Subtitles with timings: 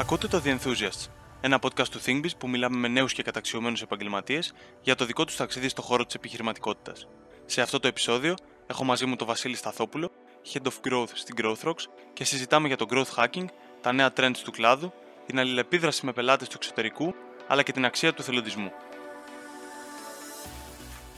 [0.00, 1.06] Ακούτε το The Enthusiasts,
[1.40, 5.36] ένα podcast του ThinkBiz που μιλάμε με νέους και καταξιωμένους επαγγελματίες για το δικό τους
[5.36, 7.08] ταξίδι στο χώρο της επιχειρηματικότητας.
[7.46, 8.34] Σε αυτό το επεισόδιο
[8.66, 10.10] έχω μαζί μου τον Βασίλη Σταθόπουλο,
[10.52, 11.74] Head of Growth στην GrowthRox
[12.12, 13.44] και συζητάμε για το growth hacking,
[13.80, 14.92] τα νέα trends του κλάδου,
[15.26, 17.14] την αλληλεπίδραση με πελάτες του εξωτερικού,
[17.46, 18.72] αλλά και την αξία του θελοντισμού.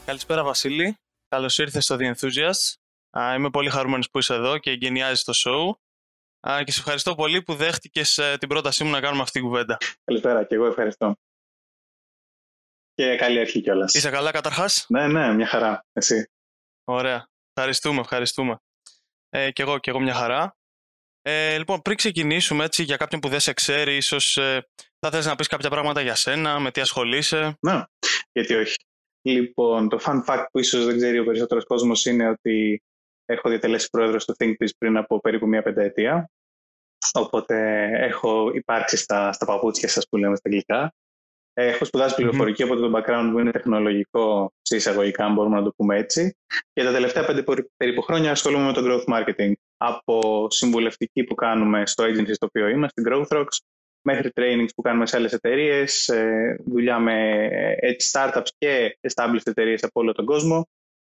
[0.04, 0.96] Καλησπέρα Βασίλη,
[1.28, 2.74] καλώς ήρθες στο The Enthusiasts.
[3.36, 5.80] Είμαι πολύ χαρούμενος που είσαι εδώ και εγκαινιάζεις το show.
[6.48, 9.48] Α, και σε ευχαριστώ πολύ που δέχτηκες ε, την πρότασή μου να κάνουμε αυτή την
[9.48, 9.76] κουβέντα.
[10.04, 11.16] Καλησπέρα και εγώ ευχαριστώ.
[12.94, 13.94] Και καλή αρχή κιόλας.
[13.94, 15.84] Είσαι καλά καταρχάς; Ναι, ναι, μια χαρά.
[15.92, 16.30] Εσύ;
[16.84, 17.26] Ωραία.
[17.54, 18.56] Ευχαριστούμε, ευχαριστούμε.
[19.28, 20.56] Ε, και εγώ, και εγώ μια χαρά.
[21.22, 25.26] Ε, λοιπόν, πριν ξεκινήσουμε έτσι, για κάποιον που δεν σε ξέρει, ίσως ε, θα θες
[25.26, 27.82] να πεις κάποια πράγματα για σένα, με τι ασχολείσαι; Ναι,
[28.32, 28.76] γιατί όχι.
[29.22, 32.82] Λοιπόν, το fun fact που ίσως δεν ξέρει ο περισσότερος κόσμος είναι ότι
[33.32, 36.30] έχω διατελέσει πρόεδρος του ThinkPiece πριν από περίπου μία πενταετία.
[37.12, 40.94] Οπότε έχω υπάρξει στα, στα παπούτσια σας που λέμε στα αγγλικά.
[41.54, 42.66] Έχω σπουδάσει πληροφορική, mm-hmm.
[42.66, 46.36] οπότε το background μου είναι τεχνολογικό σε εισαγωγικά, αν μπορούμε να το πούμε έτσι.
[46.72, 47.44] Και τα τελευταία πέντε
[47.76, 49.52] περίπου χρόνια ασχολούμαι με το growth marketing.
[49.76, 53.46] Από συμβουλευτική που κάνουμε στο agency στο οποίο είμαστε, στην GrowthRox,
[54.02, 56.10] μέχρι trainings που κάνουμε σε άλλες εταιρείες,
[56.64, 57.38] δουλειά με
[57.80, 60.68] έτσι startups και established εταιρείες από όλο τον κόσμο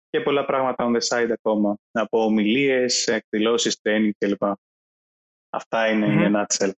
[0.09, 4.43] και πολλά πράγματα on the side ακόμα, από ομιλίες, εκδηλώσεις, training κλπ.
[5.49, 6.29] Αυτά είναι mm-hmm.
[6.29, 6.71] η nutshell.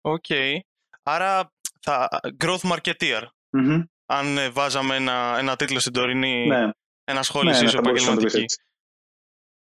[0.00, 0.24] OK.
[0.28, 0.58] Okay.
[1.02, 2.08] Άρα θα,
[2.44, 3.22] growth marketeer.
[3.56, 3.84] Mm-hmm.
[4.06, 6.70] Αν ε, βάζαμε ένα, ένα τίτλο στην τωρινή ναι.
[7.04, 8.44] ενασχόληση ναι, ναι, επαγγελματική.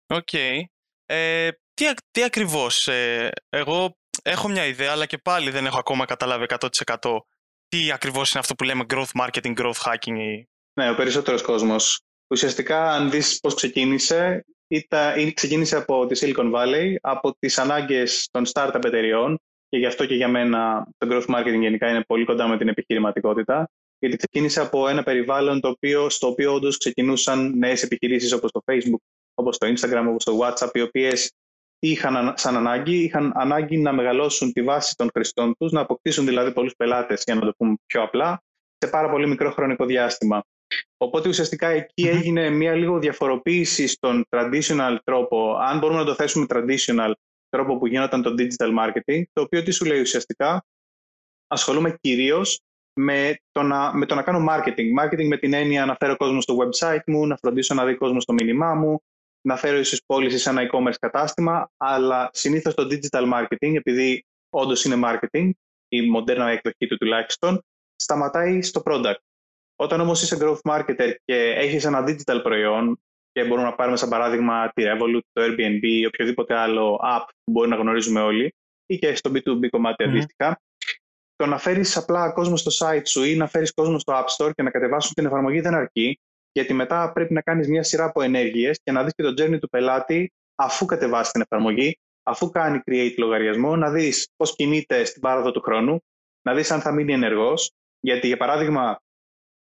[0.06, 0.28] OK.
[0.32, 0.60] Okay.
[1.06, 6.04] Ε, τι, τι ακριβώς, ε, εγώ έχω μια ιδέα, αλλά και πάλι δεν έχω ακόμα
[6.04, 7.18] καταλάβει 100%
[7.68, 10.42] τι ακριβώς είναι αυτό που λέμε growth marketing, growth hacking.
[10.80, 12.00] Ναι, ο περισσότερος κόσμος.
[12.26, 18.44] Ουσιαστικά, αν δεις πώς ξεκίνησε, ήταν, ξεκίνησε από τη Silicon Valley, από τις ανάγκες των
[18.52, 22.48] startup εταιριών και γι' αυτό και για μένα το growth marketing γενικά είναι πολύ κοντά
[22.48, 27.82] με την επιχειρηματικότητα γιατί ξεκίνησε από ένα περιβάλλον το οποίο, στο οποίο όντως ξεκινούσαν νέες
[27.82, 29.02] επιχειρήσεις όπως το Facebook,
[29.34, 31.32] όπως το Instagram, όπως το WhatsApp, οι οποίες
[31.78, 36.52] είχαν σαν ανάγκη, είχαν ανάγκη να μεγαλώσουν τη βάση των χρηστών τους, να αποκτήσουν δηλαδή
[36.52, 38.42] πολλούς πελάτες, για να το πούμε πιο απλά,
[38.78, 40.44] σε πάρα πολύ μικρό χρονικό διάστημα.
[41.04, 46.46] Οπότε ουσιαστικά εκεί έγινε μια λίγο διαφοροποίηση στον traditional τρόπο, αν μπορούμε να το θέσουμε
[46.48, 47.12] traditional
[47.48, 50.64] τρόπο που γίνονταν το digital marketing, το οποίο τι σου λέει ουσιαστικά,
[51.46, 52.60] ασχολούμαι κυρίως
[53.00, 55.02] με, το να, με το να κάνω marketing.
[55.02, 58.20] Marketing με την έννοια να φέρω κόσμο στο website μου, να φροντίσω να δει κόσμο
[58.20, 59.02] στο μήνυμά μου,
[59.40, 64.84] να φέρω ίσως πώληση σε ένα e-commerce κατάστημα, αλλά συνήθως το digital marketing, επειδή όντως
[64.84, 65.50] είναι marketing,
[65.88, 67.62] η μοντέρνα εκδοχή του τουλάχιστον,
[67.96, 69.14] σταματάει στο product.
[69.76, 73.00] Όταν όμως είσαι growth marketer και έχεις ένα digital προϊόν
[73.32, 77.52] και μπορούμε να πάρουμε σαν παράδειγμα τη Revolut, το Airbnb ή οποιοδήποτε άλλο app που
[77.52, 78.54] μπορεί να γνωρίζουμε όλοι
[78.86, 80.60] ή και στο B2B κομμάτι mm αντίστοιχα,
[81.36, 84.50] το να φέρεις απλά κόσμο στο site σου ή να φέρεις κόσμο στο App Store
[84.54, 86.20] και να κατεβάσουν την εφαρμογή δεν αρκεί,
[86.52, 89.60] γιατί μετά πρέπει να κάνεις μια σειρά από ενέργειες και να δεις και το journey
[89.60, 95.20] του πελάτη αφού κατεβάσει την εφαρμογή, αφού κάνει create λογαριασμό, να δεις πώς κινείται στην
[95.20, 96.02] πάροδο του χρόνου,
[96.42, 97.70] να δεις αν θα μείνει ενεργός,
[98.00, 98.98] γιατί για παράδειγμα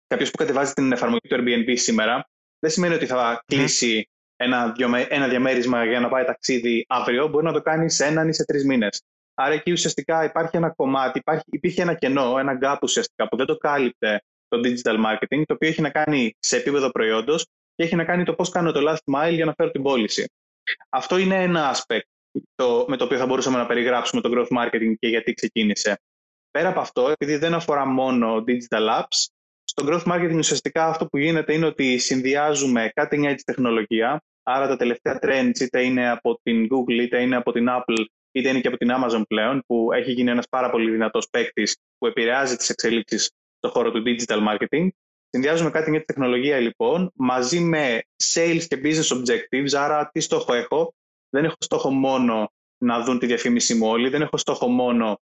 [0.07, 2.29] κάποιος που κατεβάζει την εφαρμογή του Airbnb σήμερα,
[2.59, 4.75] δεν σημαίνει ότι θα κλείσει ένα,
[5.09, 7.29] ένα διαμέρισμα για να πάει ταξίδι αύριο.
[7.29, 9.03] Μπορεί να το κάνει σε έναν ή σε τρεις μήνες.
[9.35, 13.47] Άρα εκεί ουσιαστικά υπάρχει ένα κομμάτι, υπάρχει, υπήρχε ένα κενό, ένα gap ουσιαστικά που δεν
[13.47, 17.97] το κάλυπτε το digital marketing, το οποίο έχει να κάνει σε επίπεδο προϊόντος και έχει
[17.97, 20.25] να κάνει το πώς κάνω το last mile για να φέρω την πώληση.
[20.89, 22.01] Αυτό είναι ένα aspect
[22.55, 26.01] το, με το οποίο θα μπορούσαμε να περιγράψουμε το growth marketing και γιατί ξεκίνησε.
[26.51, 29.27] Πέρα από αυτό, επειδή δεν αφορά μόνο digital apps,
[29.69, 34.77] στο growth marketing ουσιαστικά αυτό που γίνεται είναι ότι συνδυάζουμε cutting edge τεχνολογία, άρα τα
[34.77, 38.69] τελευταία trends είτε είναι από την Google, είτε είναι από την Apple, είτε είναι και
[38.69, 41.63] από την Amazon πλέον, που έχει γίνει ένας πάρα πολύ δυνατός παίκτη
[41.99, 44.89] που επηρεάζει τις εξελίξεις στον χώρο του digital marketing.
[45.29, 48.03] Συνδυάζουμε cutting edge τεχνολογία λοιπόν μαζί με
[48.35, 50.95] sales και business objectives, άρα τι στόχο έχω;
[51.29, 55.21] Δεν έχω στόχο μόνο να δουν τη διαφήμιση μου όλοι, δεν έχω στόχο μόνο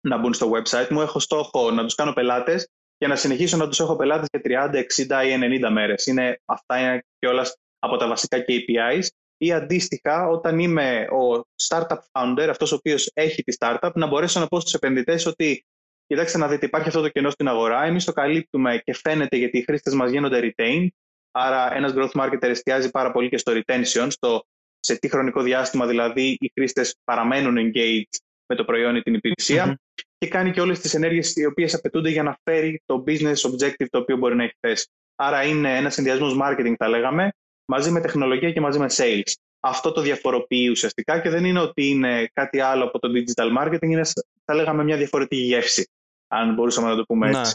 [0.00, 2.68] να μπουν στο website μου, έχω στόχο να τους κάνω πελάτες
[3.00, 6.06] και να συνεχίσω να τους έχω πελάτες για 30, 60 ή 90 μέρες.
[6.44, 7.46] Αυτά είναι κιόλα
[7.78, 9.06] από τα βασικά KPIs.
[9.36, 14.40] Ή αντίστοιχα, όταν είμαι ο startup founder, αυτός ο οποίος έχει τη startup, να μπορέσω
[14.40, 15.64] να πω στους επενδυτές ότι
[16.06, 17.84] κοιτάξτε να δείτε, υπάρχει αυτό το κενό στην αγορά.
[17.84, 20.86] Εμείς το καλύπτουμε και φαίνεται γιατί οι χρήστες μας γίνονται retain.
[21.30, 24.44] Άρα, ένας growth marketer εστιάζει πάρα πολύ και στο retention, στο
[24.80, 28.18] σε τι χρονικό διάστημα δηλαδή οι χρήστες παραμένουν engaged
[28.50, 29.80] με το προϊόν ή την υπηρεσία
[30.18, 33.86] και κάνει και όλες τις ενέργειες οι οποίες απαιτούνται για να φέρει το business objective
[33.90, 34.88] το οποίο μπορεί να έχει θέσει.
[35.16, 37.32] Άρα είναι ένας συνδυασμός marketing, θα λέγαμε,
[37.64, 39.32] μαζί με τεχνολογία και μαζί με sales.
[39.60, 43.82] αυτό το διαφοροποιεί ουσιαστικά και δεν είναι ότι είναι κάτι άλλο από το digital marketing,
[43.82, 44.02] είναι
[44.44, 45.90] θα λέγαμε μια διαφορετική γεύση,
[46.28, 47.38] αν μπορούσαμε να το πούμε ναι.
[47.38, 47.54] έτσι.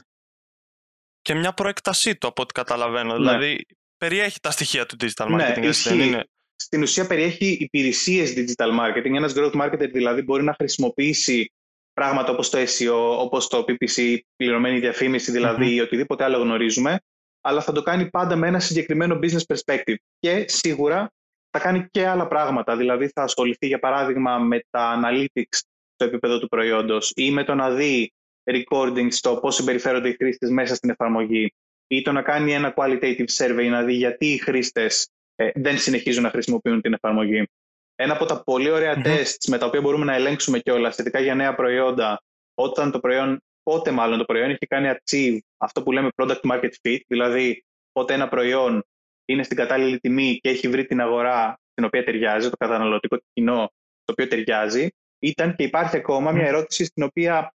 [1.21, 3.17] Και μια προέκτασή του από ό,τι καταλαβαίνω, ναι.
[3.17, 3.65] δηλαδή
[3.97, 6.25] περιέχει τα στοιχεία του digital ναι, marketing, ναι, δεν είναι;
[6.55, 9.13] Στην ουσία περιέχει υπηρεσίες digital marketing.
[9.15, 11.51] Ένας growth marketer δηλαδή μπορεί να χρησιμοποιήσει
[11.93, 16.99] πράγματα όπως το SEO, όπως το PPC, πληρωμένη διαφήμιση δηλαδή, ή οτιδήποτε άλλο γνωρίζουμε,
[17.41, 19.95] αλλά θα το κάνει πάντα με ένα συγκεκριμένο business perspective.
[20.19, 21.11] Και σίγουρα
[21.49, 22.77] θα κάνει και άλλα πράγματα.
[22.77, 25.59] Δηλαδή θα ασχοληθεί για παράδειγμα με τα analytics
[25.93, 28.13] στο επίπεδο του προϊόντος ή με το να δει
[28.43, 31.53] recording στο πώς συμπεριφέρονται οι χρήστες μέσα στην εφαρμογή
[31.87, 36.23] ή το να κάνει ένα qualitative survey να δει γιατί οι χρήστες ε, δεν συνεχίζουν
[36.23, 37.47] να χρησιμοποιούν την εφαρμογή.
[37.95, 39.07] Ένα από τα πολύ ωραία mm-hmm.
[39.07, 42.21] tests με τα οποία μπορούμε να ελέγξουμε κιόλας σχετικά για νέα προϊόντα,
[42.53, 46.71] όταν το προϊόν, πότε μάλλον το προϊόν έχει κάνει achieve αυτό που λέμε product market
[46.81, 48.85] fit, δηλαδή πότε ένα προϊόν
[49.25, 53.71] είναι στην κατάλληλη τιμή και έχει βρει την αγορά στην οποία ταιριάζει, το καταναλωτικό κοινό
[54.03, 54.89] το οποίο ταιριάζει,
[55.19, 57.53] ήταν και υπάρχει ακόμα μια ερώτηση στην οποία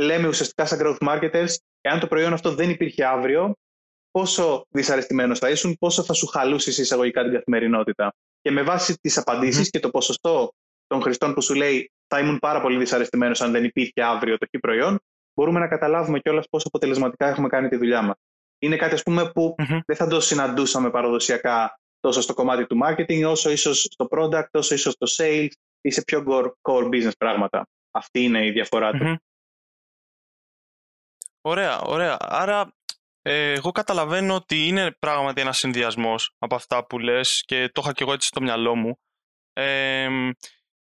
[0.00, 3.54] λέμε ουσιαστικά σαν growth marketers, εάν το προϊόν αυτό δεν υπήρχε αύριο,
[4.10, 8.12] πόσο δυσαρεστημένος θα ήσουν, πόσο θα σου χαλούσε εισαγωγικά την καθημερινότητα.
[8.40, 10.52] Και με βάση τις απαντήσεις και το ποσοστό
[10.86, 14.46] των χρηστών που σου λέει θα ήμουν πάρα πολύ δυσαρεστημένος αν δεν υπήρχε αύριο το
[14.46, 15.00] χ προϊόν,
[15.34, 18.16] μπορούμε να καταλάβουμε κιόλας πόσο αποτελεσματικά έχουμε κάνει τη δουλειά μας.
[18.58, 19.54] Είναι κάτι ας πούμε, που
[19.86, 24.74] δεν θα το συναντούσαμε παραδοσιακά τόσο στο κομμάτι του marketing, όσο ίσως στο product, όσο
[24.74, 25.48] ίσως στο sales
[25.80, 26.24] ή σε πιο
[26.62, 27.66] core business πράγματα.
[27.90, 29.18] Αυτή είναι η διαφορά του.
[31.40, 32.16] Ωραία, ωραία.
[32.20, 32.77] Άρα ε,
[33.32, 38.02] εγώ καταλαβαίνω ότι είναι πράγματι ένας συνδυασμός από αυτά που λες και το είχα και
[38.02, 38.98] εγώ έτσι στο μυαλό μου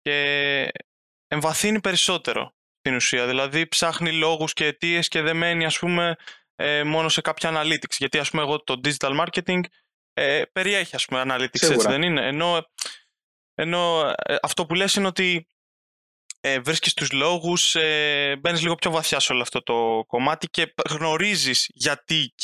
[0.00, 0.70] και
[1.28, 3.26] εμβαθύνει περισσότερο στην ουσία.
[3.26, 6.16] Δηλαδή ψάχνει λόγους και αιτίες και δεν μένει ας πούμε
[6.54, 7.96] ε, μόνο σε κάποια analytics.
[7.98, 9.60] Γιατί ας πούμε εγώ το digital marketing
[10.12, 12.26] ε, περιέχει ας πούμε analytics έτσι δεν είναι.
[12.26, 12.66] Ενώ,
[13.54, 15.46] ενώ ε, αυτό που λες είναι ότι
[16.52, 20.74] ε, βρίσκεις τους λόγους, ε, μπαίνεις λίγο πιο βαθιά σε όλο αυτό το κομμάτι και
[20.90, 22.34] γνωρίζεις γιατί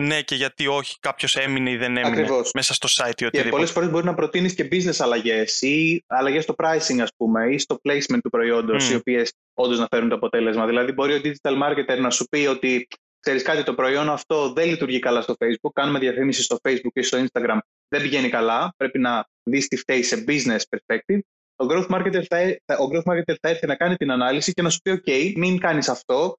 [0.00, 2.50] ναι και γιατί όχι κάποιος έμεινε ή δεν έμεινε Ακριβώς.
[2.54, 3.42] μέσα στο site ή οτιδήποτε.
[3.42, 7.46] Και πολλές φορές μπορεί να προτείνεις και business αλλαγές ή αλλαγές στο pricing, ας πούμε,
[7.50, 10.66] ή στο placement του προϊόντος, οι οποίες όντως να φέρουν το αποτέλεσμα.
[10.66, 12.86] Δηλαδή, μπορεί ο digital marketer να σου πει ότι
[13.20, 15.70] ξέρεις κάτι, το προϊόν αυτό δεν λειτουργεί καλά στο Facebook.
[15.72, 17.58] Κάνουμε διαφήμιση στο Facebook ή στο Instagram.
[17.88, 18.74] Δεν πηγαίνει καλά.
[18.76, 21.18] Πρέπει να δεις τι φταίει σε business perspective
[21.60, 24.70] ο growth marketer θα, ο growth marketer θα έρθει να κάνει την ανάλυση και να
[24.70, 26.36] σου πει: OK, μην κάνεις αυτό.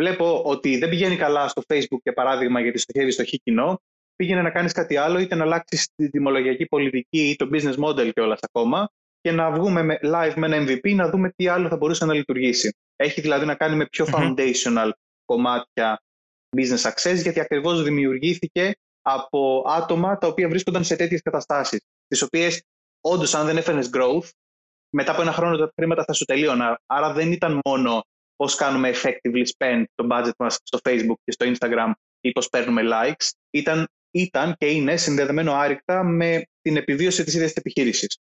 [0.00, 3.80] Βλέπω ότι δεν πηγαίνει καλά στο Facebook, για παράδειγμα, γιατί στοχεύεις στο χ κοινό.
[4.16, 8.10] Πήγαινε να κάνεις κάτι άλλο, είτε να αλλάξεις τη τιμολογιακή πολιτική ή το business model
[8.12, 8.88] κιόλα ακόμα,
[9.20, 12.14] και να βγούμε με, live με ένα MVP να δούμε τι άλλο θα μπορούσε να
[12.14, 12.76] λειτουργήσει.
[12.96, 14.90] Έχει δηλαδή να κάνει με πιο foundational
[15.24, 16.02] κομμάτια
[16.56, 18.72] business success, γιατί ακριβώς δημιουργήθηκε
[19.02, 22.62] από άτομα τα οποία βρίσκονταν σε τέτοιες καταστάσεις, τις οποίες
[23.00, 24.28] όντως, αν δεν έφερνες growth,
[24.92, 26.78] μετά από ένα χρόνο τα χρήματα θα σου τελείωναν.
[26.86, 28.04] Άρα δεν ήταν μόνο
[28.36, 32.82] πώς κάνουμε effectively spend το budget μας στο Facebook και στο Instagram ή πώς παίρνουμε
[32.84, 33.30] likes.
[33.50, 38.18] Ήταν, ήταν και είναι συνδεδεμένο άρρηκτα με την επιβίωση της ίδιας της επιχείρησης.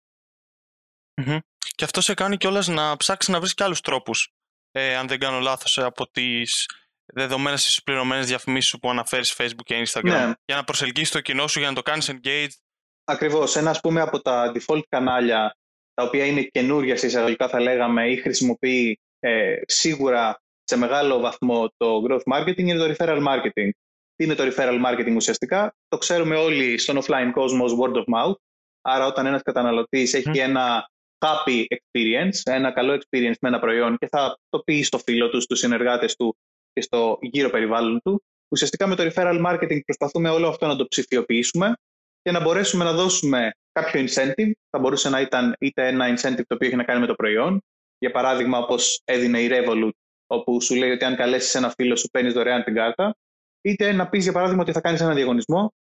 [1.22, 1.38] Mm-hmm.
[1.58, 4.32] Και αυτό σε κάνει κιόλας να ψάξεις να βρεις και άλλους τρόπους.
[4.70, 6.66] Ε, αν δεν κάνω λάθος, από τις
[7.06, 10.02] δεδομένες ή πληρωμένε διαφημίσεις που αναφέρεις Facebook και Instagram.
[10.02, 10.32] Ναι.
[10.44, 12.56] Για να προσελκύσεις το κοινό σου, για να το κάνεις engaged.
[13.04, 13.56] Ακριβώς.
[13.56, 15.56] Ένα ας πούμε από τα default κανάλια
[15.98, 21.68] τα οποία είναι καινούργια σε εισαγωγικά θα λέγαμε ή χρησιμοποιεί ε, σίγουρα σε μεγάλο βαθμό
[21.76, 23.70] το growth marketing είναι το referral marketing.
[24.14, 28.02] Τι είναι το referral marketing ουσιαστικά, το ξέρουμε όλοι στον offline κόσμος ως word of
[28.14, 28.34] mouth.
[28.80, 34.08] Άρα όταν ένας καταναλωτής έχει ένα happy experience, ένα καλό experience με ένα προϊόν και
[34.10, 36.36] θα το πει στο φίλο του, στους συνεργάτες του
[36.72, 40.86] και στο γύρω περιβάλλον του, ουσιαστικά με το referral marketing προσπαθούμε όλο αυτό να το
[40.86, 41.74] ψηφιοποιήσουμε
[42.22, 44.50] και να μπορέσουμε να δώσουμε κάποιο incentive.
[44.70, 47.62] Θα μπορούσε να ήταν είτε ένα incentive το οποίο έχει να κάνει με το προϊόν.
[47.98, 49.90] Για παράδειγμα, όπως έδινε η Revolut,
[50.26, 53.16] όπου σου λέει ότι αν καλέσεις ένα φίλο σου παίρνεις δωρεάν την κάρτα.
[53.60, 55.72] Είτε να πεις, για παράδειγμα, ότι θα κάνεις ένα διαγωνισμό.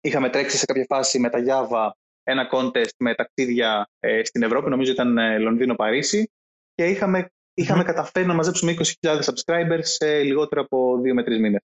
[0.00, 1.90] Είχαμε τρέξει σε κάποια φάση με τα Java
[2.22, 6.30] ένα contest με ταξίδια ε, στην Ευρώπη, νομίζω ήταν ε, Λονδίνο-Παρίσι.
[6.74, 11.60] Και είχαμε, είχαμε καταφέρει να μαζέψουμε 20.000 subscribers σε λιγότερο από 2 με 3 μήνες.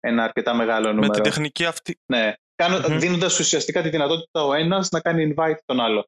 [0.00, 1.06] Ένα αρκετά μεγάλο νούμερο.
[1.06, 1.98] Με την τεχνική αυτή.
[2.06, 2.98] Ναι, κάνω, mm-hmm.
[2.98, 6.06] δίνοντας ουσιαστικά τη δυνατότητα ο ένας να κάνει invite τον άλλο.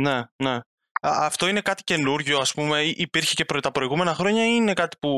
[0.00, 0.58] Ναι, ναι.
[1.02, 5.10] Αυτό είναι κάτι καινούργιο, ας πούμε, υπήρχε και τα προηγούμενα χρόνια ή είναι κάτι που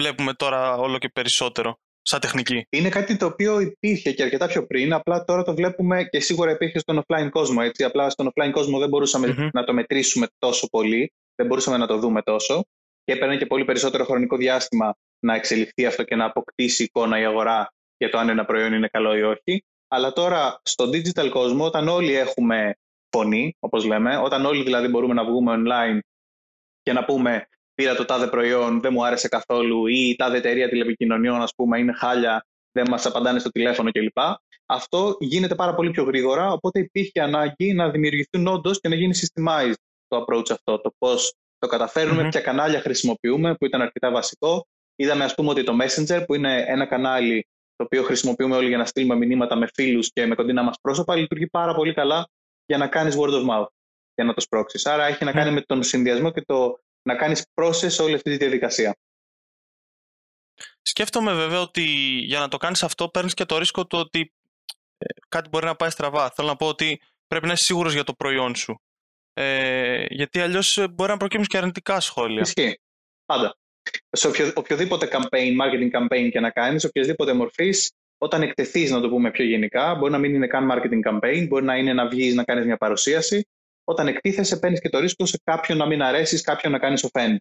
[0.00, 4.66] βλέπουμε τώρα όλο και περισσότερο σαν τεχνική; Είναι κάτι το οποίο υπήρχε και αρκετά πιο
[4.66, 7.60] πριν, απλά τώρα το βλέπουμε και σίγουρα υπήρχε στον offline κόσμο.
[7.62, 7.84] Έτσι.
[7.84, 9.48] Απλά στον offline κόσμο δεν μπορούσαμε mm-hmm.
[9.52, 12.64] να το μετρήσουμε τόσο πολύ, δεν μπορούσαμε να το δούμε τόσο
[13.04, 17.24] και έπαιρνε και πολύ περισσότερο χρονικό διάστημα να εξελιχθεί αυτό και να αποκτήσει εικόνα η
[17.24, 19.64] αγορά για το αν ένα προϊόν είναι καλό ή όχι.
[19.88, 22.74] Αλλά τώρα στο digital κόσμο, όταν όλοι έχουμε
[23.10, 25.98] φωνή, όπως λέμε, όταν όλοι δηλαδή μπορούμε να βγούμε online
[26.82, 30.68] και να πούμε πήρα το τάδε προϊόν, δεν μου άρεσε καθόλου ή η τάδε εταιρεία
[30.68, 34.18] τηλεπικοινωνιών, ας πούμε, είναι χάλια, δεν μας απαντάνε στο τηλέφωνο κλπ.
[34.66, 39.14] Αυτό γίνεται πάρα πολύ πιο γρήγορα, οπότε υπήρχε ανάγκη να δημιουργηθούν όντως και να γίνει
[39.20, 39.74] systemized
[40.08, 42.30] το approach αυτό, το πώς το καταφέρνουμε, mm-hmm.
[42.30, 44.66] ποια κανάλια χρησιμοποιούμε, που ήταν αρκετά βασικό.
[44.96, 47.46] Είδαμε, ας πούμε, ότι το Messenger, που είναι ένα κανάλι
[47.76, 51.16] το οποίο χρησιμοποιούμε όλοι για να στείλουμε μηνύματα με φίλους και με κοντινά μας πρόσωπα,
[51.16, 52.28] λειτουργεί πάρα πολύ καλά
[52.66, 53.66] για να κάνεις word of mouth,
[54.14, 54.86] για να το σπρώξεις.
[54.86, 58.36] Άρα έχει να κάνει με τον συνδυασμό και το να κάνεις process όλη αυτή τη
[58.36, 58.96] διαδικασία.
[60.82, 61.82] Σκέφτομαι βέβαια ότι
[62.24, 64.32] για να το κάνεις αυτό παίρνεις και το ρίσκο του ότι
[64.98, 66.30] ε, κάτι μπορεί να πάει στραβά.
[66.30, 68.80] Θέλω να πω ότι πρέπει να είσαι σίγουρος για το προϊόν σου.
[69.32, 72.40] Ε, γιατί αλλιώς ε, μπορεί να προκύψουν και αρνητικά σχόλια.
[72.40, 72.80] Ισχύει.
[73.24, 73.56] Πάντα.
[74.10, 79.08] Σε οποιο, οποιοδήποτε campaign, marketing campaign και να κάνεις, οποιοδήποτε μορφής, όταν εκτεθείς, να το
[79.08, 82.34] πούμε πιο γενικά, μπορεί να μην είναι καν marketing campaign, μπορεί να είναι να βγεις
[82.34, 83.46] να κάνεις μια παρουσίαση,
[83.84, 87.36] όταν εκτίθεσαι, παίρνεις και το ρίσκο σε κάποιον να μην αρέσεις, κάποιον να κάνεις offend.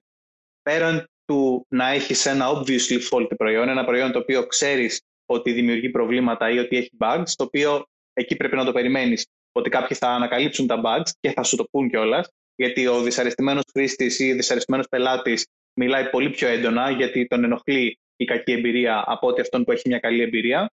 [0.61, 5.89] Πέραν του να έχεις ένα obviously faulty προϊόν, ένα προϊόν το οποίο ξέρεις ότι δημιουργεί
[5.89, 10.07] προβλήματα ή ότι έχει bugs, το οποίο εκεί πρέπει να το περιμένεις ότι κάποιοι θα
[10.07, 14.35] ανακαλύψουν τα bugs και θα σου το πούν κιόλας, γιατί ο δυσαρεστημένος χρήστης ή ο
[14.35, 19.63] δυσαρεστημένος πελάτης μιλάει πολύ πιο έντονα, γιατί τον ενοχλεί η κακή εμπειρία από ότι αυτόν
[19.63, 20.71] που έχει μια καλή εμπειρία.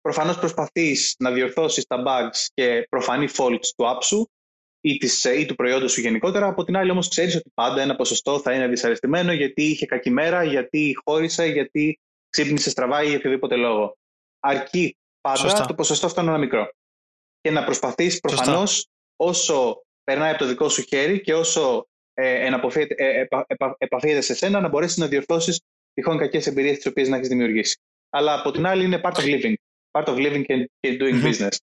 [0.00, 4.30] Προφανώς προσπαθείς να διορθώσεις τα bugs και προφανή faults του app σου
[4.80, 6.46] ή, της, ή του προϊόντος σου γενικότερα.
[6.46, 10.10] Από την άλλη όμως ξέρεις ότι πάντα ένα ποσοστό θα είναι δυσαρεστημένο γιατί είχε κακή
[10.10, 11.98] μέρα, γιατί χώρισε, γιατί
[12.30, 13.96] ξύπνησε στραβά ή για οποιοδήποτε λόγο.
[14.40, 16.70] Αρκεί πάντα το ποσοστό αυτό είναι ένα μικρό.
[17.40, 21.86] Και να προσπαθείς προφανώς όσο περνάει από το δικό σου χέρι και όσο
[22.20, 22.46] ε,
[22.96, 23.26] ε,
[23.78, 25.60] επαφίεται σε σένα να μπορέσεις να διορθώσεις
[25.94, 27.80] τυχόν κακές εμπειρίες τις οποίες να έχεις δημιουργήσει.
[28.10, 29.54] Αλλά από την άλλη είναι part of living.
[29.90, 31.56] Part of living and doing business.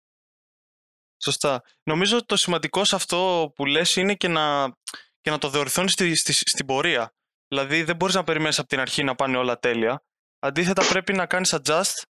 [1.22, 1.62] Σωστά.
[1.82, 4.76] Νομίζω ότι το σημαντικό σε αυτό που λες είναι και να,
[5.20, 7.14] και να το διορθώνεις στη, στη, στην πορεία.
[7.48, 10.02] Δηλαδή δεν μπορείς να περιμένεις από την αρχή να πάνε όλα τέλεια.
[10.38, 12.02] Αντίθετα πρέπει να κάνεις adjust,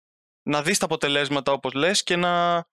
[0.42, 2.64] να δεις τα αποτελέσματα όπως λες και να,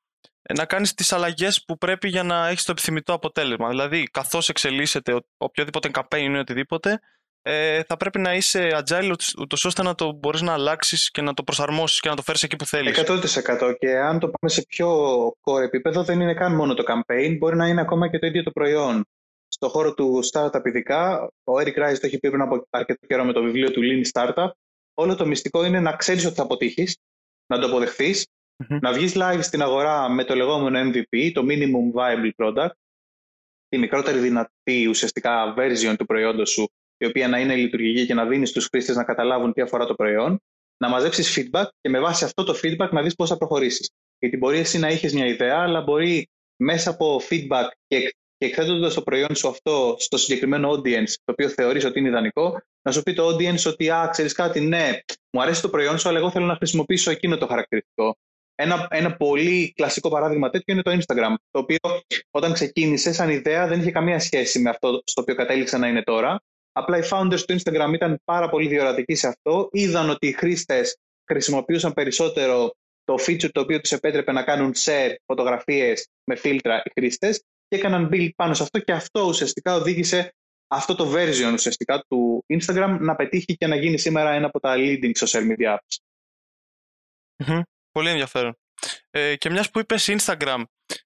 [0.56, 3.70] να κάνεις τις αλλαγές που πρέπει για να έχεις το επιθυμητό αποτέλεσμα.
[3.70, 7.00] Δηλαδή καθώς εξελίσσεται οποιοδήποτε campaign ή οτιδήποτε,
[7.46, 11.34] ε, θα πρέπει να είσαι agile ούτως ώστε να το μπορείς να αλλάξεις και να
[11.34, 12.98] το προσαρμόσεις και να το φέρεις εκεί που θέλεις.
[12.98, 14.90] 100% και αν το πάμε σε πιο
[15.28, 18.44] core επίπεδο δεν είναι καν μόνο το campaign, μπορεί να είναι ακόμα και το ίδιο
[18.44, 19.06] το προϊόν.
[19.48, 23.24] Στο χώρο του startup ειδικά, ο Eric Rice το έχει πει πριν από αρκετό καιρό
[23.24, 24.50] με το βιβλίο του Lean Startup,
[24.94, 26.98] όλο το μυστικό είναι να ξέρεις ότι θα αποτύχεις,
[27.46, 27.70] να το
[28.70, 32.72] αποδεχθεις να βγεις live στην αγορά με το λεγόμενο MVP, το Minimum Viable Product,
[33.70, 38.26] τη μικρότερη δυνατή ουσιαστικά version του προϊόντος σου η οποία να είναι λειτουργική και να
[38.26, 40.42] δίνεις στους χρήστες να καταλάβουν τι αφορά το προϊόν,
[40.78, 43.90] να μαζέψεις feedback και με βάση αυτό το feedback να δεις πώς θα προχωρήσεις.
[44.20, 46.30] Γιατί μπορεί εσύ να έχεις μια ιδέα, αλλά μπορεί
[46.64, 48.00] μέσα από feedback και,
[48.38, 52.62] και εκθέτοντας το προϊόν σου αυτό στο συγκεκριμένο audience, το οποίο θεωρείς ότι είναι ιδανικό,
[52.82, 55.00] να σου πει το audience ότι, α, ξέρεις κάτι, ναι,
[55.32, 58.18] μου αρέσει το προϊόν σου, αλλά εγώ θέλω να χρησιμοποιήσω εκείνο το χαρακτηριστικό.
[58.56, 61.78] Ένα, ένα πολύ κλασικό παράδειγμα τέτοιο είναι το Instagram, το οποίο
[62.32, 66.04] όταν ξεκίνησε σαν ιδέα δεν είχε καμία σχέση με αυτό στο οποίο κατέληξε να είναι
[66.04, 66.42] τώρα.
[66.72, 69.70] Απλά οι founders του Instagram ήταν πάρα πολύ διορατικοί σε αυτό.
[69.72, 75.14] Είδαν ότι οι χρήστες χρησιμοποιούσαν περισσότερο το feature το οποίο τους επέτρεπε να κάνουν share
[75.26, 80.34] φωτογραφίες με φίλτρα οι χρήστες και έκαναν build πάνω σε αυτό και αυτό ουσιαστικά οδήγησε
[80.68, 84.76] αυτό το version ουσιαστικά του Instagram να πετύχει και να γίνει σήμερα ένα από τα
[84.78, 85.98] leading social media apps.
[87.94, 88.58] Πολύ ενδιαφέρον.
[89.10, 90.64] Ε, και μιας που είπες Instagram,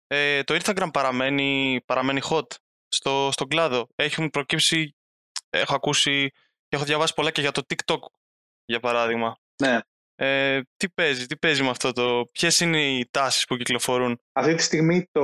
[0.08, 2.48] ε, το Instagram παραμένει, παραμένει hot
[2.88, 3.88] στο, στον κλάδο.
[3.96, 4.96] Έχουν προκύψει
[5.50, 6.29] έχω ακούσει
[6.67, 8.00] και έχω διαβάσει πολλά και για το TikTok,
[8.65, 9.38] για παράδειγμα.
[9.63, 9.79] Ναι.
[10.15, 12.29] Ε, τι παίζει, τι παίζει με αυτό το...
[12.32, 15.24] Ποιες είναι οι τάσεις που κυκλοφορούν; Αυτή τη στιγμή το,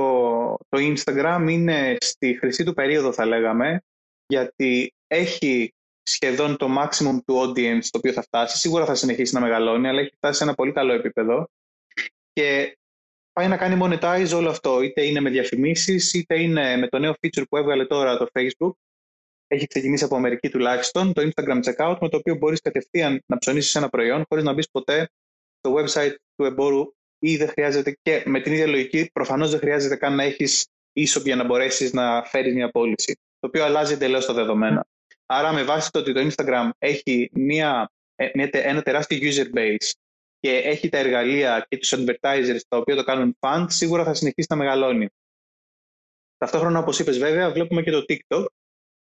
[0.68, 3.82] το Instagram είναι στη χρυσή του περίοδο θα λέγαμε
[4.26, 8.58] γιατί έχει σχεδόν το maximum του audience το οποίο θα φτάσει.
[8.58, 11.48] Σίγουρα θα συνεχίσει να μεγαλώνει αλλά έχει φτάσει σε ένα πολύ καλό επίπεδο
[12.32, 12.78] και
[13.32, 14.80] πάει να κάνει monetize όλο αυτό.
[14.80, 18.72] Είτε είναι με διαφημίσεις είτε είναι με το νέο feature που έβγαλε τώρα το Facebook
[19.46, 23.74] έχει ξεκινήσει από Αμερική τουλάχιστον, το Instagram Checkout, με το οποίο μπορείς κατευθείαν να ψωνίσεις
[23.74, 25.10] ένα προϊόν χωρίς να μπεις ποτέ
[25.58, 29.96] στο website του εμπόρου ή δεν χρειάζεται και με την ίδια λογική, προφανώς δεν χρειάζεται
[29.96, 33.14] καν να έχεις ίσο για να μπορέσεις να φέρεις μια πώληση.
[33.38, 34.86] Το οποίο αλλάζει εντελώς τα δεδομένα.
[35.26, 39.90] Άρα, με βάση το ότι το Instagram έχει μια, ε, ένα τεράστιο user base
[40.40, 44.46] και έχει τα εργαλεία και τους advertisers τα οποία το κάνουν fund, σίγουρα θα συνεχίσει
[44.50, 45.08] να μεγαλώνει.
[46.36, 48.44] Ταυτόχρονα, όπως είπες, βέβαια, βλέπουμε και το TikTok,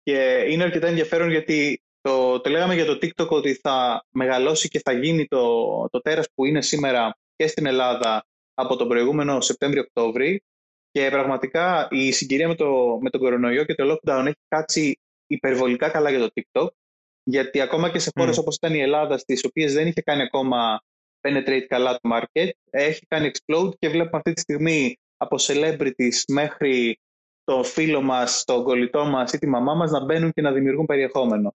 [0.04, 4.80] και είναι αρκετά ενδιαφέρον γιατί το, το λέγαμε για το TikTok ότι θα μεγαλώσει και
[4.80, 10.44] θα γίνει το, το τέρας που είναι σήμερα και στην Ελλάδα από τον προηγούμενο Σεπτέμβριο-Οκτώβρη
[10.92, 15.00] και πραγματικά η συγκυρία με, το, με τον κορονοϊό και το lockdown έχει κάτσει
[15.32, 16.68] υπερβολικά καλά για το TikTok
[17.24, 18.42] γιατί ακόμα και σε χώρες mm.
[18.42, 20.82] όπως ήταν η Ελλάδα στις οποίες δεν είχε κάνει ακόμα
[21.22, 27.00] penetrate καλά το market έχει κάνει explode και βλέπουμε αυτή τη στιγμή από celebrities μέχρι
[27.44, 30.86] το φίλο μας, το κολλητό μας ή τη μαμά μας να μπαίνουν και να δημιουργούν
[30.86, 31.56] περιεχόμενο.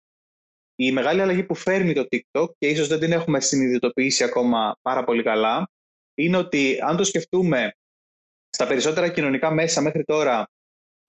[0.76, 5.04] Η μεγάλη αλλαγή που φέρνει το TikTok και ίσως δεν την έχουμε συνειδητοποιήσει ακόμα πάρα
[5.04, 5.70] πολύ καλά
[6.14, 7.76] είναι ότι αν το σκεφτούμε
[8.50, 10.50] στα περισσότερα κοινωνικά μέσα μέχρι τώρα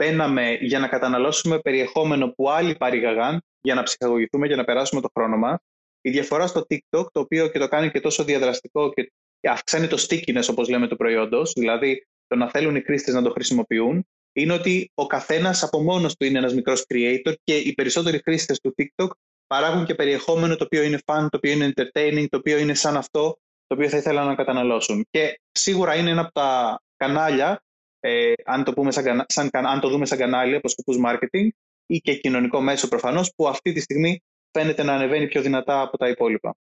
[0.03, 5.09] μπαίναμε για να καταναλώσουμε περιεχόμενο που άλλοι παρήγαγαν για να ψυχαγωγηθούμε, για να περάσουμε το
[5.15, 5.59] χρόνο μας.
[6.01, 10.07] Η διαφορά στο TikTok, το οποίο και το κάνει και τόσο διαδραστικό και αυξάνει το
[10.09, 14.53] stickiness, όπως λέμε, του προϊόντος, δηλαδή το να θέλουν οι χρήστες να το χρησιμοποιούν, είναι
[14.53, 18.75] ότι ο καθένας από μόνος του είναι ένας μικρός creator και οι περισσότεροι χρήστες του
[18.79, 19.09] TikTok
[19.47, 22.97] παράγουν και περιεχόμενο το οποίο είναι fun, το οποίο είναι entertaining, το οποίο είναι σαν
[22.97, 25.07] αυτό το οποίο θα ήθελαν να καταναλώσουν.
[25.11, 27.63] Και σίγουρα είναι ένα από τα κανάλια,
[28.05, 31.49] ε, αν, το πούμε σαν, σαν, αν το δούμε σαν κανάλι από σκοπούς marketing
[31.87, 35.99] ή και κοινωνικό μέσο προφανώς, που αυτή τη στιγμή φαίνεται να ανεβαίνει πιο δυνατά από
[35.99, 36.57] τα υπόλοιπα.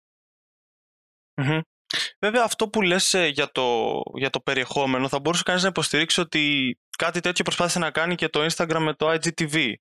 [2.20, 6.20] Βέβαια αυτό που λες ε, για το, για το περιεχόμενο θα μπορούσε κανείς να υποστηρίξει
[6.20, 9.72] ότι κάτι τέτοιο προσπάθησε να κάνει και το Instagram με το IGTV.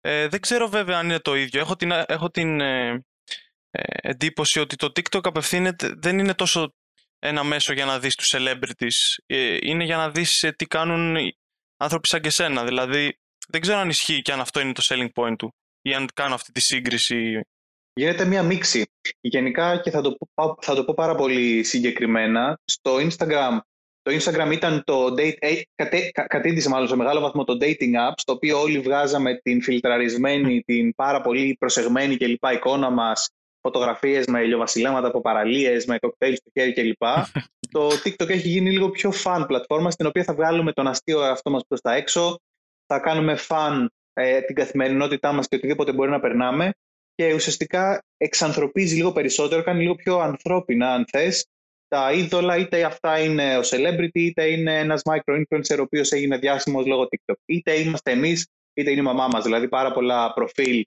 [0.00, 1.60] Ε, δεν ξέρω βέβαια αν είναι το ίδιο.
[1.60, 3.04] Έχω την, έχω την ε,
[3.70, 6.74] ε, εντύπωση ότι το TikTok απευθύνεται, δεν είναι τόσο
[7.20, 9.22] ένα μέσο για να δεις τους celebrities.
[9.26, 11.16] Ε, είναι για να δεις τι κάνουν
[11.76, 12.64] άνθρωποι σαν και σένα.
[12.64, 16.08] Δηλαδή δεν ξέρω αν ισχύει και αν αυτό είναι το selling point του ή αν
[16.14, 17.40] κάνω αυτή τη σύγκριση.
[17.92, 18.86] Γίνεται μία μίξη.
[19.20, 22.60] Γενικά και θα το, πω, θα το πω πάρα πολύ συγκεκριμένα.
[22.64, 23.58] Στο Instagram
[24.02, 25.60] το Instagram ήταν το date, ε,
[26.26, 30.94] κατήντησε μάλλον σε μεγάλο βαθμό το dating app, στο οποίο όλοι βγάζαμε την φιλτραρισμένη, την
[30.94, 32.44] πάρα πολύ προσεγμένη κλπ.
[32.54, 33.28] εικόνα μας,
[33.60, 37.02] φωτογραφίες με ηλιοβασιλέματα από παραλίες, με κοκτέιλ στο χέρι κλπ.
[37.74, 41.50] το TikTok έχει γίνει λίγο πιο fun πλατφόρμα, στην οποία θα βγάλουμε τον αστείο αυτό
[41.50, 42.38] μας προς τα έξω,
[42.86, 46.70] θα κάνουμε fun ε, την καθημερινότητά μας και οτιδήποτε μπορεί να περνάμε
[47.14, 51.46] και ουσιαστικά εξανθρωπίζει λίγο περισσότερο, κάνει λίγο πιο ανθρώπινα αν θες
[51.88, 56.86] τα είδωλα, είτε αυτά είναι ο celebrity, είτε είναι ένας micro-influencer ο οποίος έγινε διάσημος
[56.86, 57.34] λόγω TikTok.
[57.44, 59.44] Είτε είμαστε εμείς, είτε είναι η μαμά μας.
[59.44, 60.84] Δηλαδή, πάρα πολλά προφίλ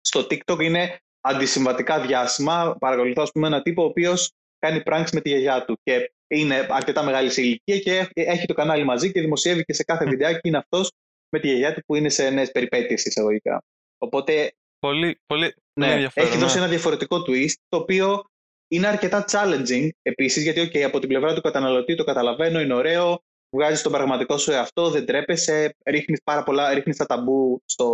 [0.00, 2.76] στο TikTok είναι αντισυμβατικά διάσημα.
[2.78, 6.66] Παρακολουθώ, ας πούμε, ένα τύπο ο οποίος κάνει pranks με τη γιαγιά του και είναι
[6.70, 10.48] αρκετά μεγάλη σε ηλικία και έχει το κανάλι μαζί και δημοσιεύει και σε κάθε βιντεάκι
[10.48, 10.90] είναι αυτός
[11.28, 13.62] με τη γιαγιά του που είναι σε νέες περιπέτειες εισαγωγικά.
[13.98, 14.52] Οπότε.
[14.78, 16.60] Πολύ, πολύ, ναι, Έχει δώσει ναι.
[16.60, 18.24] ένα διαφορετικό twist το οποίο
[18.68, 23.22] είναι αρκετά challenging επίσης, γιατί okay, από την πλευρά του καταναλωτή το καταλαβαίνω, είναι ωραίο,
[23.56, 27.86] βγάζει τον πραγματικό σου εαυτό, δεν τρέπεσαι, ρίχνεις πάρα πολλά, ρίχνεις τα ταμπού στο,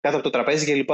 [0.00, 0.90] κάτω από το τραπέζι κλπ.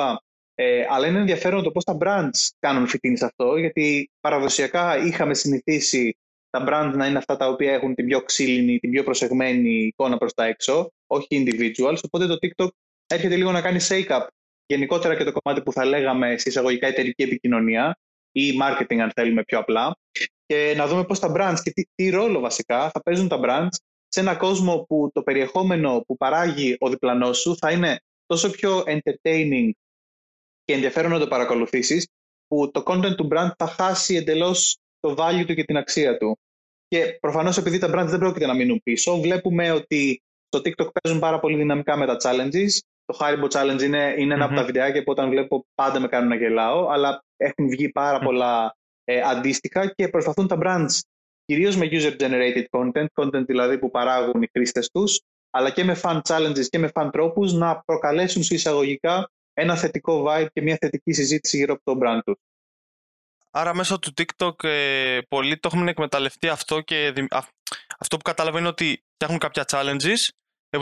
[0.54, 5.34] Ε, αλλά είναι ενδιαφέρον το πώς τα brands κάνουν φοιτήν σε αυτό, γιατί παραδοσιακά είχαμε
[5.34, 6.18] συνηθίσει
[6.50, 10.16] τα brands να είναι αυτά τα οποία έχουν την πιο ξύλινη, την πιο προσεγμένη εικόνα
[10.16, 11.98] προς τα έξω, όχι individuals.
[12.02, 12.68] Οπότε το TikTok
[13.06, 14.26] έρχεται λίγο να κάνει shake-up
[14.66, 17.98] γενικότερα και το κομμάτι που θα λέγαμε σε εισαγωγικά εταιρική επικοινωνία,
[18.36, 19.96] ή marketing αν θέλουμε πιο απλά
[20.46, 23.76] και να δούμε πώς τα brands και τι, τι ρόλο βασικά θα παίζουν τα brands
[24.08, 28.82] σε ένα κόσμο που το περιεχόμενο που παράγει ο διπλανός σου θα είναι τόσο πιο
[28.86, 29.70] entertaining
[30.64, 32.06] και ενδιαφέρον να το παρακολουθήσεις
[32.46, 36.38] που το content του brand θα χάσει εντελώς το value του και την αξία του.
[36.88, 41.20] Και προφανώς επειδή τα brands δεν πρόκειται να μείνουν πίσω, βλέπουμε ότι στο TikTok παίζουν
[41.20, 42.78] πάρα πολύ δυναμικά με τα challenges.
[43.04, 46.28] Το Haribo Challenge είναι, είναι ένα από τα βιντεάκια που όταν βλέπω πάντα με κάνουν
[46.28, 50.98] να γελάω, αλλά έχουν βγει πάρα πολλά ε, αντίστοιχα και προσπαθούν τα brands
[51.44, 56.20] κυρίως με user-generated content, content δηλαδή που παράγουν οι χρήστες τους, αλλά και με fan
[56.28, 61.12] challenges και με fan τρόπου να προκαλέσουν σε εισαγωγικά ένα θετικό vibe και μια θετική
[61.12, 62.36] συζήτηση γύρω από το brand τους.
[63.50, 67.12] Άρα μέσω του TikTok ε, πολλοί το έχουν εκμεταλλευτεί αυτό και
[67.98, 70.28] αυτό που καταλαβαίνω είναι ότι φτιάχνουν κάποια challenges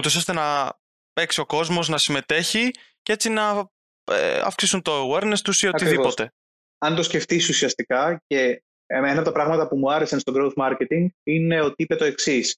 [0.04, 0.78] ώστε να
[1.12, 2.70] παίξει ο κόσμος, να συμμετέχει
[3.02, 3.70] και έτσι να
[4.04, 6.32] ε, αυξήσουν το awareness τους ή οτιδήποτε.
[6.78, 11.06] Αν το σκεφτείς ουσιαστικά και ένα από τα πράγματα που μου άρεσαν στο growth marketing
[11.22, 12.56] είναι ότι είπε το εξής.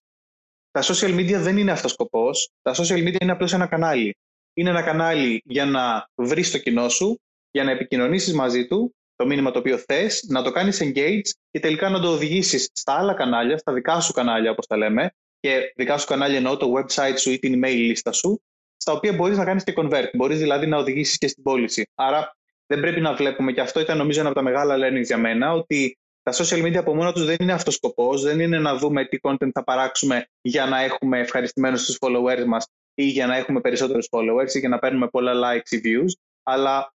[0.71, 2.51] Τα social media δεν είναι αυτός σκοπός.
[2.63, 4.17] Τα social media είναι απλώς ένα κανάλι.
[4.55, 9.27] Είναι ένα κανάλι για να βρεις το κοινό σου, για να επικοινωνήσεις μαζί του το
[9.27, 13.15] μήνυμα το οποίο θες, να το κάνεις engage και τελικά να το οδηγήσεις στα άλλα
[13.15, 17.19] κανάλια, στα δικά σου κανάλια όπως τα λέμε, και δικά σου κανάλια εννοώ το website
[17.19, 18.43] σου ή την email λίστα σου,
[18.77, 20.09] στα οποία μπορείς να κάνεις και convert.
[20.13, 21.91] Μπορείς δηλαδή να οδηγήσεις και στην πώληση.
[21.95, 22.37] Άρα
[22.67, 25.53] δεν πρέπει να βλέπουμε, και αυτό ήταν νομίζω ένα από τα μεγάλα learnings για μένα,
[25.53, 29.05] ότι τα social media από μόνο τους δεν είναι αυτός σκοπός, δεν είναι να δούμε
[29.05, 33.61] τι content θα παράξουμε για να έχουμε ευχαριστημένους τους followers μας ή για να έχουμε
[33.61, 36.95] περισσότερους followers ή για να παίρνουμε πολλά likes ή views, αλλά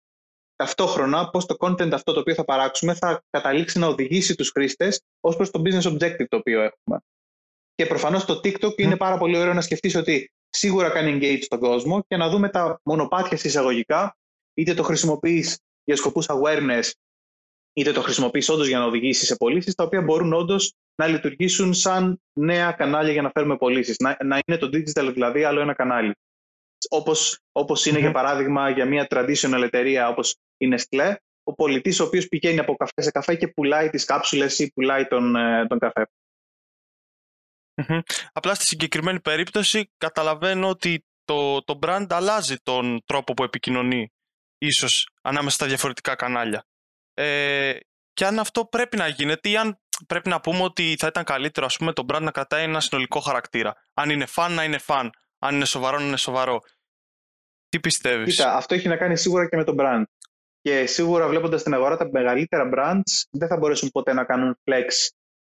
[0.56, 5.02] ταυτόχρονα πώς το content αυτό το οποίο θα παράξουμε θα καταλήξει να οδηγήσει τους χρήστες
[5.20, 7.00] ως προς το business objective το οποίο έχουμε.
[7.76, 11.60] Και προφανώς το TikTok είναι πάρα πολύ ωραίο να σκεφτείς ότι σίγουρα κάνει engage στον
[11.60, 14.18] κόσμο και να δούμε τα μονοπάτια εισαγωγικά,
[14.54, 16.92] είτε το χρησιμοποιείς για σκοπούς awareness,
[17.74, 21.74] είτε το χρησιμοποιείς όντως για να οδηγήσει σε πωλήσεις, τα οποία μπορούν όντως να λειτουργήσουν
[21.74, 23.98] σαν νέα κανάλια για να φέρουμε πωλήσεις.
[23.98, 26.14] Να, να είναι το digital δηλαδή άλλο ένα κανάλι.
[26.90, 32.04] Όπως, όπως είναι για παράδειγμα για μια traditional εταιρεία όπως είναι Nestlé, ο πολιτής ο
[32.04, 35.80] οποίος πηγαίνει από καφέ σε καφέ και πουλάει τις κάψουλες ή πουλάει τον, ε, τον
[35.80, 36.08] καφέ.
[38.32, 44.12] Απλά στη συγκεκριμένη περίπτωση καταλαβαίνω ότι το, το brand αλλάζει τον τρόπο που επικοινωνεί
[44.58, 46.66] ίσως ανάμεσα στα διαφορετικά κανάλια.
[47.14, 47.78] Ε,
[48.16, 51.66] και αν αυτό πρέπει να γίνεται ή αν πρέπει να πούμε ότι θα ήταν καλύτερο
[51.66, 53.76] ας πούμε, το brand να κρατάει ένα συνολικό χαρακτήρα.
[53.94, 56.62] Αν είναι fan να είναι fan, αν είναι σοβαρό να είναι σοβαρό.
[57.70, 60.04] Τι πιστεύεις; Κοίτα, αυτό έχει να κάνει σίγουρα και με το brand.
[60.62, 64.88] Και σίγουρα βλέποντας την αγορά τα μεγαλύτερα brands δεν θα μπορέσουν ποτέ να κάνουν flex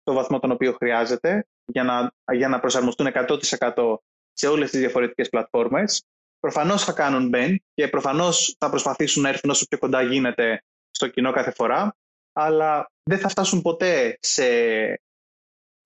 [0.01, 3.95] στο βαθμό τον οποίο χρειάζεται για να, για να προσαρμοστούν 100%
[4.33, 6.03] σε όλες τις διαφορετικές πλατφόρμες.
[6.39, 11.07] Προφανώς θα κάνουν bend και προφανώς θα προσπαθήσουν να έρθουν όσο πιο κοντά γίνεται στο
[11.07, 11.95] κοινό κάθε φορά,
[12.39, 14.43] αλλά δεν θα φτάσουν ποτέ σε,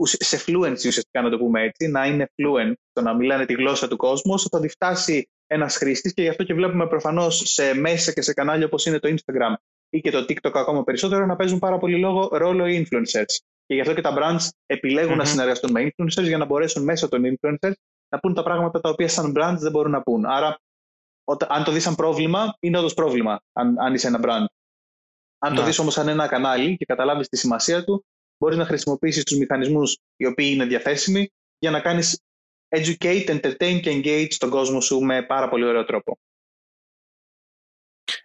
[0.03, 3.87] σε fluency ουσιαστικά να το πούμε έτσι, να είναι fluent, το να μιλάνε τη γλώσσα
[3.87, 7.73] του κόσμου, όσο θα τη φτάσει ένας χρήστης και γι' αυτό και βλέπουμε προφανώς σε
[7.73, 9.53] μέσα και σε κανάλια όπως είναι το Instagram
[9.89, 13.35] ή και το TikTok ακόμα περισσότερο να παίζουν πάρα πολύ λόγο, ρόλο οι influencers.
[13.65, 17.09] Και γι' αυτό και τα brands επιλεγουν να συνεργαστούν με influencers για να μπορέσουν μέσω
[17.09, 17.73] των influencers
[18.09, 20.25] να πούν τα πράγματα τα οποία σαν brands δεν μπορούν να πούν.
[20.25, 20.57] Άρα,
[21.47, 24.45] αν το δεις σαν πρόβλημα, είναι όντως πρόβλημα, αν, αν είσαι ένα brand.
[25.43, 25.67] Αν το ναι.
[25.67, 28.05] δεις όμως σαν ένα κανάλι και καταλάβεις τη σημασία του,
[28.37, 32.21] μπορείς να χρησιμοποιήσεις τους μηχανισμούς οι οποίοι είναι διαθέσιμοι για να κάνεις
[32.75, 36.19] educate, entertain και engage τον κόσμο σου με πάρα πολύ ωραίο τρόπο.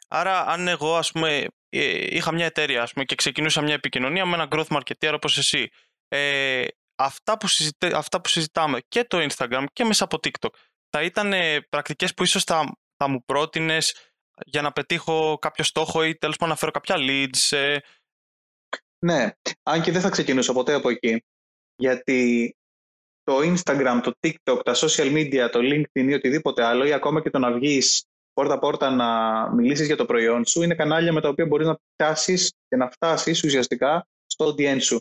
[0.09, 4.27] Άρα, αν εγώ ας πούμε, ε, είχα μια εταιρεία ας πούμε, και ξεκινούσα μια επικοινωνία
[4.27, 5.69] με ένα growth marketer όπως εσύ,
[6.09, 6.65] ε,
[6.97, 7.47] αυτά, που
[7.95, 10.55] αυτά που συζητάμε και το Instagram και μέσα από TikTok,
[10.91, 11.33] θα ήταν
[11.69, 13.95] πρακτικές που ίσως θα, θα μου πρότεινες
[14.45, 17.57] για να πετύχω κάποιο στόχο ή τέλος πάντων να φέρω κάποια leads.
[17.57, 17.79] Ε...
[18.99, 19.31] Ναι,
[19.63, 21.25] αν και δεν θα ξεκινήσω ποτέ από εκεί.
[21.77, 22.55] Γιατί
[23.23, 27.31] το Instagram, το TikTok, τα social media, το LinkedIn ή οτιδήποτε άλλο ή ακόμα και
[27.31, 29.09] το να βγεις πόρτα-πόρτα να
[29.55, 32.91] μιλήσεις για το προϊόν σου είναι κανάλια με τα οποία μπορείς να πιάσεις και να
[32.91, 35.01] φτάσεις ουσιαστικά στο audience σου.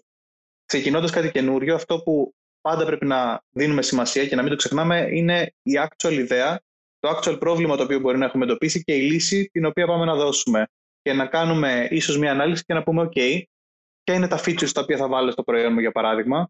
[0.66, 5.08] Ξεκινώντας κάτι καινούριο, αυτό που πάντα πρέπει να δίνουμε σημασία και να μην το ξεχνάμε
[5.12, 6.62] είναι η actual ιδέα,
[7.06, 10.06] το actual πρόβλημα το οποίο μπορεί να έχουμε εντοπίσει και η λύση την οποία πάμε
[10.06, 10.68] να δώσουμε.
[11.02, 13.42] Και να κάνουμε ίσως μια ανάλυση και να πούμε OK,
[14.04, 16.50] ποια είναι τα features τα οποία θα βάλω στο προϊόν μου για παράδειγμα,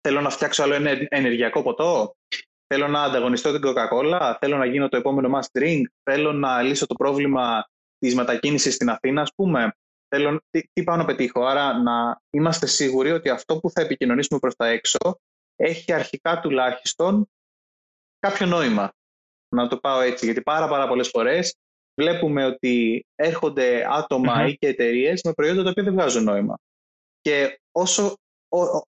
[0.00, 2.16] Θέλω να φτιάξω άλλο ένα ενεργειακό ποτό;
[2.66, 6.86] Θέλω να ανταγωνιστώ την Coca-Cola; Θέλω να γίνω το επόμενο must drink; Θέλω να λύσω
[6.86, 9.72] το πρόβλημα της μετακίνησης στην Αθήνα, ας πούμε;
[10.08, 14.38] Θέλω, τι, τι πάω να πετύχω; Άρα να είμαστε σίγουροι ότι αυτό που θα επικοινωνήσουμε
[14.38, 14.98] προς τα έξω
[15.56, 17.30] έχει αρχικά τουλάχιστον
[18.18, 18.92] κάποιο νόημα.
[19.48, 21.56] Να το πάω έτσι, γιατί πάρα, πάρα πολλές φορές
[22.00, 23.86] βλέπουμε ότι έρχονται
[24.48, 26.58] ή και εταιρείες με προϊόντα τα οποία δεν βγάζουν νόημα.
[27.20, 28.16] Και όσο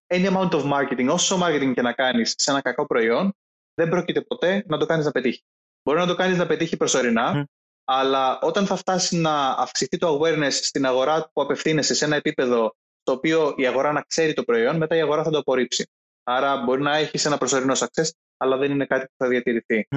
[0.07, 3.33] any amount of marketing, όσο marketing και να κάνεις σε ένα κακό προϊόν,
[3.73, 5.43] δεν πρόκειται ποτέ να το κάνεις να πετύχει.
[5.83, 7.47] Μπορεί να το κάνεις να πετύχει προσωρινά,
[7.83, 12.75] αλλά όταν θα φτάσει να αυξηθεί το awareness στην αγορά που απευθύνεσαι σε ένα επίπεδο
[13.03, 15.89] το οποίο η αγορά να ξέρει το προϊόν, μετά η αγορά θα το απορρίψει.
[16.23, 19.87] Άρα μπορεί να έχεις ένα προσωρινό success, αλλά δεν είναι κάτι που θα διατηρηθεί.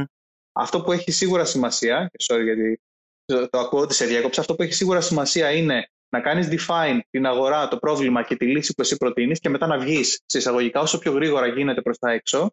[0.56, 2.80] Αυτό που έχει σίγουρα σημασία, και sorry γιατί
[3.24, 6.98] το, το ακούω ότι σε διάκοψα, αυτό που έχει σίγουρα σημασία είναι να κάνεις define
[7.10, 10.38] την αγορά, το πρόβλημα και τη λύση που εσύ προτείνεις και μετά να βγεις σε
[10.38, 12.50] εισαγωγικά όσο πιο γρήγορα γίνεται προς τα έξω.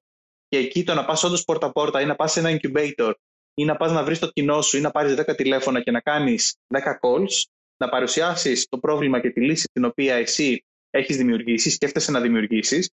[0.47, 3.13] Και εκεί το να πας όντως πόρτα-πόρτα ή να πας σε ένα incubator
[3.53, 5.99] ή να πας να βρεις το κοινό σου ή να πάρεις 10 τηλέφωνα και να
[5.99, 7.43] κάνεις 10 calls,
[7.77, 12.89] να παρουσιάσεις το πρόβλημα και τη λύση την οποία εσύ έχεις δημιουργήσει, σκέφτεσαι να δημιουργήσεις,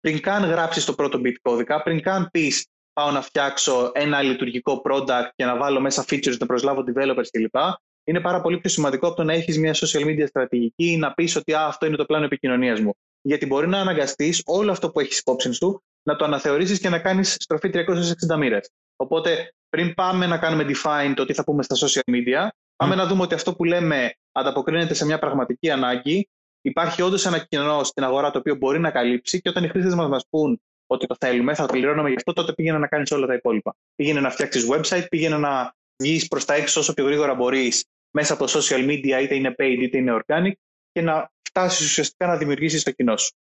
[0.00, 4.82] πριν καν γράψεις το πρώτο bit κώδικα, πριν καν πεις πάω να φτιάξω ένα λειτουργικό
[4.84, 7.56] product και να βάλω μέσα features, να προσλάβω developers κλπ
[8.04, 11.12] είναι πάρα πολύ πιο σημαντικό από το να έχεις μια social media στρατηγική ή να
[11.14, 12.94] πεις ότι αυτό είναι το πλάνο επικοινωνίας μου.
[13.22, 16.98] Γιατί μπορεί να αναγκαστείς όλο αυτό που έχεις υπόψη σου να το αναθεωρήσεις και να
[16.98, 18.70] κάνεις στροφή 360 μοίρες.
[18.96, 23.06] Οπότε, πριν πάμε να κάνουμε define το τι θα πούμε στα social media, πάμε να
[23.06, 26.28] δούμε ότι αυτό που λέμε ανταποκρίνεται σε μια πραγματική ανάγκη.
[26.60, 29.94] Υπάρχει όντως ένα κοινό στην αγορά το οποίο μπορεί να καλύψει και όταν οι χρήστες
[29.94, 33.26] μας μας πούν ότι το θέλουμε, θα πληρώνουμε γι' αυτό, τότε πήγαινε να κάνεις όλα
[33.26, 33.74] τα υπόλοιπα.
[33.94, 38.32] Πήγαινε να φτιάξεις website, πήγαινε να βγεις προς τα έξω όσο πιο γρήγορα μπορείς μέσα
[38.32, 40.52] από social media, είτε είναι paid είτε είναι organic,
[40.92, 43.34] και να φτάσεις ουσιαστικά να δημιουργήσεις το κοινό σου.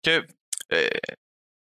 [0.00, 0.26] Και
[0.66, 0.86] ε,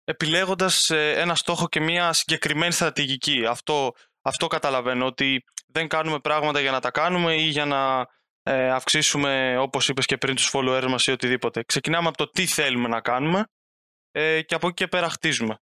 [0.04, 6.60] επιλέγοντας ε, ένα στόχο και μια συγκεκριμένη στρατηγική, αυτό, αυτό καταλαβαίνω ότι δεν κάνουμε πράγματα
[6.60, 8.08] για να τα κάνουμε ή για να
[8.44, 11.64] ε, αυξήσουμε, όπως είπες και πριν, τους followers μας ή οτιδήποτε.
[11.64, 13.46] Ξεκινάμε από το τι θέλουμε να κάνουμε
[14.12, 15.58] ε, και από εκεί και πέρα χτίζουμε.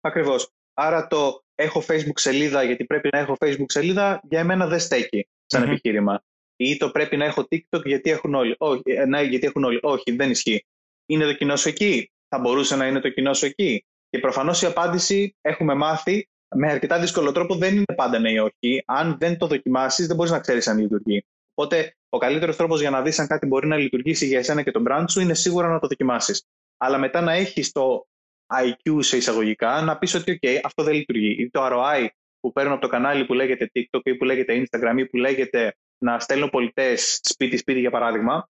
[0.00, 0.50] Ακριβώς.
[0.74, 5.28] Άρα το έχω Facebook σελίδα γιατί πρέπει να έχω Facebook σελίδα για εμένα δεν στέκει
[5.46, 6.22] σαν επιχείρημα.
[6.56, 8.54] Ή το πρέπει να έχω TikTok γιατί έχουν όλοι.
[8.58, 9.78] Όχι, ε, ναι, γιατί έχουν όλοι.
[9.82, 10.66] Όχι, δεν ισχύει.
[11.06, 14.62] Είναι το κοινό σου εκεί; Θα μπορούσε να είναι το κοινό σου εκεί; Και προφανώς
[14.62, 18.82] η απάντηση έχουμε μάθει με αρκετά δύσκολο τρόπο δεν είναι πάντα ναι ή όχι.
[18.86, 21.24] Αν δεν το δοκιμάσεις, δεν μπορείς να ξέρεις αν λειτουργεί.
[21.54, 24.70] Οπότε, ο καλύτερος τρόπος για να δεις αν κάτι μπορεί να λειτουργήσει για εσένα και
[24.70, 26.46] τον brand σου είναι σίγουρα να το δοκιμάσεις.
[26.76, 28.06] Αλλά μετά να έχεις το
[28.54, 31.42] IQ σε εισαγωγικά να πεις ότι, OK, αυτό δεν λειτουργεί.
[31.42, 32.06] Ή το ROI
[32.40, 35.76] που παίρνω από το κανάλι που λέγεται TikTok ή που λέγεται Instagram ή που λέγεται
[35.98, 38.48] να στέλνω πολιτές σπίτι-σπίτι για παράδειγμα,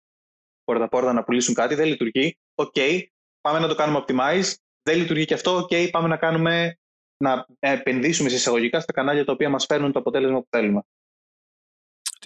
[0.63, 2.37] πόρτα-πόρτα να πουλήσουν κάτι, δεν λειτουργεί.
[2.55, 3.03] OK,
[3.41, 4.53] πάμε να το κάνουμε optimize.
[4.83, 5.57] Δεν λειτουργεί και αυτό.
[5.57, 6.77] OK, πάμε να κάνουμε
[7.17, 10.81] να επενδύσουμε σε εισαγωγικά στα κανάλια τα οποία μας φέρνουν το αποτέλεσμα που θέλουμε.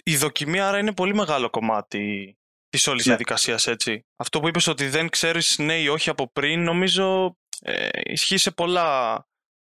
[0.04, 2.36] Η δοκιμή άρα είναι πολύ μεγάλο κομμάτι
[2.70, 3.10] της όλης ναι.
[3.10, 4.06] διαδικασίας, έτσι.
[4.16, 8.50] Αυτό που είπες ότι δεν ξέρεις ναι ή όχι από πριν, νομίζω ε, ισχύει σε,
[8.50, 9.18] πολλά,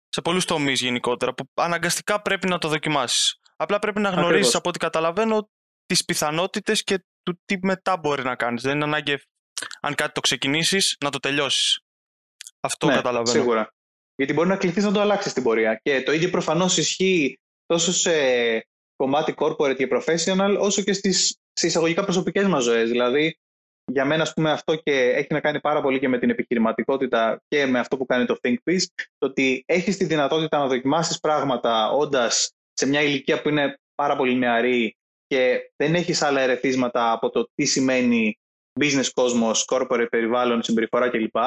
[0.10, 3.40] σε πολλούς τομείς γενικότερα, που αναγκαστικά πρέπει να το δοκιμάσεις.
[3.56, 5.50] Απλά πρέπει να γνωρίζεις από ό,τι καταλαβαίνω
[5.86, 8.62] τις πιθανότητες και του τι μετά μπορεί να κάνεις.
[8.62, 9.18] Δεν είναι ανάγκη
[9.82, 11.80] αν κάτι το ξεκινήσεις να το τελειώσεις.
[12.60, 13.40] Αυτό ναι, καταλαβαίνω.
[13.40, 13.74] Σίγουρα.
[14.16, 15.80] Γιατί μπορεί να κληθείς να το αλλάξεις στην πορεία.
[15.84, 18.12] Και το ίδιο προφανώς ισχύει τόσο σε
[18.96, 20.94] κομμάτι corporate και professional, όσο και
[21.56, 22.90] στι εισαγωγικά προσωπικές μας ζωές.
[22.90, 23.38] Δηλαδή,
[23.92, 27.42] για μένα, ας πούμε, αυτό και έχει να κάνει πάρα πολύ και με την επιχειρηματικότητα
[27.48, 28.86] και με αυτό που κάνει το ThinkPiece,
[29.18, 34.16] το ότι έχεις τη δυνατότητα να δοκιμάσεις πράγματα όντας σε μια ηλικία που είναι πάρα
[34.16, 34.96] πολύ νεαρή
[35.28, 38.40] και δεν έχεις άλλα ερεθίσματα από το τι σημαίνει
[38.80, 41.38] business κόσμος, corporate περιβάλλον, συμπεριφορά κλπ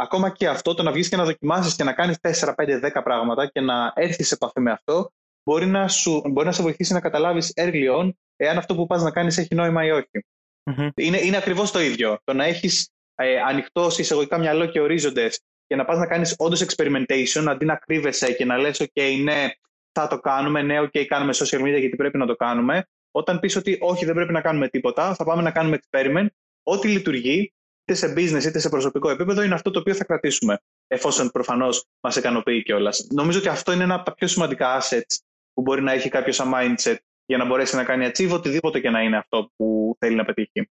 [0.00, 3.02] ακόμα και αυτό, το να βγεις και να δοκιμάσεις και να κάνεις 4, 5, 10
[3.04, 5.10] πράγματα και να έρθεις σε επαφή με αυτό,
[5.42, 9.02] μπορεί να, σου, μπορεί να σε βοηθήσει να καταλάβεις early on εάν αυτό που πας
[9.02, 10.24] να κάνεις έχει νόημα ή όχι.
[10.70, 10.88] Mm-hmm.
[10.94, 12.18] Είναι, είναι ακριβώς το ίδιο.
[12.24, 16.34] Το να έχεις ε, ανοιχτό σε εισαγωγικά μυαλό και ορίζοντες και να πας να κάνεις
[16.38, 19.48] όντως experimentation αντί να κρύβεσαι και να λες: OK, ναι,
[19.92, 22.86] θα το κάνουμε, ναι, OK, κάνουμε social media γιατί πρέπει να το κάνουμε.
[23.10, 26.26] Όταν πεις ότι όχι, δεν πρέπει να κάνουμε τίποτα, θα πάμε να κάνουμε experiment.
[26.62, 27.52] Ό,τι λειτουργεί,
[27.84, 30.58] είτε σε business είτε σε προσωπικό επίπεδο, είναι αυτό το οποίο θα κρατήσουμε.
[30.86, 33.06] Εφόσον προφανώς μας ικανοποιεί κιόλας.
[33.10, 35.16] Νομίζω ότι αυτό είναι ένα από τα πιο σημαντικά assets
[35.52, 36.96] που μπορεί να έχει κάποιος σαν mindset
[37.28, 40.70] για να μπορέσει να κάνει achieve οτιδήποτε και να είναι αυτό που θέλει να πετύχει.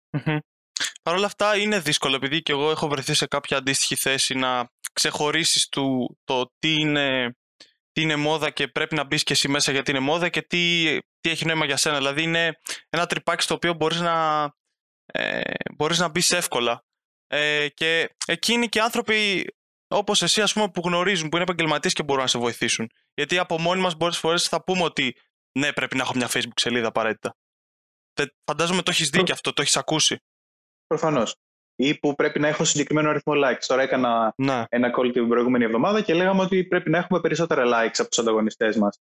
[1.04, 4.70] Παρ' όλα αυτά είναι δύσκολο επειδή και εγώ έχω βρεθεί σε κάποια αντίστοιχη θέση να
[4.94, 5.70] ξεχωρίσεις
[6.24, 7.36] το τι είναι,
[7.92, 10.84] τι είναι μόδα και πρέπει να μπεις και εσύ μέσα γιατί είναι μόδα και τι,
[11.20, 11.98] τι έχει νόημα για σένα.
[11.98, 14.44] Δηλαδή είναι ένα τρυπάκι στο οποίο μπορείς να,
[15.06, 15.42] ε,
[15.76, 16.86] μπορείς να μπεις εύκολα.
[17.28, 19.46] Ε, και εκείνοι και άνθρωποι
[19.88, 22.90] όπως εσύ, ας πούμε, που γνωρίζουν, που είναι επαγγελματίες και μπορούν να σε βοηθήσουν.
[23.14, 25.16] Γιατί από μόνοι μας πολλές φορές θα πούμε ότι
[25.58, 27.36] ναι, πρέπει να έχω μια Facebook σελίδα απαραίτητα.
[28.52, 30.18] Φαντάζομαι το έχεις δει και αυτό, το έχεις ακούσει.
[30.88, 31.36] Προφανώς.
[31.76, 33.64] Ή που πρέπει να έχω συγκεκριμένο αριθμό likes.
[33.68, 34.64] Τώρα έκανα ναι.
[34.70, 38.20] ένα call την προηγούμενη εβδομάδα και λέγαμε ότι πρέπει να έχουμε περισσότερα likes από τους
[38.20, 39.00] ανταγωνιστές μας.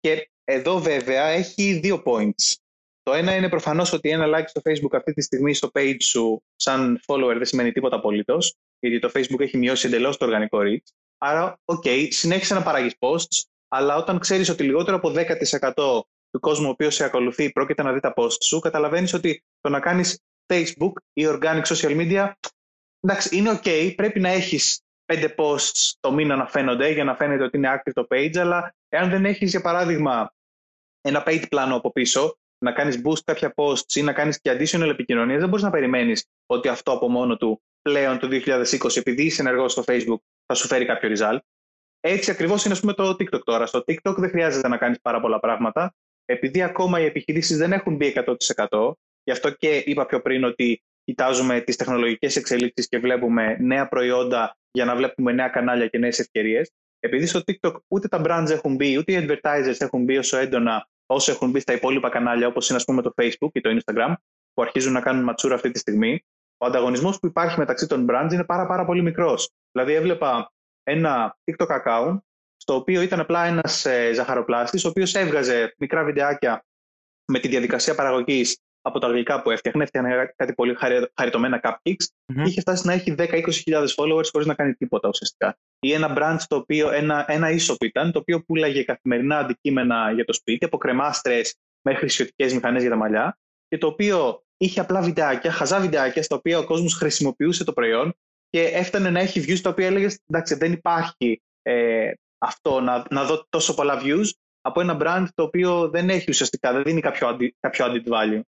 [0.00, 2.54] Και εδώ βέβαια έχει δύο points.
[3.02, 6.42] Το ένα είναι προφανώς ότι ένα like στο Facebook αυτή τη στιγμή στο page σου,
[6.56, 10.92] σαν follower, δεν σημαίνει τίποτα απολύτως, γιατί το Facebook έχει μειώσει εντελώς το οργανικό reach.
[11.18, 16.66] Άρα, OK, συνέχισε να παράγεις posts, αλλά όταν ξέρεις ότι λιγότερο από 10% του κόσμου
[16.66, 20.18] ο οποίος σε ακολουθεί πρόκειται να δει τα posts σου, καταλαβαίνεις ότι το να κάνεις
[20.52, 22.32] Facebook ή organic social media,
[23.00, 27.44] εντάξει, είναι OK, πρέπει να έχεις πέντε posts το μήνα να φαίνονται για να φαίνεται
[27.44, 30.34] ότι είναι active το page, αλλά εάν δεν έχεις, για παράδειγμα,
[31.00, 34.88] ένα paid πλάνο από πίσω, να κάνεις boost κάποια posts ή να κάνεις και additional
[34.88, 39.40] επικοινωνία, δεν μπορείς να περιμένεις ότι αυτό από μόνο του πλέον το 2020, επειδή είσαι
[39.40, 41.38] ενεργός στο Facebook, θα σου φέρει κάποιο result.
[42.08, 43.66] Έτσι ακριβώς είναι ας πούμε, το TikTok τώρα.
[43.66, 47.96] Στο TikTok δεν χρειάζεται να κάνεις πάρα πολλά πράγματα, επειδή ακόμα οι επιχειρήσεις δεν έχουν
[47.96, 48.92] μπει 100%.
[49.22, 54.56] Γι' αυτό και είπα πιο πριν ότι κοιτάζουμε τις τεχνολογικές εξελίξεις και βλέπουμε νέα προϊόντα
[54.70, 56.70] για να βλέπουμε νέα κανάλια και νέες ευκαιρίες.
[57.00, 60.88] Επειδή στο TikTok ούτε τα brands έχουν μπει, ούτε οι advertisers έχουν μπει όσο έντονα
[61.06, 64.14] όσο έχουν μπει στα υπόλοιπα κανάλια, όπως είναι ας πούμε, το Facebook ή το Instagram,
[64.52, 66.24] που αρχίζουν να κάνουν ματσούρα αυτή τη στιγμή,
[66.56, 69.50] ο ανταγωνισμός που υπάρχει μεταξύ των brands είναι πάρα, πάρα πολύ μικρός.
[69.72, 70.52] Δηλαδή, έβλεπα
[70.86, 72.18] ένα TikTok account,
[72.56, 76.64] στο οποίο ήταν απλά ένας ε, ζαχαροπλάστης, ο οποίος έβγαζε μικρά βιντεάκια
[77.24, 79.82] με τη διαδικασία παραγωγής από τα γλυκά που έφτιαχνε.
[79.82, 80.76] Έφτιαχνε κάτι πολύ
[81.14, 81.92] χαριτωμένα cupcakes.
[81.92, 82.46] Mm-hmm.
[82.46, 83.22] Είχε φτάσει να έχει 10-20
[83.96, 85.58] followers χωρίς να κάνει τίποτα ουσιαστικά.
[85.78, 90.24] Ή ένα brand το οποίο, ένα, ένα e ήταν, το οποίο πουλάγε καθημερινά αντικείμενα για
[90.24, 95.00] το σπίτι, από κρεμάστρες μέχρι χρησιωτικέ μηχανές για τα μαλλιά, και το οποίο είχε απλά
[95.00, 98.14] βιντεάκια, χαζά βιντεάκια, στα οποία ο κόσμος χρησιμοποιούσε το προϊόν
[98.56, 103.24] και έφτανε να έχει views τα οποία έλεγες εντάξει, δεν υπάρχει ε, αυτό να, να
[103.24, 104.30] δω τόσο πολλά views.
[104.60, 108.40] από ένα brand το οποίο δεν έχει ουσιαστικά, δεν δίνει κάποιο, αντι, κάποιο added value.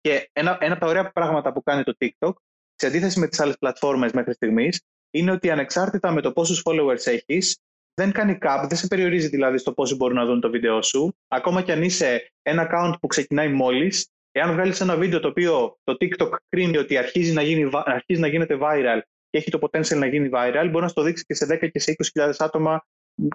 [0.00, 2.32] Και ένα, ένα από τα ωραία πράγματα που κάνει το TikTok,
[2.74, 7.06] σε αντίθεση με τις άλλες πλατφόρμες μέχρι στιγμής, είναι ότι ανεξάρτητα με το πόσους followers
[7.06, 7.58] έχεις,
[7.94, 11.16] δεν κάνει cap, δεν σε περιορίζει δηλαδή στο πόσοι μπορούν να δουν το βίντεο σου.
[11.28, 15.78] Ακόμα και αν είσαι ένα account που ξεκινάει μόλις, εάν βγάλεις ένα βίντεο το οποίο
[15.84, 19.00] το TikTok κρίνει ότι αρχίζει να, γίνει, αρχίζει να γίνεται viral
[19.34, 21.78] και έχει το potential να γίνει viral, μπορεί να στο δείξει και σε 10 και
[21.78, 22.86] σε 20.000 άτομα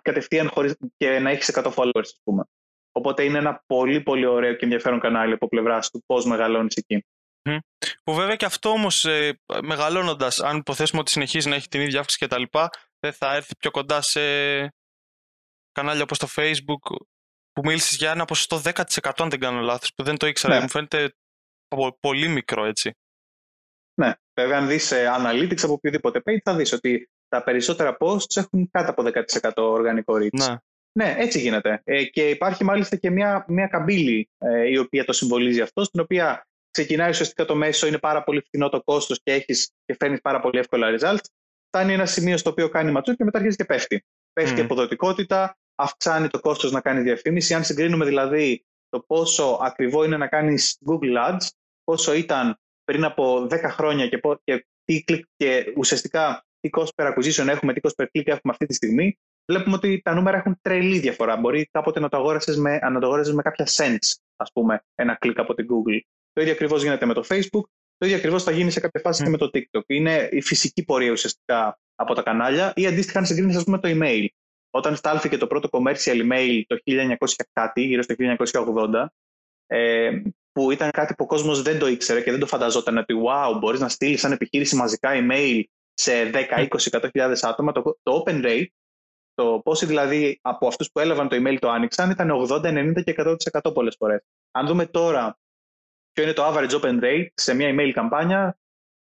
[0.02, 2.44] κατευθείαν χωρίς, και να έχει 100 followers, ας πούμε.
[2.92, 7.06] Οπότε είναι ένα πολύ πολύ ωραίο και ενδιαφέρον κανάλι από πλευράς του πώς μεγαλώνεις εκεί.
[8.04, 12.00] Που βέβαια και αυτό όμως ε, μεγαλώνοντας, αν υποθέσουμε ότι συνεχίζει να έχει την ίδια
[12.00, 12.44] αύξηση κτλ.,
[13.00, 14.22] δεν θα έρθει πιο κοντά σε
[15.72, 16.96] κανάλια όπως το Facebook
[17.52, 20.56] που μίλησες για ένα ποσοστό 10% αν δεν κάνω λάθος, που δεν το ήξερα.
[20.56, 20.62] Ναι.
[20.62, 21.14] Μου φαίνεται
[22.00, 22.92] πολύ μικρό έτσι.
[24.00, 28.36] Ναι, βέβαια αν δεις ε, analytics από οποιοδήποτε page θα δεις ότι τα περισσότερα posts
[28.36, 29.04] έχουν κάτω από
[29.42, 30.40] 10% οργανικό reach.
[30.40, 30.56] Ναι.
[30.92, 31.82] ναι, έτσι γίνεται.
[31.84, 36.00] Ε, και υπάρχει μάλιστα και μια, μια καμπύλη ε, η οποία το συμβολίζει αυτό, στην
[36.00, 40.22] οποία ξεκινάει ουσιαστικά το μέσο, είναι πάρα πολύ φθηνό το κόστος και, έχεις, και φέρνεις
[40.22, 41.26] πάρα πολύ εύκολα results.
[41.68, 44.06] Φτάνει ένα σημείο στο οποίο κάνει ματσού και μετά αρχίζει και πέφτει.
[44.34, 47.54] Πέφτει η αποδοτικότητα, αυξάνει το κόστος να κάνει διαφήμιση.
[47.54, 51.48] Αν συγκρίνουμε δηλαδή το πόσο ακριβό είναι να κάνεις Google Ads,
[51.84, 52.60] πόσο ήταν
[52.90, 57.74] πριν από 10 χρόνια και, και, τι κλικ, και ουσιαστικά τι cost per acquisition έχουμε,
[57.74, 59.20] τι cost per click έχουμε αυτή τη στιγμή,
[59.52, 61.38] βλέπουμε ότι τα νούμερα έχουν τρελή διαφορά.
[61.38, 65.40] Μπορεί κάποτε να το αγόρασες με, να το με κάποια cents, ας πούμε, ένα κλικ
[65.40, 66.00] από την Google.
[66.34, 67.64] Το ίδιο ακριβώς γίνεται με το Facebook.
[67.98, 69.84] Το ίδιο ακριβώς θα γίνει σε κάποια φάση και με το TikTok.
[69.88, 73.90] Είναι η φυσική πορεία ουσιαστικά από τα κανάλια ή αντίστοιχα αν συγκρίνεις, ας πούμε, το
[73.92, 74.26] email.
[74.70, 77.16] Όταν στάλθηκε το πρώτο commercial email το 1900
[77.54, 79.06] κάτι, γύρω στο 1980,
[79.66, 83.14] ε, που ήταν κάτι που ο κόσμος δεν το ήξερε και δεν το φανταζόταν ότι
[83.26, 87.72] wow, μπορείς να στείλεις σαν επιχείρηση μαζικά email σε 10, 20, 100.000 άτομα.
[87.72, 88.66] Το, το open rate,
[89.34, 93.16] το πόσοι δηλαδή από αυτούς που έλαβαν το email το άνοιξαν, ήταν 80, 90 και
[93.18, 94.22] 100% πολλές φορές.
[94.52, 95.40] Αν δούμε τώρα
[96.12, 98.60] ποιο είναι το average open rate σε μια email καμπάνια,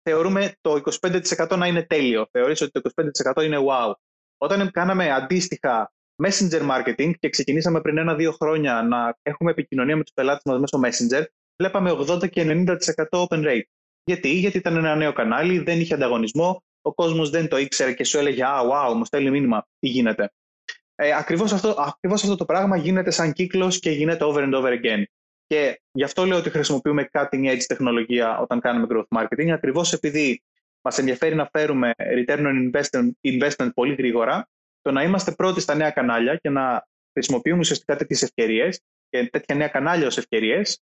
[0.04, 2.28] θεωρούμε το 25% να είναι τέλειο.
[2.32, 2.92] Θεωρείς ότι το
[3.36, 3.92] 25% είναι wow.
[4.38, 10.14] Όταν κάναμε αντίστοιχα messenger marketing και ξεκινήσαμε πριν ένα-δύο χρόνια να έχουμε επικοινωνία με τους
[10.14, 11.24] πελάτες μας μέσω messenger,
[11.58, 12.76] βλέπαμε 80 και 90%
[13.10, 13.62] open rate.
[14.04, 18.04] Γιατί; Γιατί ήταν ένα νέο κανάλι, δεν είχε ανταγωνισμό, ο κόσμος δεν το ήξερε και
[18.04, 20.32] σου έλεγε «Α, wow, μου στέλνει μήνυμα, τι γίνεται».
[20.96, 24.82] Ε, ακριβώς, αυτό, ακριβώς αυτό το πράγμα γίνεται σαν κύκλος και γίνεται over and over
[24.82, 25.04] again.
[25.48, 30.44] Και γι' αυτό λέω ότι χρησιμοποιούμε cutting edge τεχνολογία όταν κάνουμε growth marketing, ακριβώς επειδή
[30.82, 34.50] μας ενδιαφέρει να φέρουμε return on investment, investment πολύ γρήγορα,
[34.84, 39.56] το να είμαστε πρώτοι στα νέα κανάλια και να χρησιμοποιούμε ουσιαστικά τέτοιες ευκαιρίες και τέτοια
[39.56, 40.82] νέα κανάλια ως ευκαιρίες,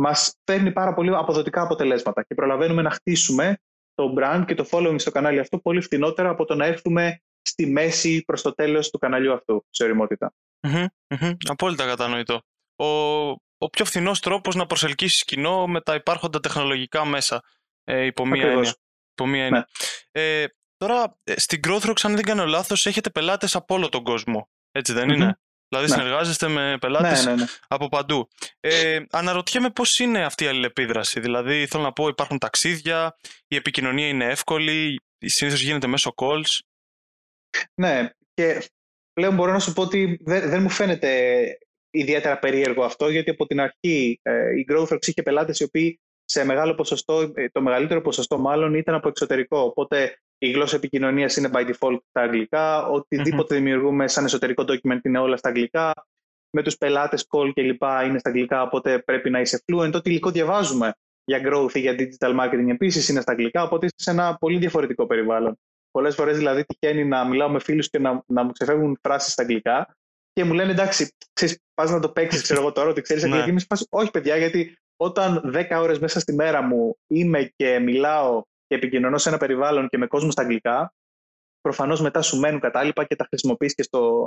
[0.00, 3.58] μας φέρνει πάρα πολύ αποδοτικά αποτελέσματα και προλαβαίνουμε να χτίσουμε
[3.94, 7.66] το brand και το following στο κανάλι αυτό πολύ φθηνότερα από το να έρθουμε στη
[7.66, 10.34] μέση προς το τέλος του καναλιού αυτού σε οριμότητα.
[11.48, 12.42] Απόλυτα κατανοητό.
[12.76, 12.84] Ο,
[13.58, 17.42] ο πιο φθηνός τρόπος να προσελκύσεις κοινό με τα υπάρχοντα τεχνολογικά μέσα.
[17.84, 18.74] Ε, υπό μία έννοια.
[19.50, 19.62] Ναι.
[20.10, 20.46] Ε,
[20.78, 24.48] τώρα, ε, στην Growthrox, αν δεν κάνω λάθος, έχετε πελάτες από όλο τον κόσμο.
[24.70, 25.38] Έτσι δεν είναι;
[25.68, 25.96] Δηλαδή, ναι.
[25.96, 28.28] συνεργάζεστε με πελάτες ναι, ναι, ναι, από παντού.
[28.60, 31.20] Ε, αναρωτιέμαι πώς είναι αυτή η αλληλεπίδραση.
[31.20, 33.16] Δηλαδή, θέλω να πω, υπάρχουν ταξίδια,
[33.48, 36.58] η επικοινωνία είναι εύκολη, συνήθως γίνεται μέσω calls.
[37.74, 38.66] Ναι, και
[39.12, 41.42] πλέον μπορώ να σου πω ότι δεν, δεν μου φαίνεται
[41.90, 46.44] ιδιαίτερα περίεργο αυτό, γιατί από την αρχή ε, η Growthrox είχε πελάτες οι οποίοι σε
[46.44, 49.60] μεγάλο ποσοστό, ε, το μεγαλύτερο ποσοστό μάλλον ήταν από εξωτερικό.
[49.60, 52.86] Οπότε η γλώσσα επικοινωνίας είναι by default στα αγγλικά.
[52.86, 53.58] Οτιδήποτε mm-hmm.
[53.58, 55.92] δημιουργούμε σαν εσωτερικό document είναι όλα στα αγγλικά.
[56.50, 57.82] Με τους πελάτες, call κλπ.
[58.06, 59.92] είναι στα αγγλικά, οπότε πρέπει να είσαι fluent.
[59.94, 60.92] Ό,τι υλικό διαβάζουμε
[61.24, 64.58] για growth ή για digital marketing επίσης είναι στα αγγλικά, οπότε είσαι σε ένα πολύ
[64.58, 65.58] διαφορετικό περιβάλλον.
[65.90, 69.42] Πολλές φορές δηλαδή τυχαίνει να μιλάω με φίλους και να, να μου ξεφεύγουν φράσεις στα
[69.42, 69.96] αγγλικά
[70.32, 71.08] και μου λένε εντάξει,
[71.74, 73.36] πας να το παίξεις, ξέρω εγώ τώρα ότι ξέρεις ναι.
[73.36, 73.66] αγγλική.
[73.90, 79.18] Όχι, παιδιά, γιατί όταν 10 ώρες μέσα στη μέρα μου είμαι και μιλάω και επικοινωνώ
[79.18, 80.94] σε ένα περιβάλλον και με κόσμο στα αγγλικά,
[81.60, 84.22] προφανώς μετά σου μένουν κατάλοιπα και τα χρησιμοποιείς και στο,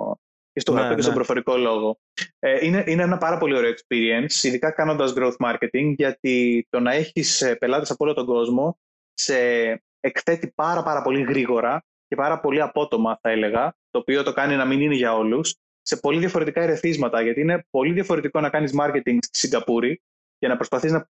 [0.52, 1.16] και στο ναι, και στον ναι.
[1.16, 2.00] προφορικό λόγο.
[2.40, 6.94] Ε, είναι, είναι ένα πάρα πολύ ωραίο experience, ειδικά κάνοντας growth marketing, γιατί το να
[6.94, 8.78] έχεις ε, πελάτες από όλο τον κόσμο
[9.14, 9.36] σε
[10.00, 14.56] εκθέτει πάρα, πάρα πολύ γρήγορα και πάρα πολύ απότομα, θα έλεγα, το οποίο το κάνει
[14.56, 17.22] να μην είναι για όλους, σε πολύ διαφορετικά ερεθίσματα.
[17.22, 20.02] Γιατί είναι πολύ διαφορετικό να κάνεις marketing στη Σιγκαπούρη
[20.38, 21.10] και να προσπαθείς να,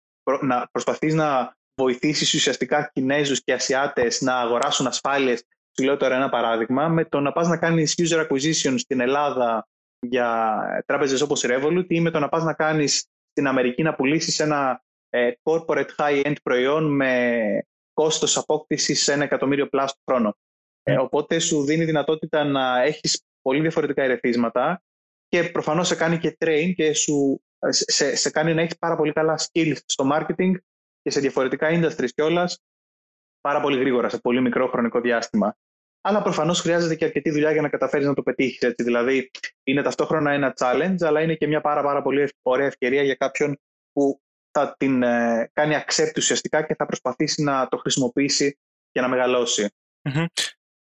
[0.42, 5.44] να, προσπαθείς να βοηθήσεις ουσιαστικά Κινέζους και Ασιάτες να αγοράσουν ασφάλειες.
[5.78, 9.68] Σου λέω τώρα ένα παράδειγμα, με το να πας να κάνεις user acquisition στην Ελλάδα
[10.00, 13.96] για τράπεζες όπως η Revolut ή με το να πας να κάνεις στην Αμερική να
[13.96, 17.42] πουλήσεις ένα ε, corporate high-end προϊόν με
[17.94, 20.38] κόστος απόκτησης σε ένα εκατομμύριο plus το χρόνο.
[20.84, 24.84] Ε, οπότε σου δίνει δυνατότητα να έχεις πολύ διαφορετικά ερεθίσματα
[25.28, 29.12] και προφανώς σε κάνει και train και σου, σε, σε κάνει να έχεις πάρα πολύ
[29.12, 30.52] καλά skills στο marketing
[31.04, 32.62] και σε διαφορετικά industries κιόλας
[33.42, 35.58] πάρα πολύ γρήγορα, σε πολύ μικρό χρονικό διάστημα.
[36.02, 38.74] Αλλά προφανώς χρειάζεται και αρκετή δουλειά για να καταφέρεις να το πετύχεις.
[38.78, 39.32] Δηλαδή,
[39.64, 43.60] είναι ταυτόχρονα ένα challenge, αλλά είναι και μια πάρα, πάρα πολύ ωραία ευκαιρία για κάποιον
[43.94, 48.60] που θα την ε, κάνει accept ουσιαστικά και θα προσπαθήσει να το χρησιμοποιήσει
[48.92, 49.70] για να μεγαλωσει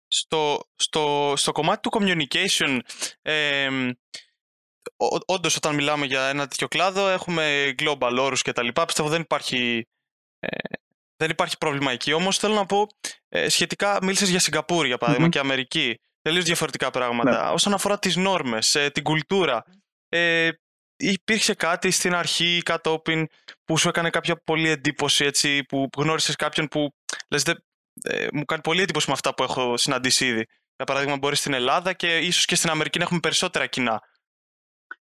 [0.07, 2.79] Στο, στο, στο κομμάτι του communication,
[3.23, 3.69] ε,
[5.27, 8.85] όντως όταν μιλάμε για ένα τέτοιο κλάδο, έχουμε global όρους και τα λοιπά.
[8.85, 10.00] Πιστεύω δεν υπάρχει, ε,
[11.17, 12.13] δεν υπάρχει πρόβλημα εκεί.
[12.13, 12.87] Όμως θέλω να πω,
[13.29, 15.95] ε, σχετικά μίλησες για Σιγκαπούρη για παραδειγμα και Αμερική.
[16.23, 17.45] Τελείως διαφορετικά πράγματα.
[17.45, 17.53] Ναι.
[17.53, 19.65] Όσον αφορά τις νόρμες, ε, την κουλτούρα,
[20.09, 20.51] ε,
[20.97, 23.27] υπήρξε κάτι στην αρχή κατόπιν
[23.65, 26.95] που σου έκανε κάποια πολύ εντύπωση, έτσι, που, που γνώρισες κάποιον που
[27.31, 27.53] λες, δε,
[28.03, 30.47] ε, μου κάνει πολύ εντύπωση με αυτά που έχω συναντήσει ήδη.
[30.77, 34.01] Για παράδειγμα, μπορεί στην Ελλάδα και ίσως και στην Αμερική να έχουμε περισσότερα κοινά.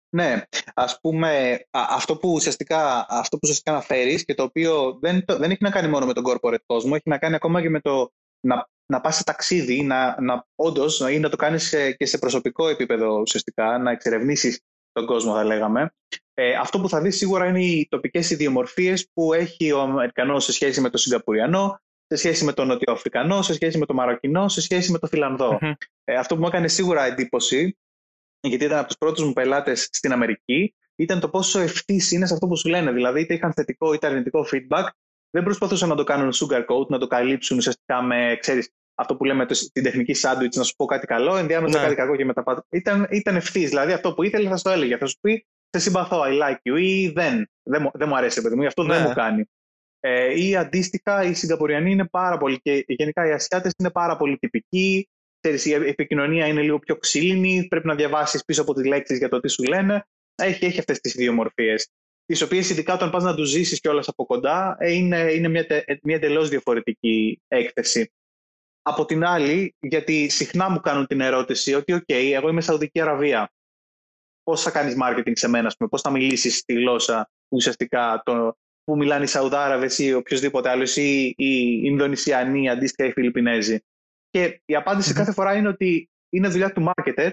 [0.09, 0.41] Ναι,
[0.73, 5.63] ας πούμε, αυτό που ουσιαστικά, αυτό που ουσιαστικά αναφέρεις και το οποίο δεν, δεν έχει
[5.63, 8.69] να κάνει μόνο με τον corporate κόσμο, έχει να κάνει ακόμα και με το να,
[8.85, 13.19] να πας σε ταξίδι, να, να όντως, ή να το κάνεις και σε προσωπικό επίπεδο
[13.19, 15.93] ουσιαστικά, να εξερευνήσεις τον κόσμο θα λέγαμε.
[16.33, 20.51] Ε, αυτό που θα δεις σίγουρα είναι οι τοπικές ιδιομορφίες που έχει ο Αμερικανός σε
[20.51, 24.61] σχέση με τον Σιγκαπουριανό, σε σχέση με τον Νοτιοαφρικανό, σε σχέση με τον Μαροκινό, σε
[24.61, 25.59] σχέση με τον φιλανδο
[26.03, 27.77] Ε, αυτό που μου έκανε σίγουρα εντύπωση,
[28.47, 32.33] γιατί ήταν από τους πρώτους μου πελάτες στην Αμερική, ήταν το πόσο ευθύς είναι σε
[32.33, 32.91] αυτό που σου λένε.
[32.91, 34.87] Δηλαδή, είτε είχαν θετικό είτε αρνητικό feedback,
[35.29, 39.45] δεν προσπαθούσαν να το κάνουν sugarcoat, να το καλύψουν ουσιαστικά με, ξέρεις, αυτό που λέμε
[39.45, 41.83] την τεχνική sandwich, να σου πω κάτι καλό, ενδιάμεσα ναι.
[41.83, 43.69] κάτι κακό και μετά Ήταν, ήταν ευθύς.
[43.69, 44.97] Δηλαδή, αυτό που ήθελε θα σου το έλεγε.
[44.97, 47.49] Θα σου πει, σε συμπαθώ, I like you, ή δεν.
[47.63, 48.93] Δεν, δεν μου αρέσει, παιδί μου, αυτό ναι.
[48.93, 49.45] δεν μου κάνει.
[49.99, 54.37] Ε, ή αντίστοιχα, οι Σιγκαπουριανοί είναι πάρα πολύ και γενικά οι Ασιάτες είναι πάρα πολύ
[54.37, 55.09] τυπικοί.
[55.39, 59.29] Ξέρεις, η επικοινωνία είναι λίγο πιο ξύλινη, πρέπει να διαβάσεις πίσω από τις λέξεις για
[59.29, 60.07] το τι σου λένε.
[60.35, 61.89] Έχει, έχει αυτές τις δύο μορφίες.
[62.25, 65.65] Τις οποίες ειδικά όταν πας να τους ζήσεις κιόλας από κοντά, ε, είναι, είναι μια,
[66.03, 68.11] μια εντελώς διαφορετική έκθεση.
[68.81, 73.51] Από την άλλη, γιατί συχνά μου κάνουν την ερώτηση ότι, OK, εγώ είμαι Σαουδική Αραβία.
[74.43, 79.23] Πώς θα κάνεις marketing σε μένα, πώς θα μιλήσεις τη γλώσσα ουσιαστικά το, που μιλάνε
[79.23, 83.79] οι Σαουδάραβες ή οποιοδήποτε άλλος ή οι Ινδονησιανοί αντίστοιχα οι Φιλιππινέζοι;
[84.37, 87.31] Και η απάντηση κάθε φορά είναι ότι είναι δουλειά του marketer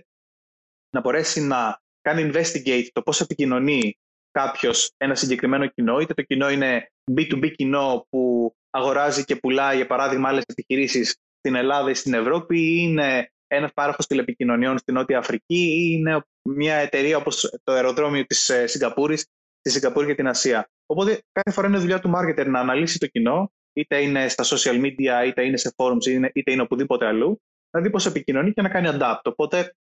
[0.91, 3.99] να μπορέσει να κάνει investigate το πώς επικοινωνεί
[4.31, 9.87] κάποιος ένα συγκεκριμένο κοινό, είτε το κοινό είναι B2B κοινό που αγοράζει και πουλάει, για
[9.87, 15.19] παράδειγμα, άλλες επιχειρήσεις στην Ελλάδα ή στην Ευρώπη, ή είναι ένας πάροχος τηλεπικοινωνιών στην Νότια
[15.19, 19.27] Αφρική, ή είναι μια εταιρεία όπως το αεροδρόμιο της ε, Σιγκαπούρης,
[19.61, 20.69] τη Σιγκαπούρη και την Ασία.
[20.87, 24.85] Οπότε κάθε φορά είναι δουλειά του marketer να αναλύσει το κοινό, είτε είναι στα social
[24.85, 28.69] media, είτε είναι σε forums, είτε είναι οπουδήποτε αλλού, να δει πώς επικοινωνεί και να
[28.69, 29.21] κάνει adapt.
[29.25, 29.75] Οπότε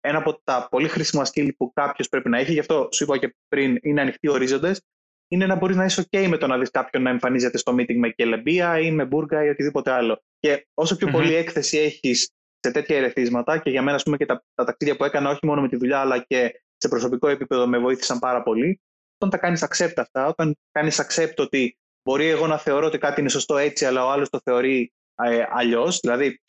[0.00, 3.18] ένα από τα πολύ χρήσιμα skill που κάποιος πρέπει να έχει, γι' αυτό σου είπα
[3.18, 4.82] και πριν, είναι ανοιχτοί ορίζοντες,
[5.28, 7.96] είναι να μπορείς να είσαι OK με το να δεις κάποιον να εμφανίζεται στο meeting
[7.96, 10.22] με κελεμπία ή με μπουργκα ή οτιδήποτε άλλο.
[10.38, 12.30] Και όσο πιο πολύ έκθεση έχεις
[12.60, 15.46] σε τέτοια ερεθίσματα, και για μένα, ας πούμε, και τα, τα ταξίδια που έκανα, όχι
[15.46, 18.80] μόνο με τη δουλειά, αλλά και σε προσωπικό επίπεδο, με βοήθησαν πάρα πολύ
[19.20, 23.20] όταν τα κάνεις accept αυτά, όταν κάνεις accept ότι μπορεί εγώ να θεωρώ ότι κάτι
[23.20, 26.00] είναι σωστό έτσι, αλλά ο άλλος το θεωρεί ε, αλλιώς.
[26.00, 26.40] Δηλαδή,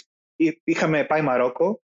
[0.63, 1.81] είχαμε πάει Μαρόκο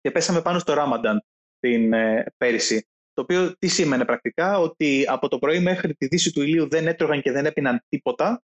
[0.00, 1.24] και πέσαμε πάνω στο Ράμανταν
[1.58, 2.86] την ε, πέρυσι.
[3.12, 6.86] Το οποίο τι σήμαινε πρακτικά, ότι από το πρωί μέχρι τη δύση του ηλίου δεν
[6.86, 8.42] έτρωγαν και δεν έπιναν τίποτα.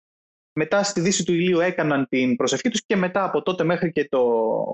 [0.54, 4.08] Μετά στη δύση του ηλίου έκαναν την προσευχή τους και μετά από τότε μέχρι και
[4.10, 4.20] το,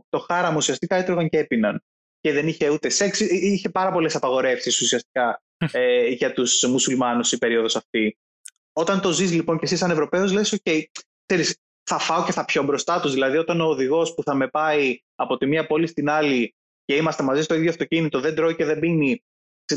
[0.10, 1.84] το χάραμ ουσιαστικά έτρωγαν και έπιναν.
[2.20, 5.42] Και δεν είχε ούτε σεξ, είχε πάρα πολλές απαγορεύσεις ουσιαστικά
[5.72, 8.18] ε, για τους μουσουλμάνους η περίοδος αυτή.
[8.78, 10.84] Όταν το ζεις λοιπόν και εσύ σαν Ευρωπαίος λες, ok,
[11.26, 13.14] ξέρεις, θα φάω και θα πιω μπροστά τους.
[13.14, 16.56] Δηλαδή όταν ο οδηγός που θα με πάει από τη μία πόλη στην άλλη
[16.86, 19.24] και είμαστε μαζί στο ίδιο αυτοκίνητο, δεν τρώει και δεν πίνει,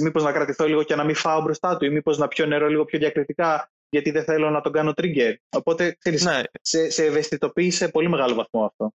[0.01, 2.69] μήπως να κρατηθώ λίγο και να μην φάω μπροστά του ή μήπως να πιω νερό
[2.69, 5.35] λίγο πιο διακριτικά γιατί δεν θέλω να τον κάνω trigger.
[5.57, 6.43] Οπότε, ξέρεις, ναι.
[6.61, 8.93] σε, σε ευαισθητοποιεί σε πολύ μεγάλο βαθμό αυτό.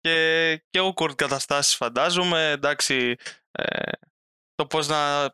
[0.00, 3.16] Και, και awkward καταστάσεις φαντάζομαι, εντάξει,
[3.50, 3.90] ε,
[4.54, 5.30] το πώς να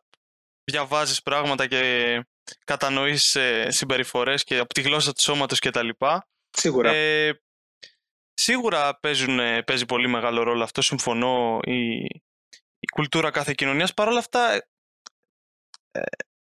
[0.65, 2.25] διαβάζεις πράγματα και
[2.65, 6.29] κατανοείς ε, συμπεριφορές και από τη γλώσσα του σώματος και τα λοιπά.
[6.51, 6.93] Σίγουρα.
[6.93, 7.41] Ε,
[8.35, 11.95] σίγουρα παίζουν, παίζει πολύ μεγάλο ρόλο αυτό, συμφωνώ, η,
[12.79, 13.95] η κουλτούρα κάθε κοινωνίας.
[13.95, 14.69] Παρ' όλα αυτά,
[15.91, 16.01] ε,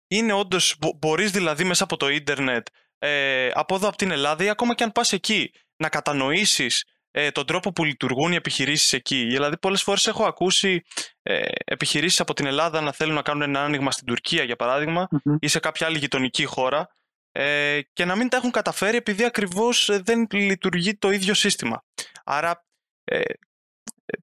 [0.08, 2.66] είναι όντως, μπορείς δηλαδή μέσα από το ίντερνετ,
[2.98, 6.84] ε, από εδώ από την Ελλάδα ή ακόμα και αν πας εκεί, να κατανοήσεις
[7.18, 9.24] ε, τον τρόπο που λειτουργούν οι επιχειρήσεις εκεί.
[9.24, 10.82] Δηλαδή πολλές φορές έχω ακούσει
[11.22, 15.08] ε, επιχειρήσεις από την Ελλάδα να θέλουν να κάνουν ένα άνοιγμα στην Τουρκία για παραδειγμα
[15.38, 16.88] ή σε κάποια άλλη γειτονική χώρα
[17.32, 21.84] ε, και να μην τα έχουν καταφέρει επειδή ακριβώς ε, δεν λειτουργεί το ίδιο σύστημα.
[22.24, 22.66] Άρα
[23.04, 23.20] ε,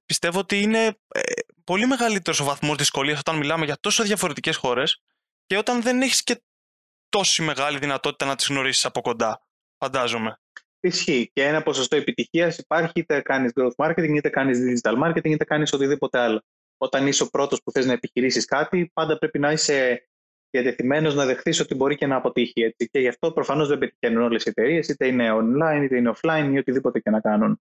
[0.06, 1.20] πιστεύω ότι είναι ε,
[1.64, 5.02] πολύ μεγαλύτερος ο βαθμός δυσκολίας όταν μιλάμε για τόσο διαφορετικές χώρες
[5.46, 6.42] και όταν δεν έχεις και
[7.08, 9.46] τόση μεγάλη δυνατότητα να τις γνωρίσεις από κοντά.
[9.78, 10.38] Φαντάζομαι.
[10.86, 11.30] Ισχύει.
[11.32, 15.72] Και ένα ποσοστό επιτυχίας υπάρχει είτε κάνεις growth marketing, είτε κάνεις digital marketing, είτε κάνεις
[15.72, 16.42] οτιδήποτε άλλο.
[16.76, 20.08] Όταν είσαι ο πρώτος που θες να επιχειρήσεις κάτι, πάντα πρέπει να είσαι
[20.50, 22.62] διατεθειμένος να δεχθείς ότι μπορεί και να αποτύχει.
[22.62, 22.88] Έτσι.
[22.90, 26.50] Και γι' αυτό προφανώς δεν πετυχαίνουν όλες οι εταιρείες, είτε είναι online, είτε είναι offline
[26.52, 27.60] ή οτιδήποτε και να κάνουν.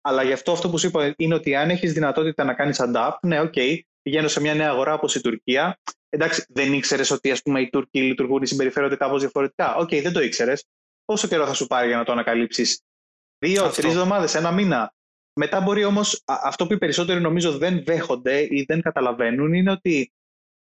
[0.00, 3.18] Αλλά γι' αυτό αυτό που σου είπα είναι ότι αν έχεις δυνατότητα να κάνεις adapt,
[3.22, 5.78] ναι, OK, okay, πηγαίνω σε μια νέα αγορά όπως η Τουρκία.
[6.08, 9.74] Εντάξει, δεν ήξερες ότι ας πούμε, οι Τούρκοι λειτουργούν ή συμπεριφέρονται κάπως διαφορετικά.
[9.74, 10.64] OK, okay, δεν το ήξερες.
[11.04, 12.80] Πόσο καιρό θα σου πάρει για να το ανακαλύψεις,
[13.44, 14.94] Δύο, τρεις εβδομάδες, ένα μήνα.
[15.40, 20.12] Μετά μπορεί όμως, αυτό που οι περισσότεροι νομίζω δεν δέχονται ή δεν καταλαβαίνουν είναι ότι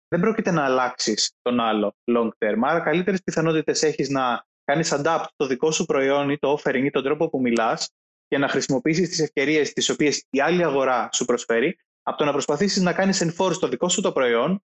[0.07, 2.59] δεν πρόκειται να αλλάξεις τον άλλο long term.
[2.61, 6.89] Άρα, καλύτερες πιθανότητες έχεις να κάνεις adapt το δικό σου προϊόν ή το offering ή
[6.89, 7.89] τον τρόπο που μιλάς
[8.27, 12.31] και να χρησιμοποιήσεις τις ευκαιρίες τις οποίες η άλλη αγορά σου προσφέρει, από το να
[12.31, 14.63] προσπαθήσεις να κάνεις enforce το δικό σου το προϊόν,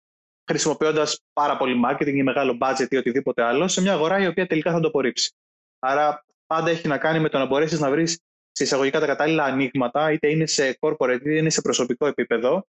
[0.50, 4.48] χρησιμοποιώντας πάρα πολύ marketing ή μεγάλο budget ή οτιδήποτε άλλο, σε μια αγορά η οποία
[4.48, 5.32] τελικά θα το απορρίψει.
[5.84, 8.20] Άρα, πάντα έχει να κάνει με το να μπορέσεις να βρεις
[8.52, 12.68] σε εισαγωγικά τα κατάλληλα ανοίγματα, είτε είναι σε corporate είτε είναι σε προσωπικό επίπεδο,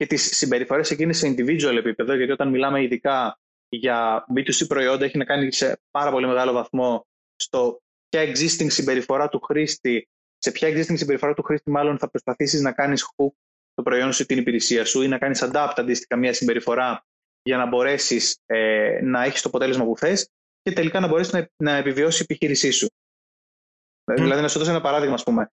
[0.00, 3.38] και τις συμπεριφορές εκείνε σε individual επίπεδο, γιατί όταν μιλάμε ειδικά
[3.68, 7.06] για B2C προϊόντα, έχει να κάνει σε πάρα πολύ μεγάλο βαθμό
[7.36, 10.08] στο ποια existing συμπεριφορά του χρήστη,
[10.38, 13.30] σε ποια existing συμπεριφορά του χρήστη, μάλλον θα προσπαθήσεις να κάνεις hook
[13.74, 17.04] το προϊόν σου ή την υπηρεσία σου ή να κάνεις adapt αντίστοιχα μια συμπεριφορά
[17.42, 20.30] για να μπορέσεις ε, να έχεις το αποτέλεσμα που θες
[20.62, 22.86] και τελικά να μπορέσει να, να επιβιώσει η επιχείρησή σου.
[22.86, 24.14] Mm.
[24.14, 25.50] Δηλαδή, να σου δώσω ένα παράδειγμα, ας πούμε.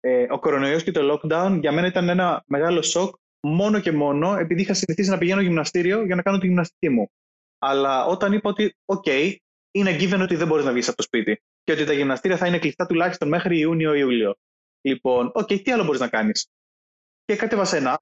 [0.00, 4.36] Ε, ο κορονοϊός και το lockdown για μένα ήταν ένα μεγάλο σοκ μόνο και μόνο
[4.36, 7.10] επειδή είχα συνηθίσει να πηγαίνω γυμναστήριο για να κάνω τη γυμναστική μου.
[7.58, 9.36] Αλλά όταν είπα ότι, OK,
[9.70, 12.46] είναι given ότι δεν μπορείς να βγεις από το σπίτι και ότι τα γυμναστήρια θα
[12.46, 14.34] είναι κλειστά τουλάχιστον μέχρι Ιούνιο-Ιούλιο.
[14.80, 16.46] Λοιπόν, OK, τι άλλο μπορείς να κάνεις.
[17.24, 17.98] Και κατέβασα ένα,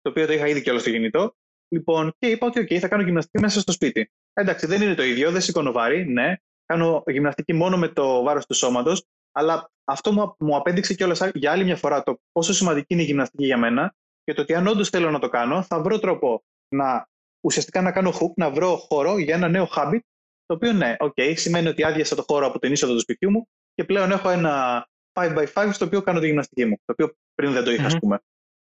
[0.00, 1.36] το οποίο το είχα ήδη κιόλας στο κινητό.
[1.68, 4.10] Λοιπόν, και είπα ότι, OK, θα κάνω γυμναστική μέσα στο σπίτι.
[4.34, 6.34] Εντάξει, δεν είναι το ίδιο, δεν σηκώνω βάρη, ναι.
[6.66, 9.04] Κάνω γυμναστική μόνο με το βάρος του σώματος.
[9.32, 13.44] Αλλά αυτό μου απέδειξε κιόλας για άλλη μια φορά το πόσο σημαντική είναι η γυμναστική
[13.44, 17.08] για μένα και το ότι αν όντως θέλω να το κάνω, θα βρω τρόπο να
[17.44, 19.98] ουσιαστικά να κάνω hook, να βρω χώρο για ένα νέο habit,
[20.46, 23.48] το οποίο ναι, OK, σημαίνει ότι άδειασα το χώρο από την είσοδο του σπιτιού μου
[23.74, 27.64] και πλέον έχω ένα 5x5 στο οποίο κάνω τη γυμναστική μου, το οποίο πριν δεν
[27.64, 27.98] το είχα, mm-hmm.
[28.00, 28.18] πούμε.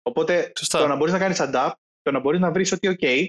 [0.02, 3.28] Οπότε το να μπορείς να κάνεις adapt, το να μπορείς να βρεις ότι, OK,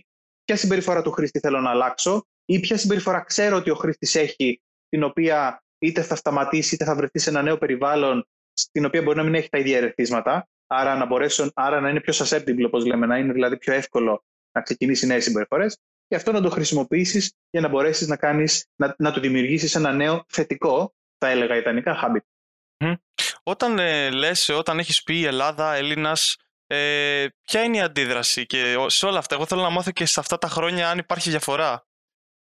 [0.48, 4.62] ποια συμπεριφορά του χρήστη θέλω να αλλάξω ή ποια συμπεριφορά ξέρω ότι ο χρήστης έχει,
[4.88, 9.16] την οποία είτε θα σταματήσει είτε θα βρεθεί σε ένα νέο περιβάλλον, στην οποία μπορεί
[9.16, 12.86] να μην έχει τα ίδια ερεθίσματα, άρα να, μπορέσουν, άρα να είναι πιο susceptible, όπως
[12.86, 17.32] λέμε, να είναι δηλαδή πιο εύκολο να ξεκινήσει νέες συμπεριφορές και αυτό να το χρησιμοποιήσεις
[17.50, 21.96] για να μπορέσεις να, κάνεις, να, να το δημιουργήσεις ένα νέο θετικό, θα έλεγα ιδανικά,
[22.04, 22.96] habit.
[23.42, 26.36] Όταν ε, λες, όταν έχεις πει Ελλάδα, Έλληνας,
[26.70, 29.34] ε, ποια είναι η αντίδραση και σε όλα αυτά.
[29.34, 31.86] Εγώ θέλω να μάθω και σε αυτά τα χρόνια αν υπάρχει διαφορά.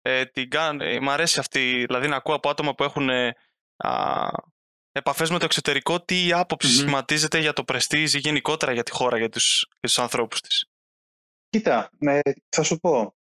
[0.01, 0.49] Ε, την,
[0.79, 3.35] ε, μ' αρέσει αυτή, δηλαδή να ακούω από άτομα που έχουν ε,
[4.91, 6.77] επαφές με το εξωτερικό τι άποψη mm-hmm.
[6.77, 10.65] σχηματίζεται για το Prestige ή γενικότερα για τη χώρα, για τους, για τους ανθρώπους της.
[11.49, 12.19] Κοίτα, ναι,
[12.49, 13.15] θα σου πω.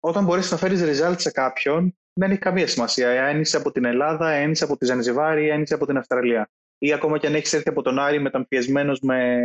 [0.00, 3.26] Όταν μπορείς να φέρεις result σε κάποιον, δεν έχει καμία σημασία.
[3.26, 6.50] Αν είσαι από την Ελλάδα, αν είσαι από τη Ζανζιβάρη, αν είσαι από την Αυστραλία.
[6.78, 9.38] Ή ακόμα και αν έχεις έρθει από τον Άρη μεταμφιεσμένο με,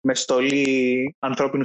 [0.00, 1.64] με στολή ανθρώπινου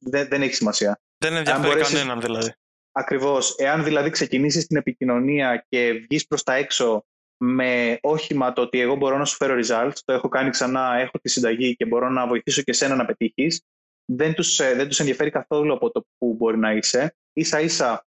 [0.00, 1.00] Δεν, δεν έχει σημασία.
[1.18, 1.94] Δεν ενδιαφέρει μπορέσεις...
[1.94, 2.52] κανέναν δηλαδή.
[2.92, 3.54] Ακριβώς.
[3.58, 7.04] Εάν δηλαδή ξεκινήσεις την επικοινωνία και βγεις προς τα έξω
[7.44, 11.18] με όχημα το ότι εγώ μπορώ να σου φέρω results, το έχω κάνει ξανά, έχω
[11.22, 13.62] τη συνταγή και μπορώ να βοηθήσω και σένα να πετύχεις,
[14.04, 17.16] δεν τους ε, δεν τους ενδιαφέρει καθόλου από το που μπορεί να είσαι.
[17.40, 18.06] σα ίσα,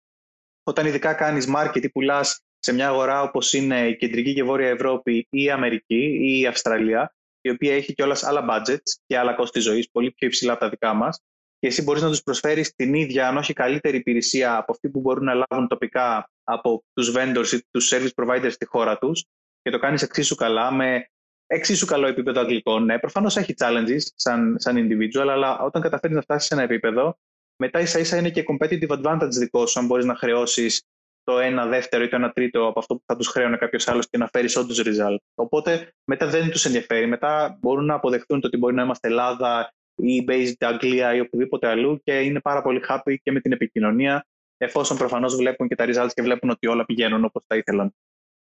[0.62, 4.68] όταν ειδικά κάνεις market ή πουλάς σε μια αγορά όπως είναι η Κεντρική και Βόρεια
[4.68, 9.32] Ευρώπη ή η Αμερική ή η Αυστραλία, η οποία έχει κιόλας άλλα budgets και άλλα
[9.32, 11.20] κόστη ζωής, πολύ πιο υψηλά από τα δικά μας,
[11.58, 15.00] και εσύ μπορείς να τους προσφέρεις την ίδια, αν όχι καλύτερη υπηρεσία από αυτή που
[15.00, 19.24] μπορούν να λάβουν τοπικά από τους vendors ή τους service providers στη χώρα τους,
[19.62, 21.06] και το κάνεις εξίσου καλά, με
[21.46, 22.84] εξίσου καλό επίπεδο αγγλικών.
[22.84, 27.18] Ναι, προφανώς έχει challenges σαν, σαν individual, αλλά όταν καταφέρεις να φτάσεις σε ένα επίπεδο,
[27.56, 30.82] μετά ίσα ίσα είναι και competitive advantage δικό σου, αν μπορείς να χρεώσεις
[31.30, 34.08] το ένα δεύτερο ή το ένα τρίτο από αυτό που θα τους χρέωνε κάποιος άλλος
[34.08, 35.16] και να φέρει όντω result.
[35.34, 37.06] Οπότε μετά δεν τους ενδιαφέρει.
[37.06, 41.68] Μετά μπορούν να αποδεχτούν το ότι μπορεί να είμαστε Ελλάδα ή based Αγγλία ή οπουδήποτε
[41.68, 44.26] αλλού και είναι πάρα πολύ happy και με την επικοινωνία,
[44.56, 47.94] εφόσον προφανώς βλέπουν και τα results και βλέπουν ότι όλα πηγαίνουν όπως θα ήθελαν.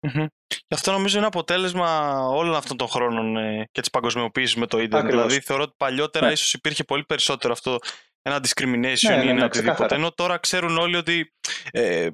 [0.00, 0.26] Mm-hmm.
[0.46, 4.80] Και αυτό νομίζω είναι αποτέλεσμα όλων αυτών των χρόνων ε, και της παγκοσμιοποίησης με το
[4.80, 5.10] Ιντερνετ.
[5.10, 6.32] Δηλαδή, θεωρώ ότι παλιότερα ναι.
[6.32, 7.78] ίσως υπήρχε πολύ περισσότερο αυτό
[8.22, 9.94] ένα discrimination ναι, ναι, ή ναι, οτιδήποτε.
[9.94, 11.32] Ενώ τώρα ξέρουν όλοι ότι
[11.70, 12.08] ε,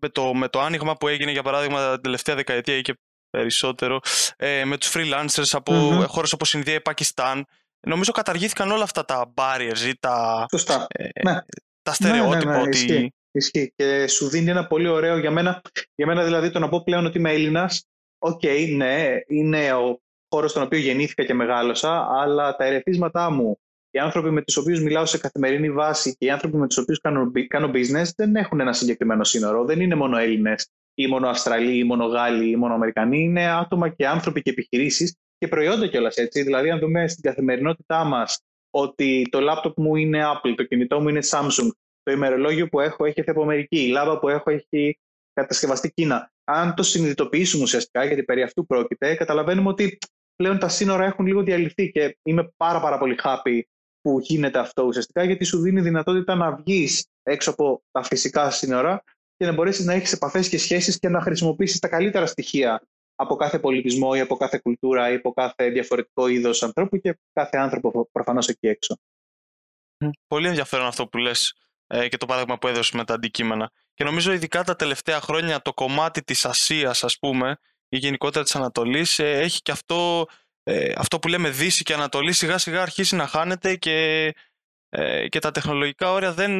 [0.00, 2.98] με, το, με το άνοιγμα που έγινε, για παράδειγμα, την τελευταία δεκαετία ή και
[3.30, 4.00] περισσότερο,
[4.36, 6.06] ε, με τους freelancers από mm-hmm.
[6.06, 7.46] χώρες όπως Ινδία ή Πακιστάν.
[7.86, 10.46] Νομίζω καταργήθηκαν όλα αυτά τα barriers ή τα,
[10.88, 11.38] ε, ναι.
[11.82, 12.50] τα στερεότυπα.
[12.50, 13.12] Ναι, ναι, ότι...
[13.30, 13.72] Ισχύει.
[13.76, 15.62] Και σου δίνει ένα πολύ ωραίο για μένα,
[15.94, 17.86] για μένα δηλαδή το να πω πλέον ότι είμαι Έλληνας.
[18.18, 23.58] OK, okay, ναι, είναι ο χώρος στον οποίο γεννήθηκα και μεγάλωσα, αλλά τα ερεθίσματά μου,
[23.90, 27.00] οι άνθρωποι με τους οποίους μιλάω σε καθημερινή βάση και οι άνθρωποι με τους οποίους
[27.00, 29.64] κάνω, κάνω business δεν έχουν ένα συγκεκριμένο σύνορο.
[29.64, 33.22] Δεν είναι μόνο Έλληνες ή μόνο Αυστραλοί ή μόνο Γάλλοι ή μόνο Αμερικανοί.
[33.22, 36.42] Είναι άτομα και άνθρωποι και επιχειρήσεις και προϊόντα κιόλας έτσι.
[36.42, 41.08] Δηλαδή, αν δούμε στην καθημερινότητά μας ότι το λάπτοπ μου είναι Apple, το κινητό μου
[41.08, 41.68] είναι Samsung,
[42.02, 44.98] το ημερολόγιο που έχω έχει από Αμερική, η λάμπα που έχω έχει
[45.32, 46.32] κατασκευαστεί Κίνα.
[46.44, 49.98] Αν το συνειδητοποιήσουμε ουσιαστικά, γιατί περί αυτού πρόκειται, καταλαβαίνουμε ότι
[50.36, 53.60] πλέον τα σύνορα έχουν λίγο διαλυθεί και είμαι πάρα, πάρα πολύ happy
[54.00, 59.04] που γίνεται αυτό ουσιαστικά, γιατί σου δίνει δυνατότητα να βγεις έξω από τα φυσικά σύνορα
[59.36, 62.82] και να μπορέσεις να έχεις επαφές και σχέσεις και να χρησιμοποιήσεις τα καλύτερα στοιχεία
[63.14, 67.56] από κάθε πολιτισμό ή από κάθε κουλτούρα ή από κάθε διαφορετικό είδος ανθρώπου και κάθε
[67.56, 68.98] άνθρωπο προφανώς εκεί έξω.
[70.26, 71.54] Πολύ ενδιαφέρον αυτό που λες
[71.86, 73.70] ε, και το παράδειγμα που έδωσες με τα αντικείμενα.
[73.94, 78.56] Και νομίζω ειδικά τα τελευταία χρόνια το κομμάτι της Ασίας ας πούμε ή γενικότερα της
[78.56, 80.26] Ανατολής ε, έχει και αυτό,
[80.70, 84.34] ε, αυτό που λέμε Δύση και Ανατολή σιγά σιγά αρχίσει να χάνεται και,
[85.28, 86.52] και τα τεχνολογικά όρια δεν,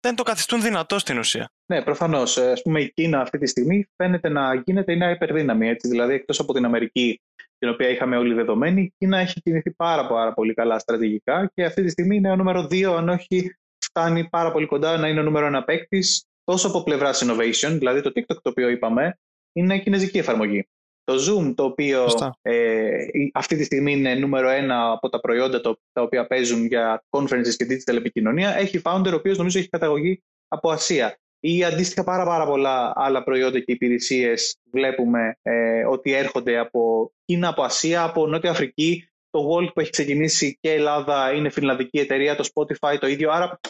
[0.00, 1.52] δεν το καθιστούν δυνατό στην ουσία.
[1.66, 2.38] Ναι, προφανώς.
[2.38, 5.68] Α πούμε, η Κίνα αυτή τη στιγμή φαίνεται να γίνεται μια υπερδύναμη.
[5.68, 5.88] Έτσι.
[5.88, 7.20] Δηλαδή, εκτός από την Αμερική,
[7.58, 11.64] την οποία είχαμε όλοι δεδομένη, η Κίνα έχει κινηθεί πάρα, πάρα πολύ καλά στρατηγικά και
[11.64, 15.20] αυτή τη στιγμή είναι ο νούμερο 2, αν όχι φτάνει πάρα πολύ κοντά να είναι
[15.20, 19.18] ο νούμερο ένα παίκτης, τόσο από πλευράς innovation, δηλαδή το TikTok το οποίο είπαμε,
[19.52, 20.68] είναι κινέζικη εφαρμογή.
[21.04, 22.06] Το Zoom, το οποίο
[22.42, 27.04] ε, αυτή τη στιγμή είναι νούμερο ένα από τα προϊόντα το, τα οποία παίζουν για
[27.10, 31.16] conferences και digital επικοινωνία, έχει founder ο οποίος νομίζω έχει καταγωγή από Ασία.
[31.44, 37.48] Ή αντίστοιχα πάρα, πάρα πολλά άλλα προϊόντα και υπηρεσίες βλέπουμε ε, ότι έρχονται από Κίνα,
[37.48, 39.06] από Ασία, από Νότια Αφρική.
[39.30, 43.30] Το Walt που έχει ξεκινήσει και Ελλάδα είναι φιλανδική εταιρεία, το Spotify το ίδιο.
[43.30, 43.60] Άρα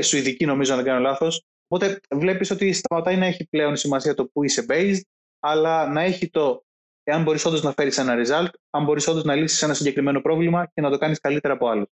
[0.00, 1.44] Σουηδική νομίζω, αν δεν κάνω λάθος.
[1.68, 5.00] Οπότε βλέπεις ότι σταματάει να έχει πλέον σημασία το που είσαι based,
[5.40, 6.64] αλλά να έχει το
[7.10, 10.66] εάν μπορείς όντως να φέρεις ένα result, αν μπορείς όντως να λύσεις ένα συγκεκριμένο πρόβλημα
[10.66, 11.88] και να το κάνεις καλύτερα από άλλους.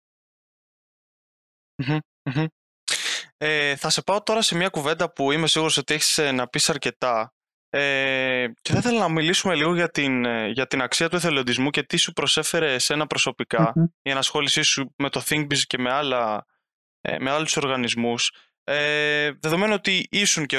[3.37, 6.49] Ε, θα σε πάω τώρα σε μια κουβέντα που είμαι σίγουρος ότι έχεις ε, να
[6.49, 7.33] πεις αρκετά
[7.75, 11.71] ε, και θα ήθελα να μιλήσουμε λίγο για την, ε, για την αξία του εθελοντισμού
[11.71, 13.85] και τι σου προσέφερε εσένα προσωπικά mm-hmm.
[14.03, 16.47] η ενασχόλησή σου με το ThinkBiz και με άλλα
[17.01, 18.33] ε, με άλλους οργανισμούς.
[18.65, 20.59] Ε, δεδομένου ότι ήσουν και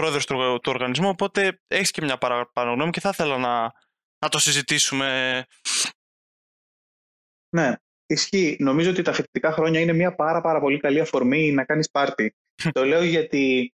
[0.00, 3.72] πρόεδρος του, του οργανισμού, οπότε έχεις και μια παραπάνω γνώμη και θα ήθελα να,
[4.18, 5.44] να το συζητήσουμε.
[7.56, 7.74] Ναι,
[8.06, 8.56] ισχύει.
[8.60, 12.34] Νομίζω ότι τα φοιτητικά χρόνια είναι μια πάρα, πάρα πολύ καλή αφορμή να κάνεις πάρτι.
[12.72, 13.74] το λέω γιατί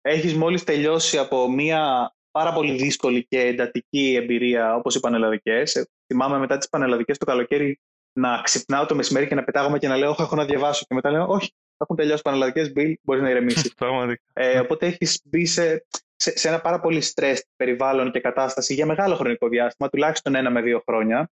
[0.00, 5.86] έχεις μόλις τελειώσει από μια πάρα πολύ δύσκολη και εντατική εμπειρία όπως οι πανελλαδικές.
[6.06, 7.80] Θυμάμαι μετά τις πανελλαδικές το καλοκαίρι
[8.12, 10.84] να ξυπνάω το μεσημέρι και να πετάγομαι και να λέω: Όχι, έχω να διαβάσω.
[10.88, 13.74] Και μετά λέω: Όχι, έχουν τελειώσει πανελλαδικές, Bill, μπορείς να ηρεμήσεις.
[14.32, 15.84] ε, οπότε έχεις μπει σε,
[16.16, 20.60] σε, ένα πάρα πολύ stress περιβάλλον και κατάσταση για μεγάλο χρονικό διάστημα, τουλάχιστον ένα με
[20.60, 21.30] δύο χρόνια.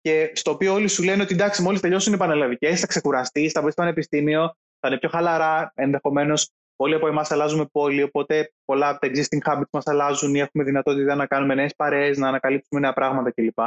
[0.00, 3.60] Και στο οποίο όλοι σου λένε ότι εντάξει, μόλις τελειώσουν οι πανελλαδικές, θα ξεκουραστείς, θα
[3.60, 5.72] βρει το πανεπιστήμιο, θα είναι πιο χαλαρά.
[5.74, 10.38] Ενδεχομένως, πολλοί από εμάς αλλάζουμε πόλη, οπότε πολλά από τα existing habits μας αλλάζουν ή
[10.38, 13.58] έχουμε δυνατότητα να κάνουμε νέες παρέες, να ανακαλύψουμε νέα πράγματα κλπ.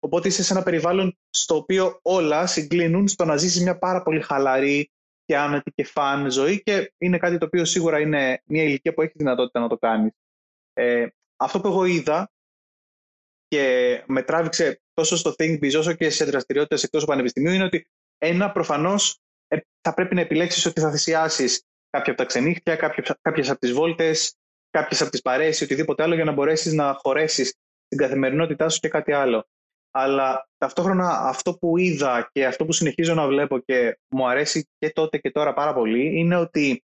[0.00, 4.20] Οπότε είσαι σε ένα περιβάλλον στο οποίο όλα συγκλίνουν στο να ζήσεις μια πάρα πολύ
[4.20, 4.90] χαλαρή
[5.28, 9.02] και άνετη και φαν ζωή και είναι κάτι το οποίο σίγουρα είναι μια ηλικία που
[9.02, 10.12] έχει δυνατότητα να το κάνεις.
[10.72, 11.06] Ε,
[11.36, 12.30] αυτό που εγώ είδα
[13.48, 17.86] και με τράβηξε τόσο στο ThinkBiz όσο και σε δραστηριότητες εκτός του πανεπιστημίου είναι ότι
[18.18, 22.76] ένα προφανώς ε, θα πρέπει να επιλέξεις ότι θα θυσιάσεις κάποια από τα ξενύχτια,
[23.22, 24.36] κάποιες από τις βόλτες,
[24.70, 27.54] κάποιες από τις παρέες ή οτιδήποτε άλλο για να μπορέσεις να χωρέσεις
[27.88, 29.48] την καθημερινότητά σου και κάτι άλλο.
[30.00, 34.90] Αλλά ταυτόχρονα αυτό που είδα και αυτό που συνεχίζω να βλέπω και μου αρέσει και
[34.90, 36.82] τότε και τώρα πάρα πολύ είναι ότι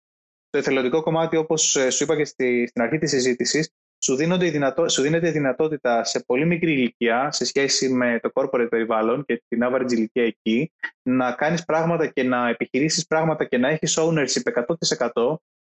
[0.51, 3.71] το εθελοντικό κομμάτι, όπως ε, σου είπα και στη, στην αρχή της συζήτησης,
[4.05, 9.25] σου, δυνατό, σου δίνεται δυνατότητα σε πολύ μικρή ηλικία σε σχέση με το corporate περιβάλλον
[9.25, 13.99] και την average ηλικία εκεί να κάνεις πράγματα και να επιχειρήσεις πράγματα και να έχεις
[14.01, 14.65] ownership
[15.13, 15.35] 100%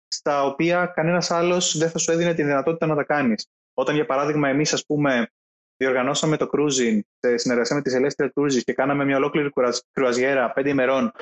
[0.08, 3.46] στα οποία κανένας άλλος δεν θα σου έδινε τη δυνατότητα να τα κάνεις.
[3.74, 5.28] Όταν για παράδειγμα εμείς ας πούμε
[5.76, 9.50] διοργανώσαμε το cruising σε συνεργασία με τη Celestial Cruises και κάναμε μια ολόκληρη
[9.92, 11.12] κρουαζιέρα πέντε ημερών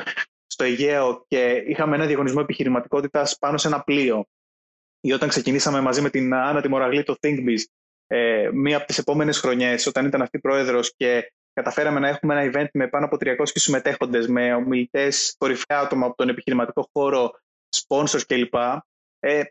[0.47, 4.27] στο Αιγαίο και είχαμε ένα διαγωνισμό επιχειρηματικότητας πάνω σε ένα πλοίο.
[5.01, 7.59] Ή όταν ξεκινήσαμε μαζί με την Άννα Τιμωραγλή το ThinkBiz,
[8.07, 12.53] ε, μία από τις επόμενες χρονιές, όταν ήταν αυτή πρόεδρος και καταφέραμε να έχουμε ένα
[12.53, 17.31] event με πάνω από 300 συμμετέχοντες, με ομιλητές κορυφαία άτομα από τον επιχειρηματικό χώρο,
[17.77, 18.55] sponsors κλπ.
[19.19, 19.43] Ε,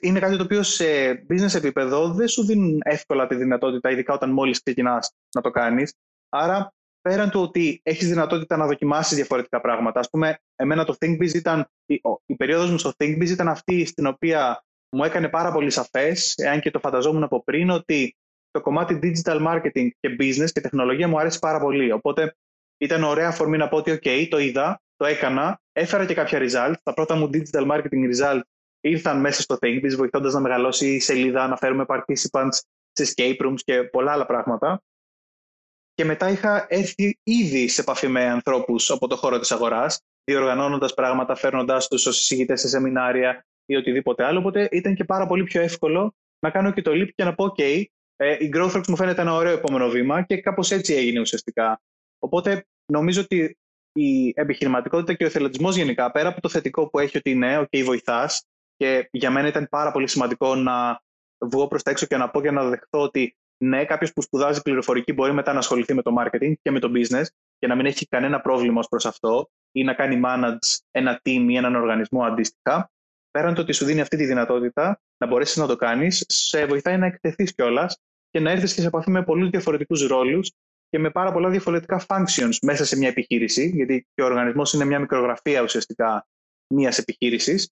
[0.00, 0.84] είναι κάτι το οποίο σε
[1.28, 5.94] business επίπεδο δεν σου δίνουν εύκολα τη δυνατότητα, ειδικά όταν μόλις ξεκινάς να το κάνεις.
[6.28, 10.00] Άρα, πέραν του ότι έχεις δυνατότητα να δοκιμάσεις διαφορετικά πράγματα.
[10.00, 14.06] Ας πούμε, εμένα το ThinkBiz ήταν, η, η περίοδος μου στο ThinkBiz ήταν αυτή στην
[14.06, 18.16] οποία μου έκανε πάρα πολύ σαφές, εάν και το φανταζόμουν από πριν, ότι
[18.50, 21.92] το κομμάτι digital marketing και business και τεχνολογία μου αρέσει πάρα πολύ.
[21.92, 22.36] Οπότε
[22.78, 26.74] ήταν ωραία αφορμή να πω ότι, OK, το είδα, το έκανα, έφερα και κάποια results.
[26.82, 28.40] Τα πρώτα μου digital marketing results
[28.84, 32.58] ήρθαν μέσα στο ThinkBiz, βοηθώντας να μεγαλώσει η σελίδα, να φέρουμε participants
[32.92, 34.82] σε escape rooms και πολλά άλλα πράγματα.
[35.94, 40.94] Και μετά είχα έρθει ήδη σε επαφή με ανθρώπους από το χώρο της αγοράς, διοργανώνοντας
[40.94, 44.38] πράγματα, φέρνοντάς τους ως εισηγητές σε σεμινάρια ή οτιδήποτε άλλο.
[44.38, 47.44] Οπότε ήταν και πάρα πολύ πιο εύκολο να κάνω και το leap και να πω:
[47.56, 47.84] OK,
[48.16, 51.80] ε, η Growthworks μου φαίνεται ένα ωραίο επόμενο βήμα και κάπως έτσι έγινε ουσιαστικά.
[52.18, 53.58] Οπότε νομίζω ότι
[53.92, 57.82] η επιχειρηματικότητα και ο εθελοντισμός γενικά, πέρα από το θετικό που έχει ότι είναι, OK,
[57.84, 58.46] βοηθάς,
[58.84, 61.02] και για μένα ήταν πάρα πολύ σημαντικό να
[61.38, 64.62] βγω προς τα έξω και να πω και να δεχτώ ότι ναι, κάποιος που σπουδάζει
[64.62, 67.24] πληροφορική μπορεί μετά να ασχοληθεί με το marketing και με το business
[67.58, 71.46] και να μην έχει κανένα πρόβλημα ως προς αυτό ή να κάνει manage ένα team
[71.48, 72.90] ή έναν οργανισμό αντίστοιχα.
[73.30, 76.98] Πέραν το ότι σου δίνει αυτή τη δυνατότητα να μπορέσεις να το κάνεις, σε βοηθάει
[76.98, 77.98] να εκτεθείς κιόλας
[78.30, 80.52] και να έρθεις και σε επαφή με πολλούς διαφορετικούς ρόλους
[80.88, 84.84] και με πάρα πολλά διαφορετικά functions μέσα σε μια επιχείρηση, γιατί και ο οργανισμός είναι
[84.84, 86.26] μια μικρογραφία ουσιαστικά
[86.74, 87.68] μιας επιχείρησης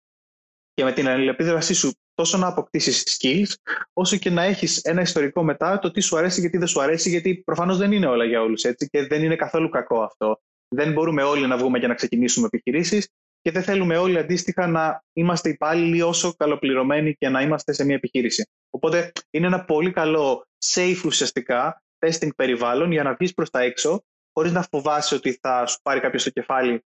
[0.77, 3.55] και με την αλληλεπίδρασή σου τόσο να αποκτήσεις skills,
[3.93, 6.81] όσο και να έχεις ένα ιστορικό μετά το τι σου αρέσει και τι δεν σου
[6.81, 10.41] αρέσει, γιατί προφανώς δεν είναι όλα για όλους έτσι και δεν είναι καθόλου κακό αυτό.
[10.68, 13.09] Δεν μπορούμε όλοι να βγούμε και να ξεκινήσουμε επιχειρήσεις
[13.41, 17.95] και δεν θέλουμε όλοι αντίστοιχα να είμαστε υπάλληλοι όσο καλοπληρωμένοι και να είμαστε σε μια
[17.95, 18.51] επιχείρηση.
[18.70, 24.05] Οπότε είναι ένα πολύ καλό safe ουσιαστικά testing περιβάλλον για να βγεις προς τα έξω,
[24.33, 26.85] χωρίς να φοβάσαι ότι θα σου πάρει κάποιος στο κεφάλι,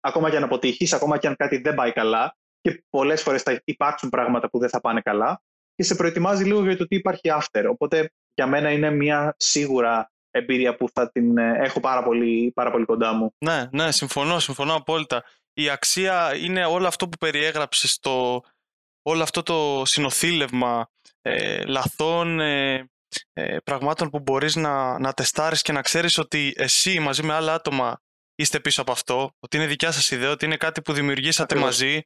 [0.00, 2.36] ακόμα και αν αποτύχεις, ακόμα και αν κάτι δεν πάει καλά,
[2.70, 5.42] και πολλές φορές θα υπάρξουν πράγματα που δεν θα πάνε καλά
[5.74, 7.64] και σε προετοιμάζει λίγο για το τι υπάρχει after.
[7.68, 12.70] Οπότε για μένα είναι μια σίγουρα εμπειρία που θα την ε, έχω πάρα πολύ, πάρα
[12.70, 13.34] πολύ κοντά μου.
[13.38, 15.24] Ναι, ναι, συμφωνώ, συμφωνώ απόλυτα.
[15.52, 18.42] Η αξία είναι όλο αυτό που περιέγραψες στο
[19.02, 20.90] όλο αυτό το συνοθήλευμα
[21.22, 22.88] ε, λαθών ε,
[23.32, 27.54] ε, πραγμάτων που μπορείς να, να τεστάρεις και να ξέρεις ότι εσύ μαζί με άλλα
[27.54, 28.00] άτομα
[28.34, 32.02] είστε πίσω από αυτό, ότι είναι δικιά σας ιδέα, ότι είναι κάτι που δημιουργήσατε μαζί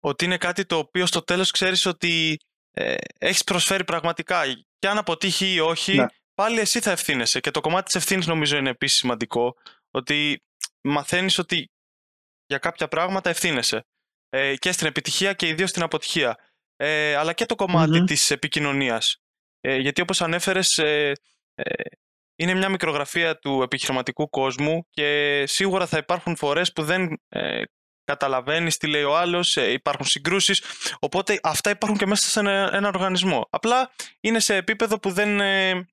[0.00, 2.38] ότι είναι κάτι το οποίο στο τέλος ξέρεις ότι
[2.72, 4.42] ε, έχεις προσφέρει πραγματικά.
[4.78, 6.06] Και αν αποτύχει ή όχι, ναι.
[6.34, 7.40] πάλι εσύ θα ευθύνεσαι.
[7.40, 9.56] Και το κομμάτι της ευθύνης νομίζω είναι επίσης σημαντικό.
[9.90, 10.42] Ότι
[10.80, 11.70] μαθαίνεις ότι
[12.46, 13.84] για κάποια πράγματα ευθύνεσαι.
[14.28, 16.36] Ε, και στην επιτυχία και ιδίως στην αποτυχία.
[16.76, 18.06] Ε, αλλά και το κομμάτι mm-hmm.
[18.06, 19.16] της επικοινωνίας.
[19.60, 21.12] Ε, γιατί όπως ανέφερες, ε,
[21.54, 21.84] ε,
[22.36, 27.20] είναι μια μικρογραφία του επιχειρηματικού κόσμου και σίγουρα θα υπάρχουν φορές που δεν
[28.10, 30.62] ε, καταλαβαίνεις τι λέει ο άλλος, ε, υπάρχουν συγκρούσεις.
[30.98, 32.40] Οπότε αυτά υπάρχουν και μέσα σε
[32.76, 33.46] ένα, οργανισμό.
[33.50, 33.90] Απλά
[34.20, 35.86] είναι σε επίπεδο που δεν είναι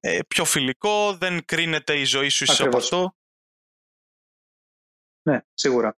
[0.00, 3.16] ε, πιο φιλικό, δεν κρίνεται η ζωή σου ίσως από αυτό.
[5.22, 5.96] Ναι, σίγουρα.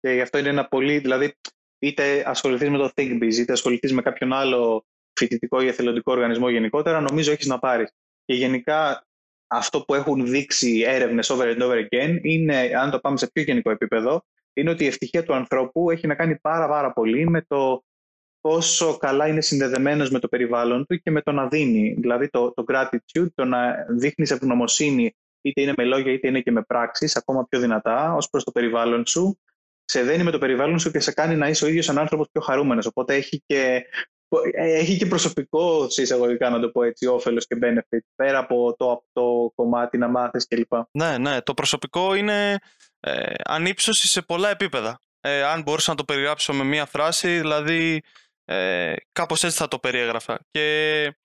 [0.00, 1.36] Και γι' αυτό είναι ένα πολύ, δηλαδή,
[1.78, 7.00] είτε ασχοληθείς με το ThinkBiz, είτε ασχοληθείς με κάποιον άλλο φοιτητικό ή εθελοντικό οργανισμό γενικότερα,
[7.00, 7.90] νομίζω έχεις να πάρεις.
[8.24, 9.06] Και γενικά
[9.46, 13.42] αυτό που έχουν δείξει έρευνες over and over again είναι, αν το πάμε σε πιο
[13.42, 17.42] γενικό επίπεδο, είναι ότι η ευτυχία του ανθρώπου έχει να κάνει πάρα, πάρα πολύ με
[17.42, 17.84] το
[18.40, 21.94] πόσο καλά είναι συνδεδεμένος με το περιβάλλον του και με το να δίνει.
[21.98, 26.50] Δηλαδή το, το gratitude, το να δείχνεις ευγνωμοσύνη είτε είναι με λόγια είτε είναι και
[26.50, 29.38] με πράξεις, ακόμα πιο δυνατά ως προς το περιβάλλον σου,
[29.84, 32.28] σε δένει με το περιβάλλον σου και σε κάνει να είσαι ο ίδιος ένα άνθρωπος
[32.32, 32.86] πιο χαρούμενος.
[32.86, 33.84] Οπότε έχει και,
[34.52, 39.04] έχει και προσωπικό, εισαγωγικά να το πω έτσι, όφελος και benefit, πέρα από το, από
[39.12, 40.72] το κομμάτι να μάθεις κλπ.
[40.90, 42.58] Ναι, ναι, το προσωπικό είναι
[43.00, 45.00] ε, ανύψωση σε πολλά επίπεδα.
[45.20, 48.02] Ε, αν μπορούσα να το περιγράψω με μία φράση, δηλαδή
[48.44, 50.38] ε, κάπως έτσι θα το περιέγραφα.
[50.50, 51.16] Και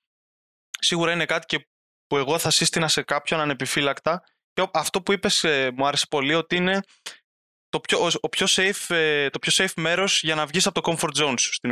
[0.79, 1.67] σίγουρα είναι κάτι και
[2.07, 4.23] που εγώ θα σύστηνα σε κάποιον ανεπιφύλακτα.
[4.53, 6.79] Και αυτό που είπες ε, μου άρεσε πολύ, ότι είναι
[7.69, 10.91] το πιο, ο πιο safe, ε, το πιο safe μέρος για να βγεις από το
[10.91, 11.71] comfort zone σου στην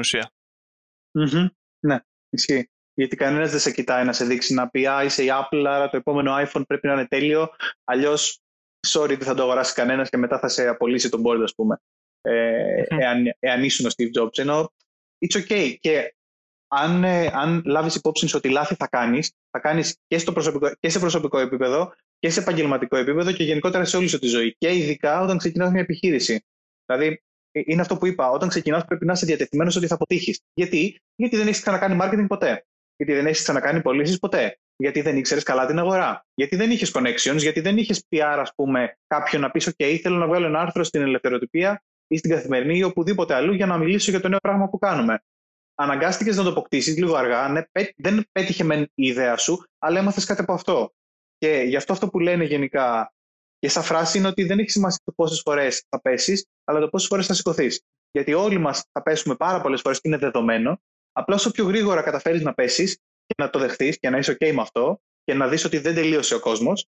[1.22, 1.99] ουσια Ναι,
[2.30, 2.70] ισχύει.
[2.93, 5.89] Γιατί κανένας δεν σε κοιτάει να σε δείξει να πει Α, είσαι η Apple, άρα
[5.89, 7.49] το επόμενο iPhone πρέπει να είναι τέλειο.
[7.84, 8.41] Αλλιώς
[8.88, 11.78] sorry, δεν θα το αγοράσει κανένας και μετά θα σε απολύσει τον board, ας πούμε.
[12.22, 14.38] Ε, εάν, εάν ήσουν ο Steve Jobs.
[14.38, 14.74] Ενώ
[15.26, 15.76] it's okay.
[15.80, 16.15] Και
[16.68, 20.24] αν, ε, αν λάβεις υπόψη σου ότι λάθη θα κάνεις, θα κάνεις και,
[20.80, 24.55] και σε προσωπικό επίπεδο και σε επαγγελματικό επίπεδο και γενικότερα σε όλη σου τη ζωή.
[24.57, 26.45] Και ειδικά όταν ξεκινάς μια επιχείρηση.
[26.86, 27.26] Δηλαδή, ε,
[27.65, 28.29] είναι αυτό που είπα.
[28.29, 30.41] Όταν ξεκινάς, πρέπει να είσαι διατεθειμένος ότι θα αποτύχεις.
[30.53, 32.65] Γιατί; Γιατί δεν έχεις ξανακάνει marketing ποτέ.
[32.95, 36.25] Γιατί δεν έχεις ξανακάνει πωλήσεις ποτέ γιατί δεν ήξερες καλά την αγορά.
[36.33, 40.17] Γιατί δεν είχες connections, γιατί δεν είχες PR, ας πούμε, κάποιον να πεις: OK, θέλω
[40.17, 44.11] να βγάλω ένα άρθρο στην ελευθεροτυπία ή στην καθημερινή ή οπουδήποτε αλλού για να μιλήσω
[44.11, 45.19] για το νέο πράγμα που κάνουμε.
[45.75, 47.49] Αναγκάστηκες να το αποκτήσεις λίγο αργά.
[47.49, 47.61] Ναι,
[47.95, 50.91] δεν πέτυχε με η ιδέα σου, αλλά έμαθες κάτι από αυτό.
[51.37, 53.13] Και γι' αυτό αυτό που λένε γενικά
[53.59, 56.89] και σαν φράση είναι ότι δεν έχει σημασία το πόσες φορές θα πέσεις, αλλά το
[56.89, 57.81] πόσες φορές θα σηκωθείς.
[58.11, 60.81] Γιατί όλοι μας θα πέσουμε πάρα πολλές φορές και είναι δεδομένο.
[61.11, 62.95] Απλά όσο πιο γρήγορα καταφέρεις να πέσεις
[63.25, 65.95] και να το δεχτείς και να είσαι OK με αυτό και να δεις ότι δεν
[65.95, 66.85] τελείωσε ο κόσμος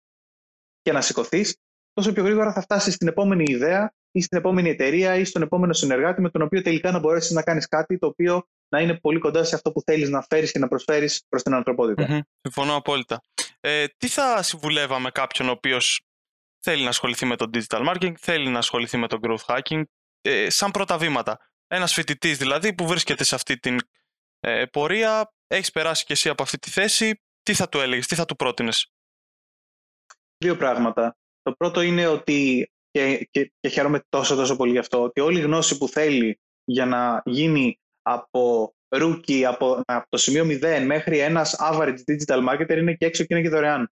[0.81, 1.57] και να σηκωθείς,
[1.93, 5.73] τόσο πιο γρήγορα θα φτάσεις στην επόμενη ιδέα ή στην επόμενη εταιρεία ή στον επόμενο
[5.73, 9.19] συνεργάτη με τον οποίο τελικά να μπορέσεις να κάνεις κάτι το οποίο να είναι πολύ
[9.19, 12.07] κοντά σε αυτό που θέλεις να φέρεις και να προσφέρεις προς την ανθρωπότητα.
[12.09, 12.19] Mm-hmm.
[12.41, 13.21] Συμφωνώ απόλυτα.
[13.59, 16.01] Ε, τι θα συμβουλεύαμε κάποιον ο οποίος
[16.59, 19.83] θέλει να ασχοληθεί με το digital marketing, θέλει να ασχοληθεί με το growth hacking,
[20.21, 21.39] ε, σαν πρώτα βήματα.
[21.67, 23.77] Ένας φοιτητής δηλαδή που βρίσκεται σε αυτή την
[24.39, 28.15] ε, πορεία, έχεις περάσει και εσύ από αυτή τη θέση, τι θα του έλεγες, τι
[28.15, 28.91] θα του πρότεινες;
[30.37, 31.17] Δύο πράγματα.
[31.41, 35.39] Το πρώτο είναι ότι, και, και, και χαίρομαι τόσο τόσο πολύ γι' αυτό, ότι όλη
[35.39, 41.19] η γνώση που θέλει για να γίνει από rookie, από, από το σημείο 0 μέχρι
[41.19, 43.91] ένας average digital marketer είναι και έξω και είναι και δωρεάν.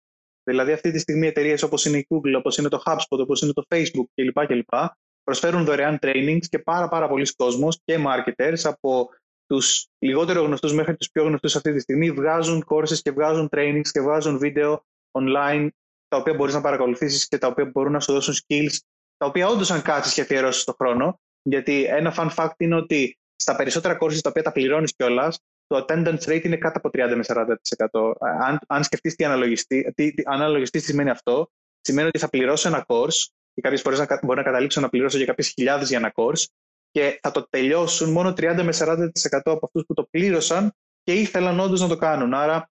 [0.50, 3.52] Δηλαδή αυτή τη στιγμή εταιρείες όπως είναι η Google, όπως είναι το HubSpot, όπως είναι
[3.52, 4.46] το Facebook κλπ.
[4.46, 4.74] κλπ
[5.22, 9.08] προσφέρουν δωρεάν trainings και πάρα πάρα πολλοί κόσμος και marketers από
[9.46, 13.88] τους λιγότερο γνωστούς μέχρι τους πιο γνωστούς αυτή τη στιγμή βγάζουν courses και βγάζουν trainings
[13.90, 14.84] και βγάζουν βίντεο
[15.18, 15.68] online
[16.08, 18.78] τα οποία μπορείς να παρακολουθήσεις και τα οποία μπορούν να σου δώσουν skills
[19.16, 23.18] τα οποία όντως αν κάτσεις και αφιερώσεις τον χρόνο γιατί ένα fun fact είναι ότι
[23.36, 25.38] στα περισσότερα courses τα οποία τα πληρώνεις κιόλας,
[25.70, 28.12] το attendance rate είναι κάτω από 30 με 40%.
[28.40, 31.50] Αν, αν σκεφτείς τι αναλογιστή, τι, τι, αναλογιστή τι σημαίνει αυτό,
[31.80, 35.26] σημαίνει ότι θα πληρώσω ένα course και κάποιες φορές μπορεί να καταλήξω να πληρώσω για
[35.26, 36.44] κάποιες χιλιάδες για ένα course
[36.90, 39.08] και θα το τελειώσουν μόνο 30 με 40%
[39.44, 42.34] από αυτούς που το πλήρωσαν και ήθελαν όντως να το κάνουν.
[42.34, 42.70] Άρα,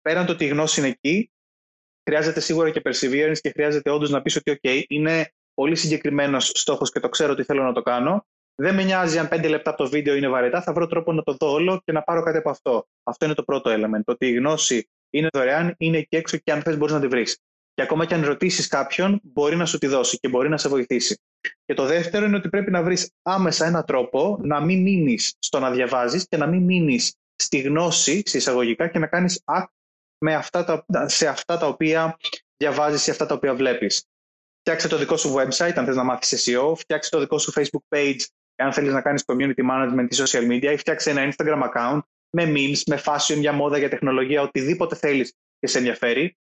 [0.00, 1.32] πέραν το ότι η γνώση είναι εκεί,
[2.08, 6.92] χρειάζεται σίγουρα και perseverance και χρειάζεται όντως να πεις ότι, OK, είναι πολύ συγκεκριμένος στόχος
[6.92, 8.26] και το ξέρω ότι θέλω να το κάνω.
[8.60, 11.22] Δεν με νοιάζει αν πέντε λεπτά από το βίντεο είναι βαρετά, θα βρω τρόπο να
[11.22, 12.86] το δω όλο και να πάρω κάτι από αυτό.
[13.02, 14.00] Αυτό είναι το πρώτο element.
[14.04, 17.06] Το ότι η γνώση είναι δωρεάν, είναι εκεί έξω και αν θες μπορείς να τη
[17.06, 17.38] βρεις.
[17.74, 20.68] Και ακόμα και αν ρωτήσεις κάποιον, μπορεί να σου τη δώσει και μπορεί να σε
[20.68, 21.20] βοηθήσει.
[21.64, 25.58] Και το δεύτερο είναι ότι πρέπει να βρεις άμεσα έναν τρόπο να μην μείνεις στο
[25.58, 29.72] να διαβάζεις και να μην μείνεις στη γνώση, σε εισαγωγικά, και να κάνεις act
[30.18, 32.16] με αυτά τα, σε αυτά τα οποία
[32.56, 34.04] διαβάζεις ή αυτά τα οποία βλέπεις.
[34.60, 37.96] Φτιάξε το δικό σου website αν θες να μάθεις SEO, φτιάξε το δικό σου Facebook
[37.96, 38.20] page
[38.62, 42.00] αν θέλεις να κάνεις community management ή social media ή φτιάξε ένα Instagram account
[42.30, 46.36] με memes, με fashion, για μόδα, για τεχνολογία, οτιδήποτε θέλεις και σε ενδιαφέρει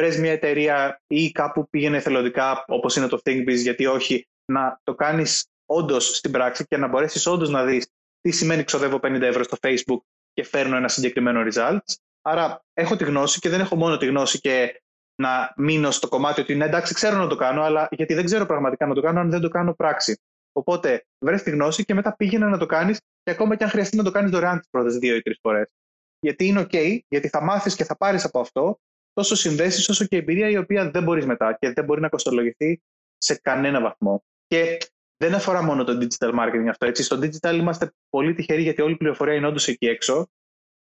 [0.00, 4.94] βρες μια εταιρεία ή κάπου πήγαινε εθελοντικά όπως είναι το ThinkBiz, γιατί όχι, να το
[4.94, 7.88] κάνεις όντως στην πράξη και να μπορέσεις όντως να δεις
[8.20, 10.00] τι σημαίνει ξοδεύω 50 ευρώ στο Facebook
[10.32, 11.94] και φέρνω ένα συγκεκριμένο results.
[12.22, 14.82] Άρα έχω τη γνώση και δεν έχω μόνο τη γνώση και
[15.14, 18.46] να μείνω στο κομμάτι ότι ναι, εντάξει, ξέρω να το κάνω, αλλά γιατί δεν ξέρω
[18.46, 20.20] πραγματικά να το κάνω αν δεν το κάνω πράξη.
[20.60, 23.96] Οπότε βρες τη γνώση και μετά πήγαινε να το κάνεις και ακόμα και αν χρειαστεί
[23.96, 25.66] να το κάνεις δωρεάν τις πρώτες δύο ή τρεις φορές.
[26.20, 28.78] Γιατί είναι OK, γιατί θα μάθεις και θα πάρεις από αυτό
[29.12, 32.82] τόσο συνδέσεις όσο και εμπειρία η οποία δεν μπορείς μετά και δεν μπορεί να κοστολογηθεί
[33.18, 34.24] σε κανένα βαθμό.
[34.46, 34.78] Και
[35.16, 36.86] δεν αφορά μόνο το digital marketing αυτό.
[36.86, 37.02] Έτσι.
[37.02, 40.28] Στο digital είμαστε πολύ τυχεροί γιατί όλη η πληροφορία είναι όντως εκεί έξω.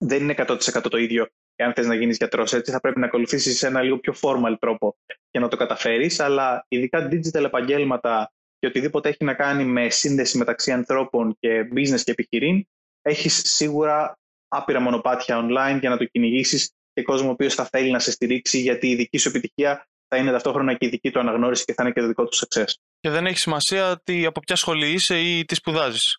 [0.05, 0.59] Δεν είναι 100%
[0.91, 2.53] το ίδιο εάν θες να γίνεις γιατρός.
[2.53, 4.97] Έτσι θα πρέπει να ακολουθήσεις ένα λίγο πιο formal τρόπο
[5.31, 6.21] για να το καταφέρεις.
[6.21, 12.01] Αλλά ειδικά digital επαγγέλματα και οτιδήποτε έχει να κάνει με σύνδεση μεταξύ ανθρώπων και business
[12.05, 12.65] και επιχειρήν,
[13.03, 17.91] έχεις σίγουρα άπειρα μονοπάτια online για να το κυνηγήσεις και κόσμο ο οποίος θα θέλει
[17.91, 21.19] να σε στηρίξει, γιατί η δική σου επιτυχία θα είναι ταυτόχρονα και η δική του
[21.19, 22.73] αναγνώριση και θα είναι και το δικό του success.
[23.01, 26.19] Και δεν έχει σημασία τι, από ποια σχολή είσαι ή τι σπουδάζεις.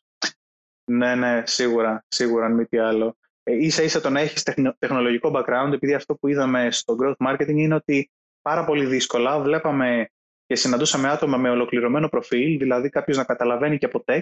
[0.91, 3.17] Ναι, ναι, σίγουρα, σίγουρα, αν μη τι άλλο.
[3.43, 4.43] Ε, ίσα ίσα το να έχεις
[4.79, 8.11] τεχνολογικό background, επειδή αυτό που είδαμε στο growth marketing είναι ότι
[8.41, 10.09] πάρα πολύ δύσκολα βλέπαμε
[10.51, 14.21] και συναντούσαμε άτομα με ολοκληρωμένο προφίλ, δηλαδή κάποιος να καταλαβαίνει και από tech,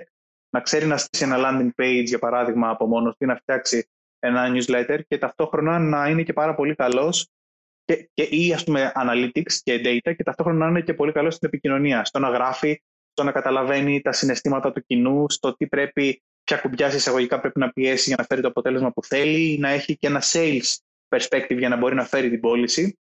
[0.49, 4.51] να ξέρει να στήσει ένα landing page, για παράδειγμα, από μόνος του, να φτιάξει ένα
[4.53, 7.29] newsletter και ταυτόχρονα να είναι και πάρα πολύ καλός
[7.85, 11.35] και, και, ή ας πούμε analytics και data και ταυτόχρονα να είναι και πολύ καλός
[11.35, 16.23] στην επικοινωνία, στο να γράφει, στο να καταλαβαίνει τα συναισθήματα του κοινού, στο τι πρέπει,
[16.43, 19.97] ποια κουμπιά εισαγωγικά πρέπει να πιέσει για να φέρει το αποτέλεσμα που θέλει, να έχει
[19.97, 20.77] και ένα sales
[21.15, 22.99] perspective για να μπορεί να φέρει την πώληση.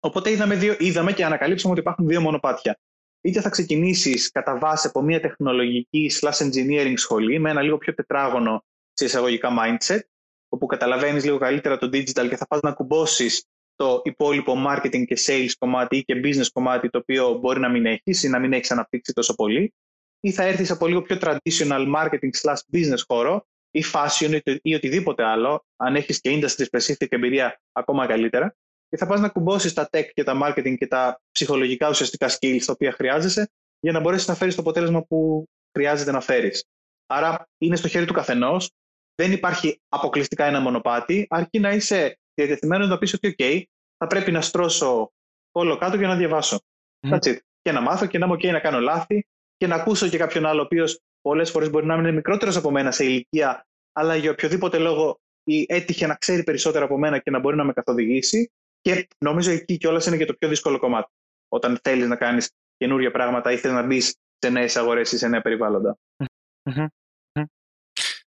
[0.00, 2.78] Οπότε είδαμε, δύο, είδαμε και ανακαλύψαμε ότι υπάρχουν δύο μονοπάτια.
[3.20, 7.94] Είτε θα ξεκινήσεις κατά βάση από μια τεχνολογική slash engineering σχολή με ένα λίγο πιο
[7.94, 10.00] τετράγωνο σε εισαγωγικά mindset,
[10.48, 13.44] όπου καταλαβαίνεις λίγο καλύτερα το digital και θα πας να κουμπώσεις
[13.76, 17.86] το υπόλοιπο marketing και sales κομμάτι ή και business κομμάτι το οποίο μπορεί να μην
[17.86, 19.74] έχεις ή να μην έχεις αναπτύξει τόσο πολύ
[20.20, 25.24] ή θα έρθεις από λίγο πιο traditional marketing slash business χώρο ή fashion ή οτιδήποτε
[25.24, 28.56] άλλο, αν έχεις και industry specific εμπειρία ακόμα καλύτερα
[28.88, 32.62] και θα πας να κουμπώσεις τα tech και τα marketing και τα ψυχολογικά ουσιαστικά skills
[32.66, 35.44] τα οποία χρειάζεσαι για να μπορέσεις να φέρεις το αποτέλεσμα που
[35.76, 36.64] χρειάζεται να φέρεις.
[37.06, 38.70] Άρα είναι στο χέρι του καθενός.
[39.14, 43.62] Δεν υπάρχει αποκλειστικά ένα μονοπάτι, αρκεί να είσαι διατεθειμένος να πεις ότι, OK,
[43.96, 45.12] θα πρέπει να στρώσω
[45.52, 46.60] όλο κάτω για να διαβάσω.
[47.06, 47.12] Mm.
[47.12, 47.36] That's it.
[47.62, 49.26] Και να μάθω και να είμαι OK να κάνω λάθη
[49.56, 52.70] και να ακούσω και κάποιον άλλο, ο οποίος πολλές φορές μπορεί να είναι μικρότερος από
[52.70, 55.20] μένα σε ηλικία, αλλά για οποιοδήποτε λόγο
[55.66, 58.50] έτυχε να ξέρει περισσότερο από μένα και να μπορεί να με καθοδηγήσει.
[58.80, 61.12] Και νομίζω εκεί κιόλας είναι και το πιο δύσκολο κομμάτι.
[61.48, 65.28] Όταν θέλεις να κάνεις καινούργια πράγματα ή θέλεις να μπεις σε νέες αγορές ή σε
[65.28, 65.98] νέα περιβάλλοντα.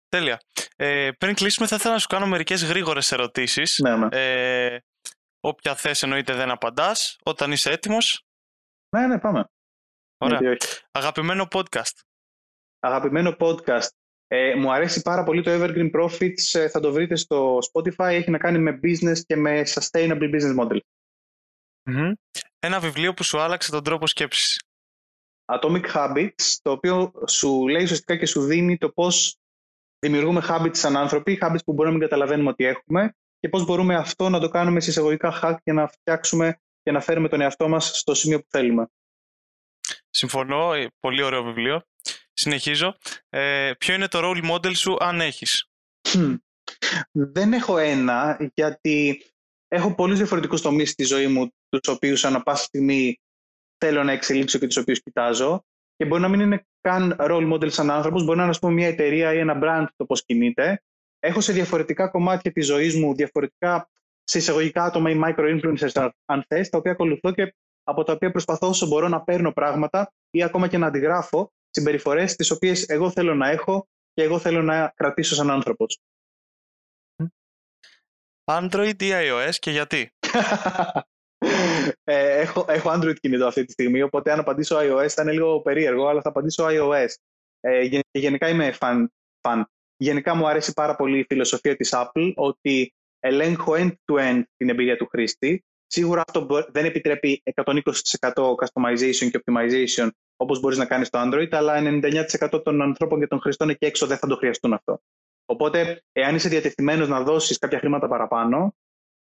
[0.09, 0.41] Τέλεια.
[0.75, 3.79] Ε, πριν κλείσουμε, θα ήθελα να σου κάνω μερικές γρήγορες ερωτήσεις.
[3.83, 4.07] Ναι, ναι.
[4.11, 4.79] Ε,
[5.39, 7.17] όποια θε εννοείται δεν απαντάς.
[7.23, 8.25] Όταν είσαι έτοιμος.
[8.95, 9.45] Ναι, ναι, πάμε.
[10.17, 10.57] Ωραία.
[10.91, 11.99] Αγαπημένο podcast.
[12.79, 13.89] Αγαπημένο podcast.
[14.33, 16.59] Ε, μου αρέσει πάρα πολύ το Evergreen Profits.
[16.59, 18.11] Ε, θα το βρείτε στο Spotify.
[18.11, 20.77] Έχει να κάνει με business και με sustainable business model.
[22.59, 24.63] Ένα βιβλίο που σου άλλαξε τον τρόπο σκέψης.
[25.45, 29.37] Atomic Habits, το οποίο σου λέει ουσιαστικά και σου δίνει το πώς
[29.99, 33.95] δημιουργούμε habits σαν άνθρωποι, habits που μπορούμε να μην καταλαβαίνουμε ότι έχουμε και πώς μπορούμε
[33.95, 37.67] αυτό να το κάνουμε σε εισαγωγικά hack για να φτιάξουμε και να φέρουμε τον εαυτό
[37.67, 38.87] μας στο σημείο που θέλουμε.
[40.09, 41.83] Συμφωνώ, ε, πολύ ωραίο βιβλίο.
[42.41, 42.95] Συνεχίζω.
[43.29, 45.69] Ε, ποιο είναι το role model σου αν έχεις;
[47.11, 49.25] Δεν έχω ένα, γιατί
[49.67, 53.19] έχω πολλούς διαφορετικούς τομείς στη ζωή μου, τους οποίους ανά πάσα στιγμή
[53.77, 55.65] θέλω να εξελίξω και τους οποίους κοιτάζω.
[55.95, 58.87] Και μπορεί να μην είναι καν role model σαν άνθρωπος, μπορεί να είναι πούμε, μια
[58.87, 60.83] εταιρεία ή ένα brand το πώς κινείται.
[61.19, 63.89] Έχω σε διαφορετικά κομμάτια της ζωής μου, διαφορετικά
[64.23, 68.67] σε εισαγωγικά άτομα ή micro-influencers, αν θες, τα οποία ακολουθώ και από τα οποία προσπαθώ
[68.67, 73.35] όσο μπορώ να παίρνω πράγματα ή ακόμα και να αντιγράφω συμπεριφορές τις οποίες εγώ θέλω
[73.35, 75.99] να έχω και εγώ θέλω να κρατήσω σαν άνθρωπος.
[78.43, 80.11] Android ή iOS και γιατί;
[82.03, 85.61] ε, έχω, έχω Android κινητό αυτή τη στιγμή, οπότε αν απαντήσω iOS θα είναι λίγο
[85.61, 87.13] περίεργο, αλλά θα απαντήσω iOS.
[87.59, 89.05] Ε, γενικά είμαι fan,
[89.41, 89.61] fan.
[89.97, 95.07] Γενικά μου αρέσει πάρα πολύ η φιλοσοφία της Apple, ότι ελέγχω end-to-end την εμπειρία του
[95.07, 95.65] χρήστη.
[95.87, 97.83] Σίγουρα αυτό δεν επιτρέπει 120%
[98.33, 100.09] customization και optimization
[100.41, 104.07] όπως μπορείς να κάνεις στο Android, αλλά 99% των ανθρώπων και των χρηστών εκεί έξω
[104.07, 105.01] δεν θα το χρειαστούν αυτό.
[105.45, 108.75] Οπότε, εάν είσαι διατεθειμένος να δώσεις κάποια χρήματα παραπάνω,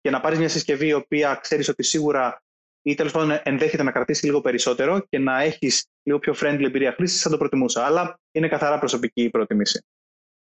[0.01, 2.43] και να πάρεις μια συσκευή η οποία ξέρεις ότι σίγουρα
[2.81, 6.91] ή τέλος πάντων ενδέχεται να κρατήσει λίγο περισσότερο και να έχεις λίγο πιο friendly εμπειρία
[6.91, 7.85] χρήσης, θα το προτιμούσα.
[7.85, 9.85] Αλλά είναι καθαρά προσωπική η προτιμήση.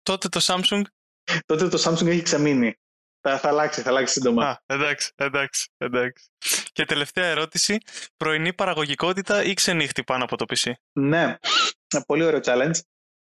[0.03, 0.83] Τότε το Samsung;
[1.47, 2.75] Τότε το Samsung έχει ξεμείνει.
[3.21, 4.49] Θα, θα αλλάξει, θα αλλάξει σύντομα.
[4.49, 6.29] Α, εντάξει, εντάξει, εντάξει.
[6.73, 7.79] Και τελευταία ερώτηση.
[8.17, 10.73] Πρωινή παραγωγικότητα ή ξενύχτη πάνω από το PC.
[10.93, 11.37] Ναι,
[12.07, 12.81] πολύ ωραίο challenge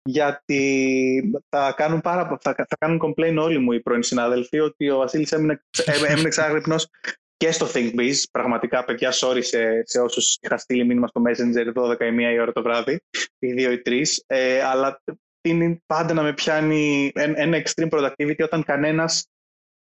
[0.05, 4.97] γιατί θα κάνουν, πάρα, θα, θα κάνουν complain όλοι μου οι πρώην συνάδελφοι ότι ο
[4.97, 5.62] Βασίλης έμεινε,
[6.09, 6.88] έμεινε ξάγρυπνος
[7.36, 8.14] και στο ThinkBiz.
[8.30, 12.38] Πραγματικά, παιδιά, sorry σε, σε όσους είχα στείλει μήνυμα στο Messenger 12 ή 1 η
[12.40, 13.01] ώρα το βράδυ,
[13.38, 15.03] ή 2 ή 3, ε, αλλά
[15.43, 19.26] είναι πάντα να με πιάνει ένα extreme productivity όταν κανένας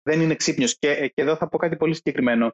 [0.01, 0.77] δεν είναι ξύπνιος.
[0.77, 2.53] Και, ε, και εδώ θα πω κάτι πολύ συγκεκριμένο.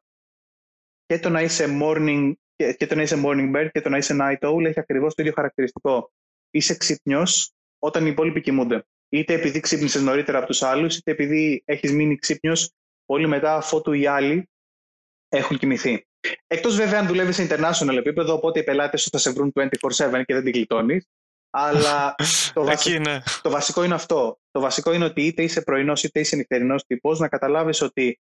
[1.06, 3.98] Και το να είσαι morning, και, και το να είσαι morning bird και το να
[3.98, 6.12] είσαι night owl έχει ακριβώς το ίδιο χαρακτηριστικό.
[6.50, 8.86] Είσαι ξύπνιος όταν οι υπόλοιποι κοιμούνται.
[9.10, 12.72] Είτε επειδή ξύπνησες νωρίτερα από τους άλλους, είτε επειδή έχεις μείνει ξύπνιος
[13.06, 14.50] πολύ μετά, αφότου οι άλλοι
[15.30, 16.06] έχουν κοιμηθεί.
[16.48, 20.24] Εκτός βέβαια αν δουλεύεις σε international επίπεδο, οπότε οι πελάτες σου θα σε βρουν 24-7
[20.26, 21.02] και δεν την γλιτώνει.
[21.58, 22.16] Αλλά
[22.54, 23.02] το, βασι...
[23.42, 24.40] το βασικό είναι αυτό.
[24.52, 28.20] Το βασικό είναι ότι είτε είσαι πρωινός είτε είσαι νυχτερινός τύπο, να καταλάβεις ότι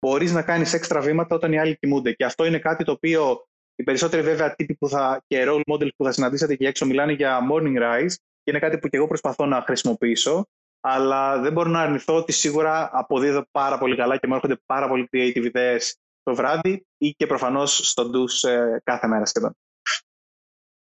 [0.00, 2.12] μπορείς να κάνεις έξτρα βήματα όταν οι άλλοι κοιμούνται.
[2.12, 5.88] Και αυτό είναι κάτι το οποίο οι περισσότεροι βέβαια τύποι που θα, και role models
[5.96, 9.06] που θα συναντήσατε εκεί έξω μιλάνε για morning rise και είναι κάτι που και εγώ
[9.06, 10.46] προσπαθώ να χρησιμοποιήσω.
[10.80, 14.88] Αλλά δεν μπορώ να αρνηθώ ότι σίγουρα αποδίδω πάρα πολύ καλά και μου έρχονται πάρα
[14.88, 15.76] πολύ creative ιδέε
[16.22, 19.56] το βράδυ ή και προφανώς στο ντους ε, κάθε μέρα σχεδόν.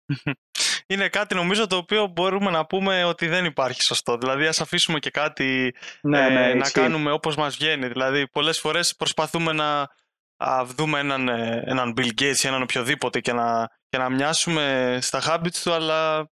[0.87, 4.17] Είναι κάτι νομίζω το οποίο μπορούμε να πούμε ότι δεν υπάρχει σωστό.
[4.17, 7.89] Δηλαδή ας αφήσουμε και κάτι ναι, ναι, ε, να κάνουμε όπως μας βγαίνει.
[7.89, 9.89] Δηλαδή πολλές φορές προσπαθούμε να
[10.37, 14.99] α, δούμε έναν, ε, έναν Bill Gates ή έναν οποιοδήποτε και να, και να μοιάσουμε
[15.01, 16.31] στα habits του αλλά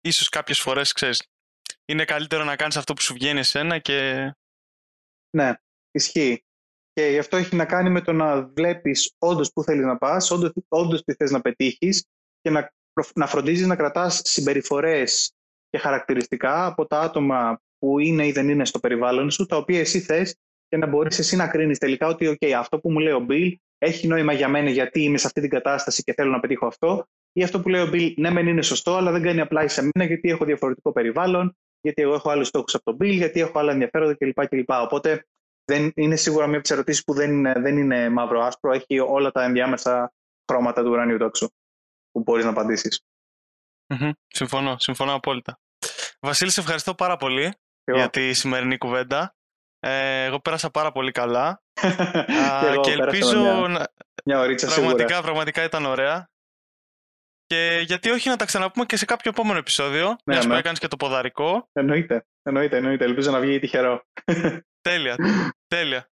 [0.00, 1.22] ίσως κάποιες φορές, ξέρεις,
[1.84, 4.30] είναι καλύτερο να κάνεις αυτό που σου βγαίνει εσένα και...
[5.36, 5.52] Ναι,
[5.90, 6.44] ισχύει.
[6.92, 10.30] Και γι' αυτό έχει να κάνει με το να βλέπεις όντως πού θέλεις να πας,
[10.68, 12.06] όντως τι θες να πετύχεις
[12.40, 12.72] και να,
[13.14, 15.32] να φροντίζεις να κρατάς συμπεριφορές
[15.70, 19.80] και χαρακτηριστικά από τα άτομα που είναι ή δεν είναι στο περιβάλλον σου, τα οποία
[19.80, 20.36] εσύ θες
[20.68, 23.52] και να μπορείς εσύ να κρίνεις τελικά ότι okay, αυτό που μου λέει ο Bill
[23.78, 27.06] έχει νόημα για μένα γιατί είμαι σε αυτή την κατάσταση και θέλω να πετύχω αυτό
[27.32, 29.82] ή αυτό που λέει ο Bill, ναι, μεν είναι σωστό, αλλά δεν κάνει απλά σε
[29.82, 33.58] μένα γιατί έχω διαφορετικό περιβάλλον, γιατί εγώ έχω άλλους στόχους από τον Bill, γιατί έχω
[33.58, 34.46] άλλα ενδιαφέροντα κλπ.
[34.48, 34.70] κλπ.
[34.70, 35.26] Οπότε
[35.64, 39.30] δεν είναι σίγουρα μια από τις ερωτήσεις που δεν είναι, δεν είναι μαύρο-άσπρο, έχει όλα
[39.30, 40.12] τα ενδιάμεσα
[40.52, 41.48] χρώματα του ουρανίου τόξου
[42.18, 43.00] που μπορείς να απαντήσεις.
[44.26, 45.60] Συμφωνώ, συμφωνώ απόλυτα.
[46.20, 47.52] Βασίλη, σε ευχαριστώ πάρα πολύ
[47.84, 49.34] για τη σημερινή κουβέντα.
[49.80, 51.62] Ε, εγώ πέρασα πάρα πολύ καλά.
[52.60, 53.92] και, και ελπίζω μια,
[54.24, 55.22] μια ωρίτσα πραγματικά, σίγουρα.
[55.22, 56.30] πραγματικά ήταν ωραία.
[57.46, 60.52] Και γιατί όχι να τα ξαναπούμε και σε κάποιο επόμενο επεισόδιο, ναι, μιας ναι.
[60.52, 61.68] που έκανες και το ποδαρικό.
[61.72, 63.04] Εννοείται, εννοείται, εννοείται.
[63.04, 64.04] Ελπίζω να βγει τυχερό.
[64.88, 65.16] τέλεια,
[65.66, 66.10] τέλεια.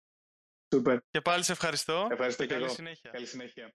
[0.75, 0.97] Super.
[1.09, 2.07] Και πάλι σε ευχαριστώ.
[2.11, 2.73] Ευχαριστώ και, καλή εγώ.
[2.73, 3.09] Συνέχεια.
[3.11, 3.73] Καλή συνέχεια.